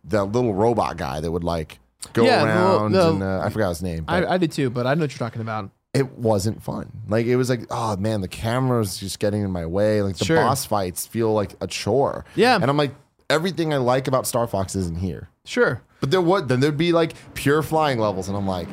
[0.09, 1.79] the little robot guy that would like
[2.13, 4.05] go Yeah, the little- around, the- and uh, I forgot his name.
[4.05, 5.71] but- I, I did too, but I know what you're talking about.
[5.95, 6.91] it wasn't fun.
[7.09, 10.03] Like it was like, oh man, the camera's just getting in my way.
[10.03, 10.37] Like the Sure.
[10.37, 12.25] boss fights feel like a chore.
[12.37, 12.57] Yeah.
[12.57, 12.95] And I'm like,
[13.31, 15.29] everything I like about Star Fox isn't here.
[15.45, 15.81] Sure.
[16.01, 18.69] But there would then there'd be like pure flying levels, and I'm like,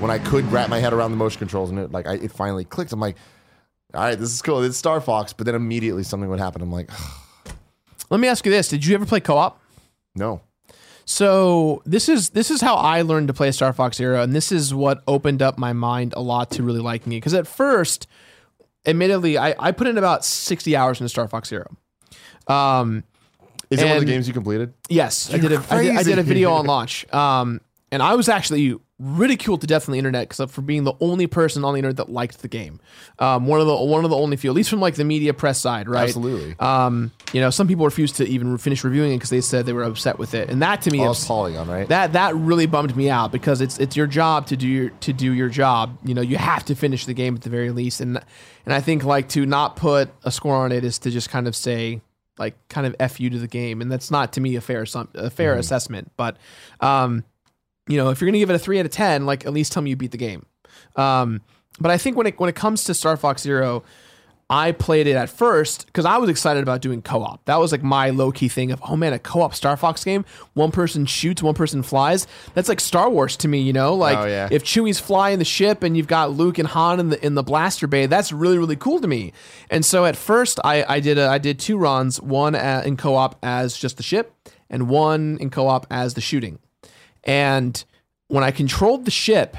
[0.00, 2.32] when I could wrap my head around the motion controls and it like I, it
[2.32, 3.16] finally clicked, I'm like,
[3.94, 4.60] all right, this is cool.
[4.64, 5.32] It's Star Fox.
[5.32, 6.60] But then immediately something would happen.
[6.62, 6.90] I'm like,
[8.10, 9.60] Let me ask you this: Did you ever play co-op?
[10.16, 10.40] no.
[11.04, 14.50] So this is this is how I learned to play Star Fox Zero, and this
[14.50, 17.16] is what opened up my mind a lot to really liking it.
[17.16, 18.06] Because at first,
[18.86, 21.76] admittedly, I, I put in about sixty hours into Star Fox Zero.
[22.46, 23.04] Um,
[23.70, 24.72] Is it one of the games you completed?
[24.88, 25.96] yes, I did, a, I did.
[25.96, 27.60] I did a video on launch, um,
[27.90, 31.26] and I was actually ridiculed to death on the internet because for being the only
[31.26, 32.78] person on the internet that liked the game.
[33.18, 35.34] Um, one of the one of the only few, at least from like the media
[35.34, 36.04] press side, right?
[36.04, 36.54] Absolutely.
[36.60, 39.72] Um, you know, some people refused to even finish reviewing it because they said they
[39.72, 41.88] were upset with it, and that to me Oh, is Polygon, right?
[41.88, 45.12] that that really bummed me out because it's it's your job to do your to
[45.12, 45.98] do your job.
[46.04, 48.20] You know, you have to finish the game at the very least, and
[48.64, 51.48] and I think like to not put a score on it is to just kind
[51.48, 52.00] of say
[52.38, 54.86] like kind of f you to the game, and that's not to me a fair
[55.14, 56.12] a fair assessment.
[56.16, 56.36] But
[56.80, 57.24] um,
[57.88, 59.72] you know, if you're gonna give it a three out of ten, like at least
[59.72, 60.46] tell me you beat the game.
[60.96, 61.40] Um,
[61.80, 63.82] but I think when it when it comes to Star Fox Zero.
[64.50, 67.42] I played it at first because I was excited about doing co-op.
[67.46, 70.26] That was like my low-key thing of, oh man, a co-op Star Fox game.
[70.52, 72.26] One person shoots, one person flies.
[72.52, 73.94] That's like Star Wars to me, you know.
[73.94, 74.48] Like Oh, yeah.
[74.52, 77.42] if Chewie's flying the ship and you've got Luke and Han in the in the
[77.42, 79.32] blaster bay, that's really really cool to me.
[79.70, 82.98] And so at first, I I did a, I did two runs, one a in
[82.98, 84.34] co-op as just the ship,
[84.68, 86.58] and one in co-op as the shooting.
[87.24, 87.82] And
[88.28, 89.56] when I controlled the ship,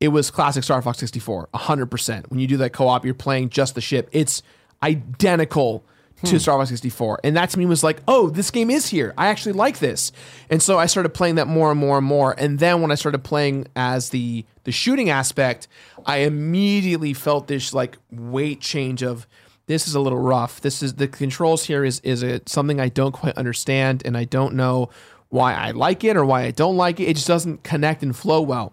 [0.00, 2.30] it was classic Star Fox 64, 100%.
[2.30, 4.08] When you do that co op, you're playing just the ship.
[4.12, 4.42] It's
[4.82, 5.84] identical
[6.24, 6.38] to hmm.
[6.38, 7.20] Star Fox 64.
[7.24, 9.14] And that to me was like, oh, this game is here.
[9.16, 10.12] I actually like this.
[10.50, 12.34] And so I started playing that more and more and more.
[12.38, 15.68] And then when I started playing as the the shooting aspect,
[16.06, 19.26] I immediately felt this like weight change of
[19.66, 20.60] this is a little rough.
[20.60, 24.24] This is the controls here is is it something I don't quite understand and I
[24.24, 24.90] don't know
[25.34, 27.04] why I like it or why I don't like it.
[27.08, 28.72] It just doesn't connect and flow well.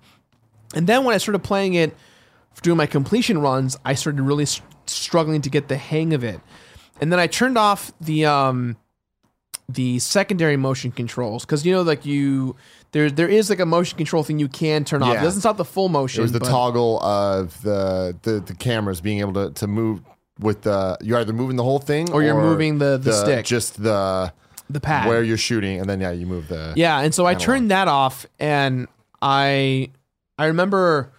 [0.75, 1.95] And then when I started playing it
[2.61, 4.45] doing my completion runs, I started really
[4.85, 6.39] struggling to get the hang of it.
[7.01, 8.77] And then I turned off the um
[9.69, 12.55] the secondary motion controls because you know like you
[12.91, 15.15] there there is like a motion control thing you can turn off.
[15.17, 16.19] It doesn't stop the full motion.
[16.21, 20.01] It was the toggle of the, the the cameras being able to, to move
[20.39, 23.45] with the you're either moving the whole thing Or you're moving the- the stick.
[23.45, 24.31] just the
[24.73, 25.07] the pad.
[25.07, 27.87] where you're shooting, and then yeah, you move the Yeah, and so I turned that
[27.87, 28.87] off, and
[29.21, 29.89] I
[30.37, 31.11] I remember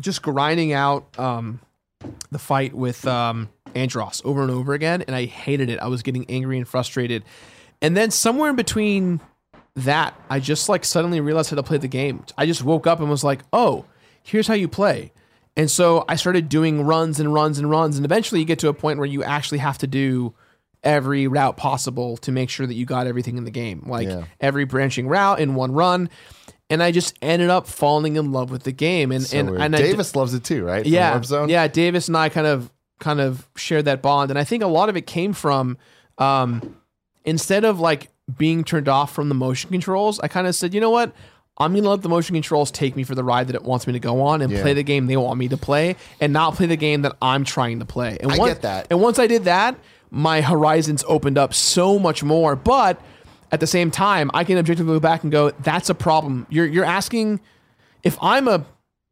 [0.00, 1.60] just grinding out um,
[2.30, 5.78] the fight with um, Andross over and over again, and I hated it.
[5.80, 7.24] I was getting angry and frustrated,
[7.82, 9.20] and then somewhere in between
[9.76, 12.24] that, I just like suddenly realized how to play the game.
[12.36, 13.84] I just woke up and was like, oh,
[14.22, 15.12] here's how you play.
[15.56, 18.68] And so I started doing runs and runs and runs, and eventually you get to
[18.68, 20.34] a point where you actually have to do
[20.86, 24.24] every route possible to make sure that you got everything in the game, like Yeah.
[24.40, 26.08] every branching route in one run.
[26.70, 29.60] And I just ended up falling in love with the game, and So and, weird.
[29.62, 30.82] and I Davis loves it too, right?
[30.84, 31.48] From yeah, Zone?
[31.48, 31.68] yeah.
[31.68, 34.88] Davis and I kind of kind of shared that bond, and I think a lot
[34.88, 35.76] of it came from
[36.18, 36.76] um,
[37.24, 38.08] instead of like
[38.38, 41.12] being turned off from the motion controls, I kind of said, you know what.
[41.58, 43.94] I'm gonna let the motion controls take me for the ride that it wants me
[43.94, 44.60] to go on, and Yeah.
[44.60, 47.44] play the game they want me to play, and not play the game that I'm
[47.44, 48.18] trying to play.
[48.20, 48.86] And I once, get that.
[48.90, 49.74] And once I did that,
[50.10, 52.56] my horizons opened up so much more.
[52.56, 53.00] But
[53.52, 56.66] at the same time, I can objectively go back and go, "That's a problem." You're
[56.66, 57.40] you're asking
[58.02, 58.64] if I'm a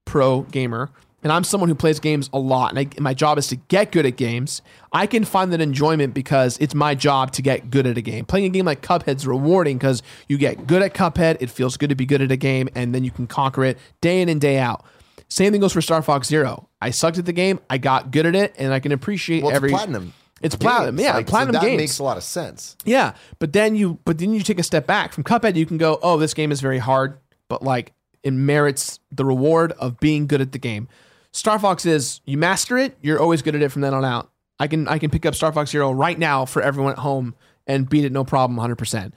[0.05, 0.91] pro gamer
[1.25, 3.57] and I'm someone who plays games a lot, and, I, and my job is to
[3.57, 4.61] get good at games,
[4.93, 8.27] I can find that enjoyment because it's my job to get good at a game.
[8.27, 11.89] Playing a game like Cuphead's rewarding because you get good at Cuphead, it feels good
[11.89, 14.39] to be good at a game, and then you can conquer it day in and
[14.39, 14.85] day out.
[15.29, 16.69] Same thing goes for Star Fox Zero.
[16.83, 19.51] I sucked at the game, I got good at it, and I can appreciate Well,
[19.51, 20.13] it's every platinum.
[20.45, 21.07] It's platinum, games.
[21.07, 21.79] yeah, Like, so that games.
[21.81, 22.77] makes a lot of sense.
[22.85, 25.57] Yeah, but then you but then you take a step back from Cuphead.
[25.57, 27.19] You can go, oh, this game is very hard,
[27.49, 27.93] but like
[28.23, 30.89] it merits the reward of being good at the game.
[31.33, 34.31] Star Fox is you master it, you're always good at it from then on out.
[34.61, 37.35] I can I can pick up Star Fox Zero right now for everyone at home
[37.67, 39.15] and beat it no problem, hundred percent.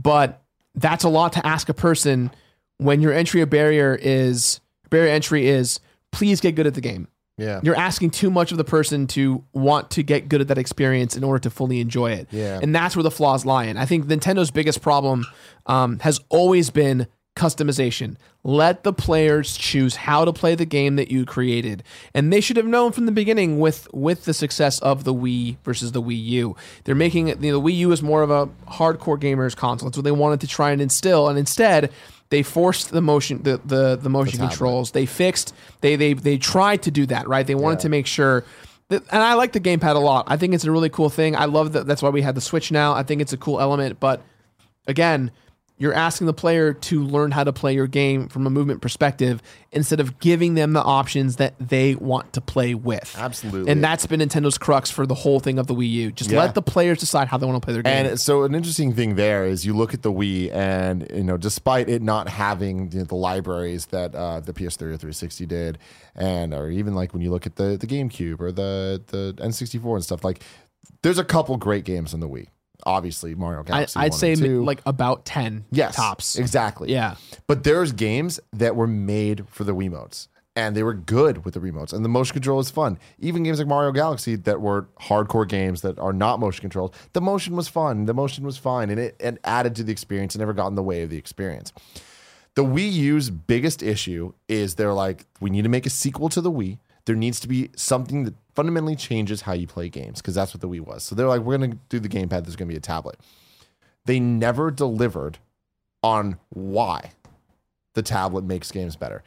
[0.00, 0.42] But
[0.74, 2.30] that's a lot to ask a person
[2.78, 5.80] when your entry barrier is barrier entry is
[6.12, 7.08] please get good at the game.
[7.38, 7.60] Yeah.
[7.62, 11.16] You're asking too much of the person to want to get good at that experience
[11.16, 12.28] in order to fully enjoy it.
[12.30, 12.58] Yeah.
[12.62, 13.76] And that's where the flaws lie in.
[13.76, 15.26] I think Nintendo's biggest problem
[15.66, 17.06] um, has always been
[17.36, 18.16] customization.
[18.42, 21.82] Let the players choose how to play the game that you created.
[22.14, 25.58] And they should have known from the beginning with with the success of the Wii
[25.62, 26.56] versus the Wii U.
[26.84, 29.88] They're making it, you know, the Wii U is more of a hardcore gamers console.
[29.88, 31.28] It's what they wanted to try and instill.
[31.28, 31.92] And instead,
[32.28, 34.50] they forced the motion the the, the motion tablet.
[34.50, 34.90] controls.
[34.90, 37.46] They fixed they they they tried to do that, right?
[37.46, 38.44] They wanted to make sure
[38.88, 40.26] that, and I like the gamepad a lot.
[40.28, 41.36] I think it's a really cool thing.
[41.36, 42.92] I love that that's why we had the Switch now.
[42.92, 44.22] I think it's a cool element, but
[44.86, 45.30] again,
[45.78, 49.42] you're asking the player to learn how to play your game from a movement perspective
[49.72, 53.14] instead of giving them the options that they want to play with.
[53.18, 53.70] Absolutely.
[53.70, 56.12] And that's been Nintendo's crux for the whole thing of the Wii U.
[56.12, 56.38] Just Yeah.
[56.38, 58.06] let the players decide how they want to play their game.
[58.06, 61.36] And so an interesting thing there is you look at the Wii, and you know,
[61.36, 65.78] despite it not having you know, the libraries that uh, the PS3 or 360 did,
[66.14, 69.96] and or even like when you look at the the GameCube or the the N64
[69.96, 70.42] and stuff, like
[71.02, 72.46] there's a couple great games on the Wii.
[72.84, 73.98] Obviously, Mario I, Galaxy.
[73.98, 74.64] I'd 1 say and 2.
[74.64, 76.36] like about 10 yes, tops.
[76.36, 76.92] exactly.
[76.92, 77.16] Yeah.
[77.46, 80.28] But there's games that were made for the Wiimotes.
[80.58, 81.92] And they were good with the remotes.
[81.92, 82.98] And the motion control is fun.
[83.18, 87.20] Even games like Mario Galaxy that were hardcore games that are not motion controlled, the
[87.20, 88.06] motion was fun.
[88.06, 88.88] The motion was fine.
[88.88, 91.18] And it, it added to the experience and never got in the way of the
[91.18, 91.74] experience.
[92.54, 96.40] The Wii U's biggest issue is they're like, we need to make a sequel to
[96.40, 96.78] the Wii.
[97.06, 100.60] There needs to be something that fundamentally changes how you play games because that's what
[100.60, 101.02] the Wii was.
[101.04, 102.44] So they're like, we're going to do the gamepad.
[102.44, 103.16] There's going to be a tablet.
[104.04, 105.38] They never delivered
[106.02, 107.12] on why
[107.94, 109.22] the tablet makes games better.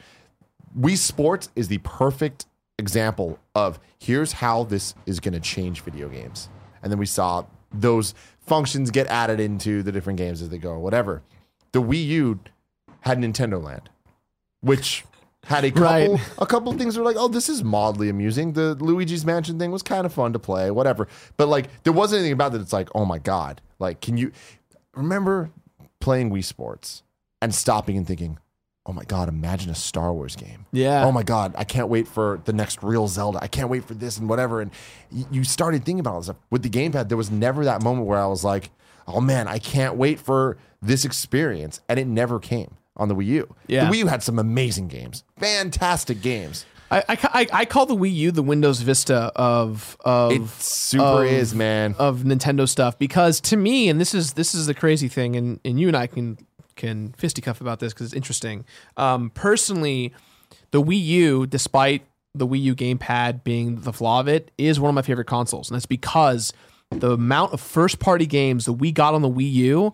[0.78, 2.46] Wii Sports is the perfect
[2.78, 6.50] example of here's how this is going to change video games.
[6.82, 10.78] And then we saw those functions get added into the different games as they go
[10.80, 11.22] whatever.
[11.72, 12.40] The Wii U
[13.02, 13.90] had Nintendo Land,
[14.62, 15.04] which
[15.50, 16.32] had a couple Right.
[16.38, 18.54] a couple things were like, oh, this is mildly amusing.
[18.54, 21.08] The Luigi's Mansion thing was kind of fun to play, whatever.
[21.38, 22.62] But like, there wasn't anything about that.
[22.62, 24.32] It's like, oh my god, like, can you
[24.96, 25.50] remember
[26.00, 27.04] playing Wii Sports
[27.42, 28.38] and stopping and thinking,
[28.86, 30.66] oh my god, imagine a Star Wars game.
[30.72, 31.04] Yeah.
[31.06, 33.40] Oh my god, I can't wait for the next real Zelda.
[33.42, 34.62] I can't wait for this and whatever.
[34.62, 34.72] And
[35.32, 37.08] you started thinking about all this stuff with the gamepad.
[37.10, 38.70] There was never that moment where I was like,
[39.08, 43.26] oh man, I can't wait for this experience, and it never came on the Wii
[43.26, 43.56] U.
[43.68, 43.86] Yeah.
[43.90, 46.66] The Wii U had some amazing games, fantastic games.
[46.92, 51.24] I, I, I, I call the Wii U the Windows Vista of of It super
[51.24, 51.96] of- is, man.
[52.00, 55.60] of Nintendo stuff because to me, and this is this is the crazy thing, and
[55.64, 56.38] and you and I can
[56.76, 58.66] can fisticuff about this because it's interesting.
[58.98, 60.14] Um, personally,
[60.72, 62.04] the Wii U, despite
[62.34, 65.70] the Wii U gamepad being the flaw of it, is one of my favorite consoles,
[65.70, 66.54] and that's because
[66.90, 69.94] the amount of first party games that we got on the Wii U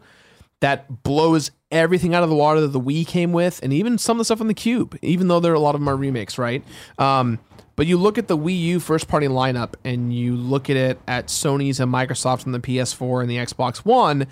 [0.65, 4.17] that blows everything out of the water that the Wii came with, and even some
[4.17, 6.39] of the stuff on the Cube, even though there are a lot of are remakes,
[6.39, 6.63] right?
[6.97, 7.37] Um,
[7.75, 10.99] but you look at the Wii U first party lineup and you look at it
[11.07, 14.25] at Sony's and Microsoft's on the PS4 and the Xbox One,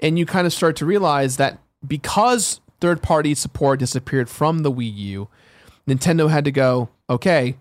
[0.00, 4.72] and you kind of start to realize that because third party support disappeared from the
[4.72, 5.28] Wii U,
[5.86, 7.58] Nintendo had to go, okay,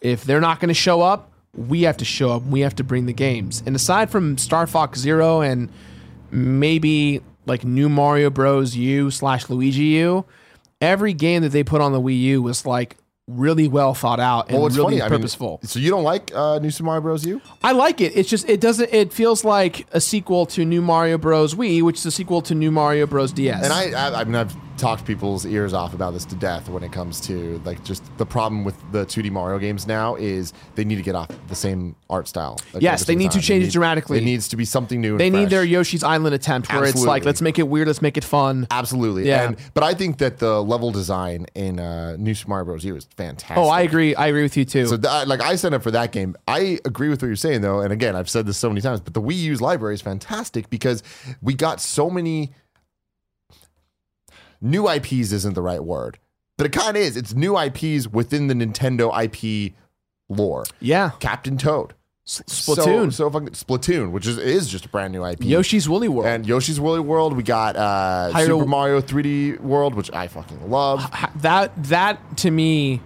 [0.00, 2.44] if they're not going to show up, we have to show up.
[2.46, 3.62] We have to bring the games.
[3.66, 5.68] And aside from Star Fox Zero and
[6.30, 8.76] maybe like New Mario Bros.
[8.76, 10.24] U slash Luigi U,
[10.80, 12.96] every game that they put on the Wii U was like
[13.28, 15.02] really well thought out and Well, it's really funny.
[15.02, 15.60] I mean, purposeful.
[15.62, 17.24] so you don't like uh, New Super Mario Bros.
[17.24, 17.40] U?
[17.62, 18.16] I like it.
[18.16, 18.92] It's just it doesn't.
[18.92, 21.54] It feels like a sequel to New Mario Bros.
[21.54, 23.32] Wii, which is a sequel to New Mario Bros.
[23.32, 23.62] DS.
[23.64, 26.82] And I, I, I mean, I've talked people's ears off about this to death when
[26.82, 30.84] it comes to like just the problem with the 2D Mario games now is they
[30.84, 32.58] need to get off the same art style.
[32.74, 34.18] like, Yes, they need to change They it dramatically.
[34.18, 35.12] It needs to be something new.
[35.12, 38.02] And they need their Yoshi's Island attempt where it's like let's make it weird, let's
[38.02, 38.66] make it fun.
[38.72, 39.28] Absolutely.
[39.28, 39.44] Yeah.
[39.46, 42.84] And but I think that the level design in uh, New Super Mario Bros.
[42.84, 43.56] U is fantastic.
[43.56, 44.16] Oh, I agree.
[44.16, 44.86] I agree with you too.
[44.86, 46.34] So that, like I signed up for that game.
[46.48, 49.00] I agree with what you're saying though, and again, I've said this so many times,
[49.00, 51.04] but the Wii U's library is fantastic because
[51.40, 52.50] we got so many
[54.62, 56.18] new IPs isn't the right word,
[56.56, 57.16] but it kind of is.
[57.16, 59.74] It's new IPs within the Nintendo IP
[60.28, 60.64] lore.
[60.80, 61.10] Yeah.
[61.20, 61.94] Captain Toad,
[62.26, 62.76] Splatoon.
[62.76, 65.40] so, so fucking Splatoon, which is is just a brand new IP.
[65.42, 66.26] Yoshi's Woolly World.
[66.28, 67.36] and Yoshi's Woolly World.
[67.36, 71.04] We got uh, Hyrule- Super Mario 3D World, which I fucking love.
[71.36, 73.00] That that to me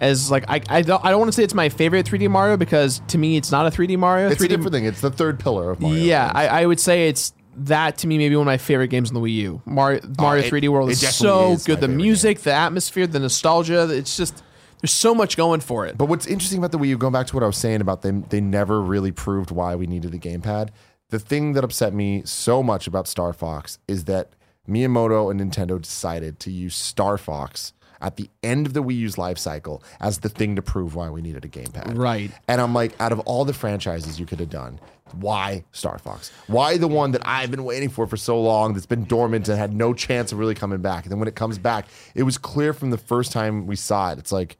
[0.00, 2.56] as like I I don't, I don't want to say it's my favorite 3D Mario
[2.56, 4.28] because to me it's not a 3D Mario.
[4.28, 4.84] It's 3D a different thing.
[4.84, 5.96] It's the third pillar of Mario.
[6.02, 7.32] Yeah, I, I would say it's
[7.66, 9.62] that to me maybe one of my favorite games on the Wii U.
[9.66, 11.80] Oh, Mario Mario Oh, it- 3D World is so is good.
[11.80, 13.88] The music, the atmosphere, the nostalgia.
[13.90, 14.42] It's just
[14.80, 15.98] there's so much going for it.
[15.98, 18.02] But what's interesting about the Wii U, going back to what I was saying about
[18.02, 20.68] them, they never really proved why we needed a gamepad.
[21.10, 24.34] The thing that upset me so much about Star Fox is that
[24.68, 29.18] Miyamoto and Nintendo decided to use Star Fox at the end of the Wii U's
[29.18, 31.96] life cycle as the thing to prove why we needed a gamepad.
[31.98, 32.30] Right.
[32.46, 34.78] And I'm like, out of all the franchises you could have done,
[35.14, 36.30] why Star Fox?
[36.46, 39.58] Why the one that I've been waiting for for so long that's been dormant and
[39.58, 41.04] had no chance of really coming back?
[41.04, 44.12] And then when it comes back, it was clear from the first time we saw
[44.12, 44.18] it.
[44.18, 44.58] It's like,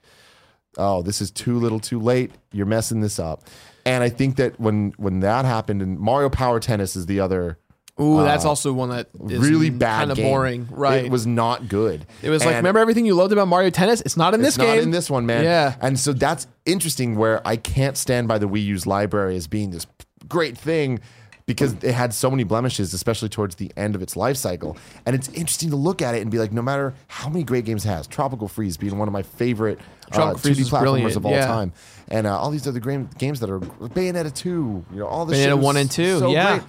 [0.76, 2.32] oh, this is too little, too late.
[2.52, 3.44] You're messing this up.
[3.84, 7.58] And I think that when when that happened, and Mario Power Tennis is the other
[8.00, 10.68] Ooh, that's also one that is uh, really bad, kind of boring.
[10.70, 11.04] Right.
[11.04, 12.06] It was not good.
[12.22, 14.00] It was like, remember everything you loved about Mario Tennis?
[14.02, 15.42] It's not in this it's not in this one, man.
[15.42, 15.74] Yeah.
[15.80, 19.70] And so that's interesting where I can't stand by the Wii U's library as being
[19.70, 19.86] this
[20.28, 21.00] great thing
[21.48, 24.76] because it had so many blemishes, especially towards the end of its life cycle.
[25.06, 27.64] And it's interesting to look at it and be like, no matter how many great
[27.64, 29.78] games it has, Tropical Freeze being one of my favorite
[30.12, 31.46] uh, Tropical Freeze 2D is platformers brilliant, of all yeah.
[31.46, 31.72] time.
[32.08, 34.50] And uh, all these other game, games that are Bayonetta 2,
[34.92, 36.58] you know, all this Bayonetta 1 and 2, so yeah.
[36.58, 36.68] great.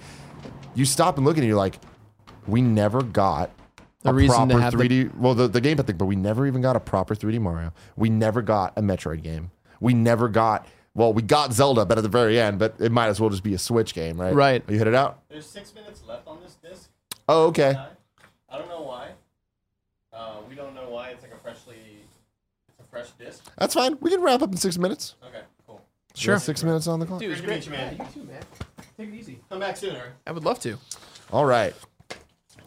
[0.74, 1.78] You stop and look at it and you're like,
[2.46, 3.50] we never got
[4.02, 5.14] the a, reason to proper have 3D.
[5.16, 7.74] well, the, the gamepad thing, but we never even got a proper 3D Mario.
[7.96, 9.50] We never got a Metroid game.
[9.78, 10.66] We never got.
[10.94, 13.42] Well, we got Zelda, but at the very end, but it might as well just
[13.44, 14.34] be a Switch game, right?
[14.34, 14.64] Right.
[14.68, 15.20] You hit it out.
[15.28, 16.90] There's six minutes left on this disc.
[17.28, 17.76] Oh, okay.
[18.48, 19.10] I don't know why.
[20.12, 21.10] Uh, we don't know why.
[21.10, 21.76] It's like a freshly,
[22.68, 23.44] it's a fresh disc.
[23.56, 23.96] That's fine.
[24.00, 25.14] We can wrap up in six minutes.
[25.24, 25.80] Okay, cool.
[26.20, 27.20] We got Six minutes on the clock.
[27.20, 27.64] Dude, it's Great great.
[27.64, 27.96] to meet you, man.
[27.96, 28.42] Yeah, you too, man.
[28.98, 29.38] Take it easy.
[29.48, 30.14] Come back sooner.
[30.26, 30.76] I would love to.
[31.32, 31.72] All right.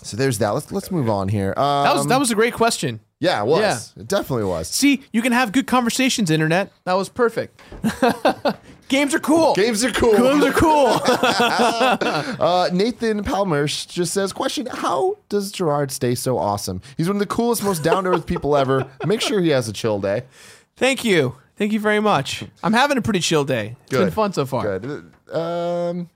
[0.01, 0.49] So there's that.
[0.49, 1.53] Let's let's move on here.
[1.57, 3.01] Um, That was that was a great question.
[3.23, 3.93] Yeah, it was.
[3.95, 4.01] Yeah.
[4.01, 4.67] It definitely was.
[4.67, 6.73] See, you can have good conversations, internet.
[6.83, 7.61] That was perfect.
[8.89, 9.55] Games are cool.
[9.55, 10.11] Games are cool.
[10.11, 10.99] Games are cool.
[12.43, 16.81] Uh, Nathan Palmer just says, question, how does Jirard stay so awesome?
[16.97, 18.85] He's one of the coolest, most down-to-earth people ever.
[19.05, 20.23] Make sure he has a chill day.
[20.75, 21.37] Thank you.
[21.55, 22.43] Thank you very much.
[22.61, 23.77] I'm having a pretty chill day.
[23.85, 24.79] It's been fun so far.
[24.79, 25.13] Good.
[25.33, 26.09] Um,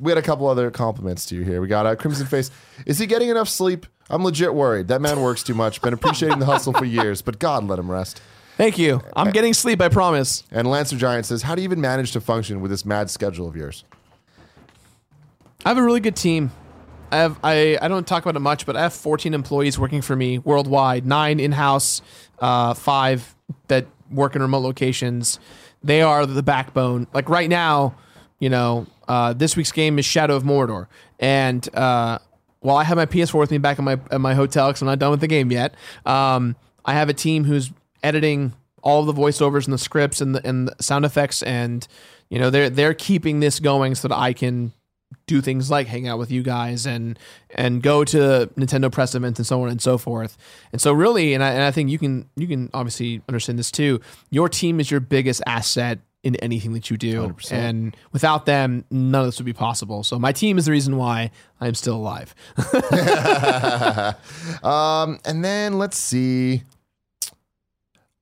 [0.00, 1.60] we had a couple other compliments to you here.
[1.60, 2.50] We got uh, Crimson Face.
[2.86, 3.86] Is he getting enough sleep?
[4.10, 4.88] I'm legit worried.
[4.88, 5.80] That man works too much.
[5.80, 8.20] Been appreciating the hustle for years, but God let him rest.
[8.56, 9.00] Thank you.
[9.16, 10.44] I'm getting sleep, I promise.
[10.50, 13.48] And Lancer Giant says, how do you even manage to function with this mad schedule
[13.48, 13.84] of yours?
[15.64, 16.52] I have a really good team.
[17.10, 20.02] I have I, I don't talk about it much, but I have 14 employees working
[20.02, 22.02] for me worldwide, nine in-house,
[22.40, 23.34] uh, five
[23.68, 25.38] that work in remote locations.
[25.82, 27.06] They are the backbone.
[27.12, 27.94] Like right now,
[28.44, 30.86] you know, uh, this week's game is Shadow of Mordor,
[31.18, 32.18] and uh,
[32.60, 34.86] while I have my PS4 with me back in my at my hotel because I'm
[34.86, 36.54] not done with the game yet, um,
[36.84, 37.72] I have a team who's
[38.02, 38.52] editing
[38.82, 41.88] all the voiceovers and the scripts and the and the sound effects, and
[42.28, 44.74] you know they're they're keeping this going so that I can
[45.26, 47.18] do things like hang out with you guys and
[47.54, 50.36] and go to Nintendo press events and so on and so forth.
[50.70, 53.70] And so really, and I, and I think you can you can obviously understand this
[53.70, 54.02] too.
[54.28, 57.52] Your team is your biggest asset in anything that you do, 100%.
[57.52, 60.02] and without them, none of this would be possible.
[60.02, 61.30] So my team is the reason why
[61.60, 62.34] I'm still alive.
[64.62, 66.62] Um, and then let's see.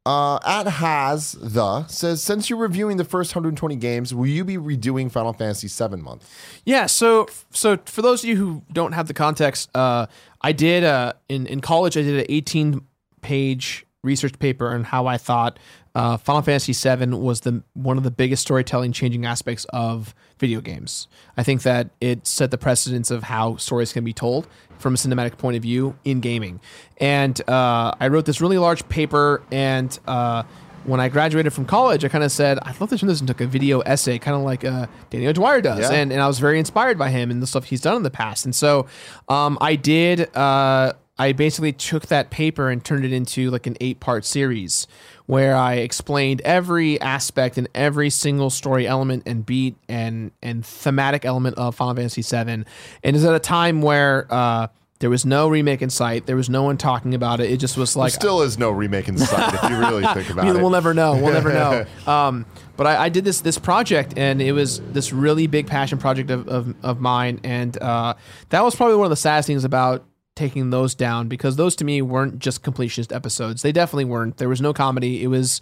[0.04, 4.56] Uh, at has the says since you're reviewing the first 120 games, will you be
[4.56, 6.28] redoing Final Fantasy VII month?
[6.64, 10.06] Yeah, so so for those of you who don't have the context, uh,
[10.40, 11.96] I did uh, in in college.
[11.96, 12.84] I did an 18
[13.20, 15.60] page research paper on how I thought
[15.94, 20.60] uh, Final Fantasy VII was the one of the biggest storytelling changing aspects of video
[20.60, 21.08] games.
[21.36, 24.48] I think that it set the precedence of how stories can be told
[24.78, 26.60] from a cinematic point of view in gaming.
[26.98, 29.96] And uh, I wrote this really large paper and.
[30.06, 30.44] Uh,
[30.84, 33.40] when I graduated from college, I kind of said, I'd love to turn this into
[33.40, 35.78] a video essay, kind of like uh, Danny O'Dwyer does.
[35.78, 35.96] Yeah.
[35.96, 38.10] And, and I was very inspired by him and the stuff he's done in the
[38.10, 38.44] past.
[38.44, 38.86] And so
[39.28, 43.76] um, I did, uh, I basically took that paper and turned it into like an
[43.80, 44.88] eight part series
[45.32, 51.24] where I explained every aspect and every single story element and beat and, and thematic
[51.24, 52.50] element of Final Fantasy VII.
[52.50, 52.66] And
[53.02, 54.66] it's at a time where, uh,
[54.98, 56.26] there was no remake in sight.
[56.26, 57.50] There was no one talking about it.
[57.50, 60.28] It just was like there Still is no remake in sight if you really think
[60.32, 60.60] about it.
[60.60, 61.14] We'll never know.
[61.14, 61.86] We'll never know.
[62.06, 62.44] Um,
[62.76, 66.30] but I, I did this this project, and it was this really big passion project
[66.30, 68.14] of, of, of mine, and uh,
[68.50, 70.04] that was probably one of the saddest things about
[70.34, 73.62] taking those down because those to me weren't just completionist episodes.
[73.62, 74.38] They definitely weren't.
[74.38, 75.22] There was no comedy.
[75.22, 75.60] It was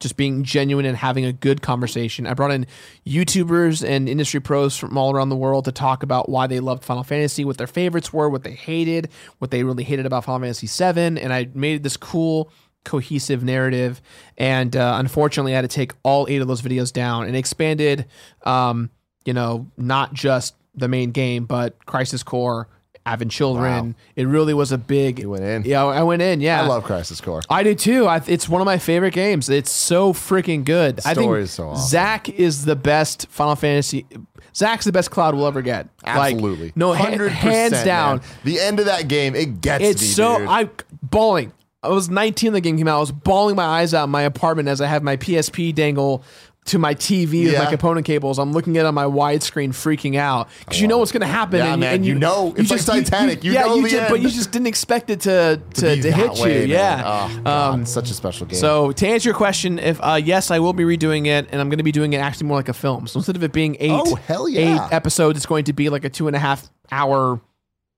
[0.00, 2.26] just being genuine and having a good conversation.
[2.26, 2.66] I brought in
[3.06, 6.84] YouTubers and industry pros from all around the world to talk about why they loved
[6.84, 9.08] Final Fantasy, what their favorites were, what they hated,
[9.38, 12.50] what they really hated about Final Fantasy VII, and I made this cool
[12.84, 14.00] cohesive narrative.
[14.36, 18.06] And uh, unfortunately, I had to take all eight of those videos down and expanded,
[18.44, 18.90] um,
[19.24, 22.68] you know, not just the main game, but Crisis Core,
[23.08, 23.94] Advent Children.
[24.16, 25.18] It really was a big.
[25.18, 25.64] You went in.
[25.64, 26.40] Yeah, I went in.
[26.40, 27.42] Yeah, I love Crisis Core.
[27.48, 28.06] I do too.
[28.06, 29.48] I, it's one of my favorite games.
[29.48, 31.00] It's so freaking good.
[31.06, 31.88] I think story is so awesome.
[31.88, 34.06] Zack is the best Final Fantasy.
[34.54, 35.88] Zack's the best Cloud we'll ever get.
[36.04, 36.72] Like, Absolutely.
[36.74, 38.18] no, ha- 100%, hands down.
[38.18, 38.26] man.
[38.44, 40.48] The end of that game, it gets It's me, so dude.
[40.48, 40.68] I
[41.02, 41.52] bawling.
[41.80, 42.96] I was 19 when the game came out.
[42.96, 46.24] I was bawling my eyes out in my apartment as I have my PSP dangle
[46.68, 48.38] to my TV with my component cables.
[48.38, 51.26] I'm looking at it on my widescreen, freaking out because you know what's going to
[51.26, 51.58] happen.
[51.58, 52.54] Yeah, and, man, and you know.
[52.56, 53.44] It's like Titanic.
[53.44, 56.02] You know yeah, you the just, but you just didn't expect it to to, Be
[56.02, 56.68] to hit way, you.
[56.68, 56.68] man.
[56.68, 57.02] Yeah.
[57.38, 58.58] Oh, God, it's such a special game.
[58.58, 61.68] So to answer your question, if uh, yes, I will be redoing it, and I'm
[61.68, 63.06] going to be doing it actually more like a film.
[63.06, 64.86] So instead of it being eight, Oh, hell yeah.
[64.86, 67.40] eight episodes, it's going to be like a two and a half hour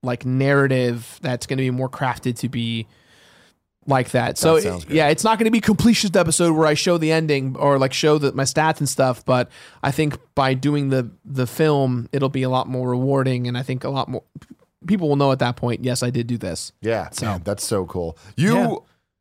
[0.03, 2.87] like narrative that's going to be more crafted to be
[3.87, 4.39] like that.
[4.39, 4.57] so
[4.89, 7.93] yeah, it's not going to be completionist episode where I show the ending or like
[7.93, 9.25] show the, my stats and stuff.
[9.25, 9.51] But
[9.83, 13.63] I think by doing the the film, it'll be a lot more rewarding, and I
[13.63, 14.23] think a lot more
[14.87, 15.85] people will know at that point.
[15.85, 16.73] Yes, I did do this.
[16.81, 18.17] Yeah, So- man, that's so cool.
[18.37, 18.75] You Yeah.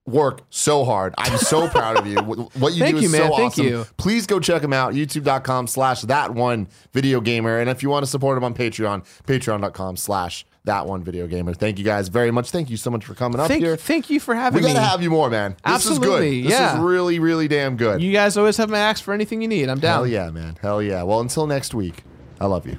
[0.06, 1.14] work so hard.
[1.18, 2.18] I'm so proud of you.
[2.22, 3.30] What what you Thank do is you, man.
[3.32, 3.66] so Thank awesome.
[3.68, 3.86] you.
[3.98, 4.94] Please go check him out.
[4.94, 7.60] YouTube.com slash that one video gamer.
[7.60, 11.56] And if you want to support him on Patreon, patreon.com slash that one video gamer.
[11.56, 12.52] Thank you guys very much.
[12.52, 13.76] Thank you so much for coming up Thank, here.
[13.76, 14.68] thank you for having me.
[14.70, 15.52] We gotta have you more, man.
[15.52, 16.52] This Absolutely, is good.
[16.52, 16.76] This yeah.
[16.76, 18.02] is really, really damn good.
[18.02, 19.68] you guys always have my axe for anything you need.
[19.68, 20.00] I'm down.
[20.00, 20.58] Hell yeah, man.
[20.62, 21.02] Hell yeah.
[21.02, 22.04] Well, until next week,
[22.40, 22.78] I love you.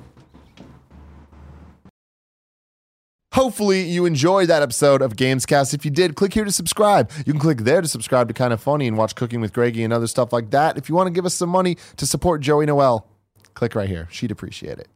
[3.34, 5.74] Hopefully, you enjoyed that episode of Gamescast.
[5.74, 7.10] If you did, click here to subscribe.
[7.26, 9.92] You can click there to subscribe to Kinda Funny and watch Cooking with Greggy and
[9.92, 10.76] other stuff like that.
[10.76, 13.06] If you want to give us some money to support Joey Noelle,
[13.54, 14.08] click right here.
[14.10, 14.88] She'd appreciate it.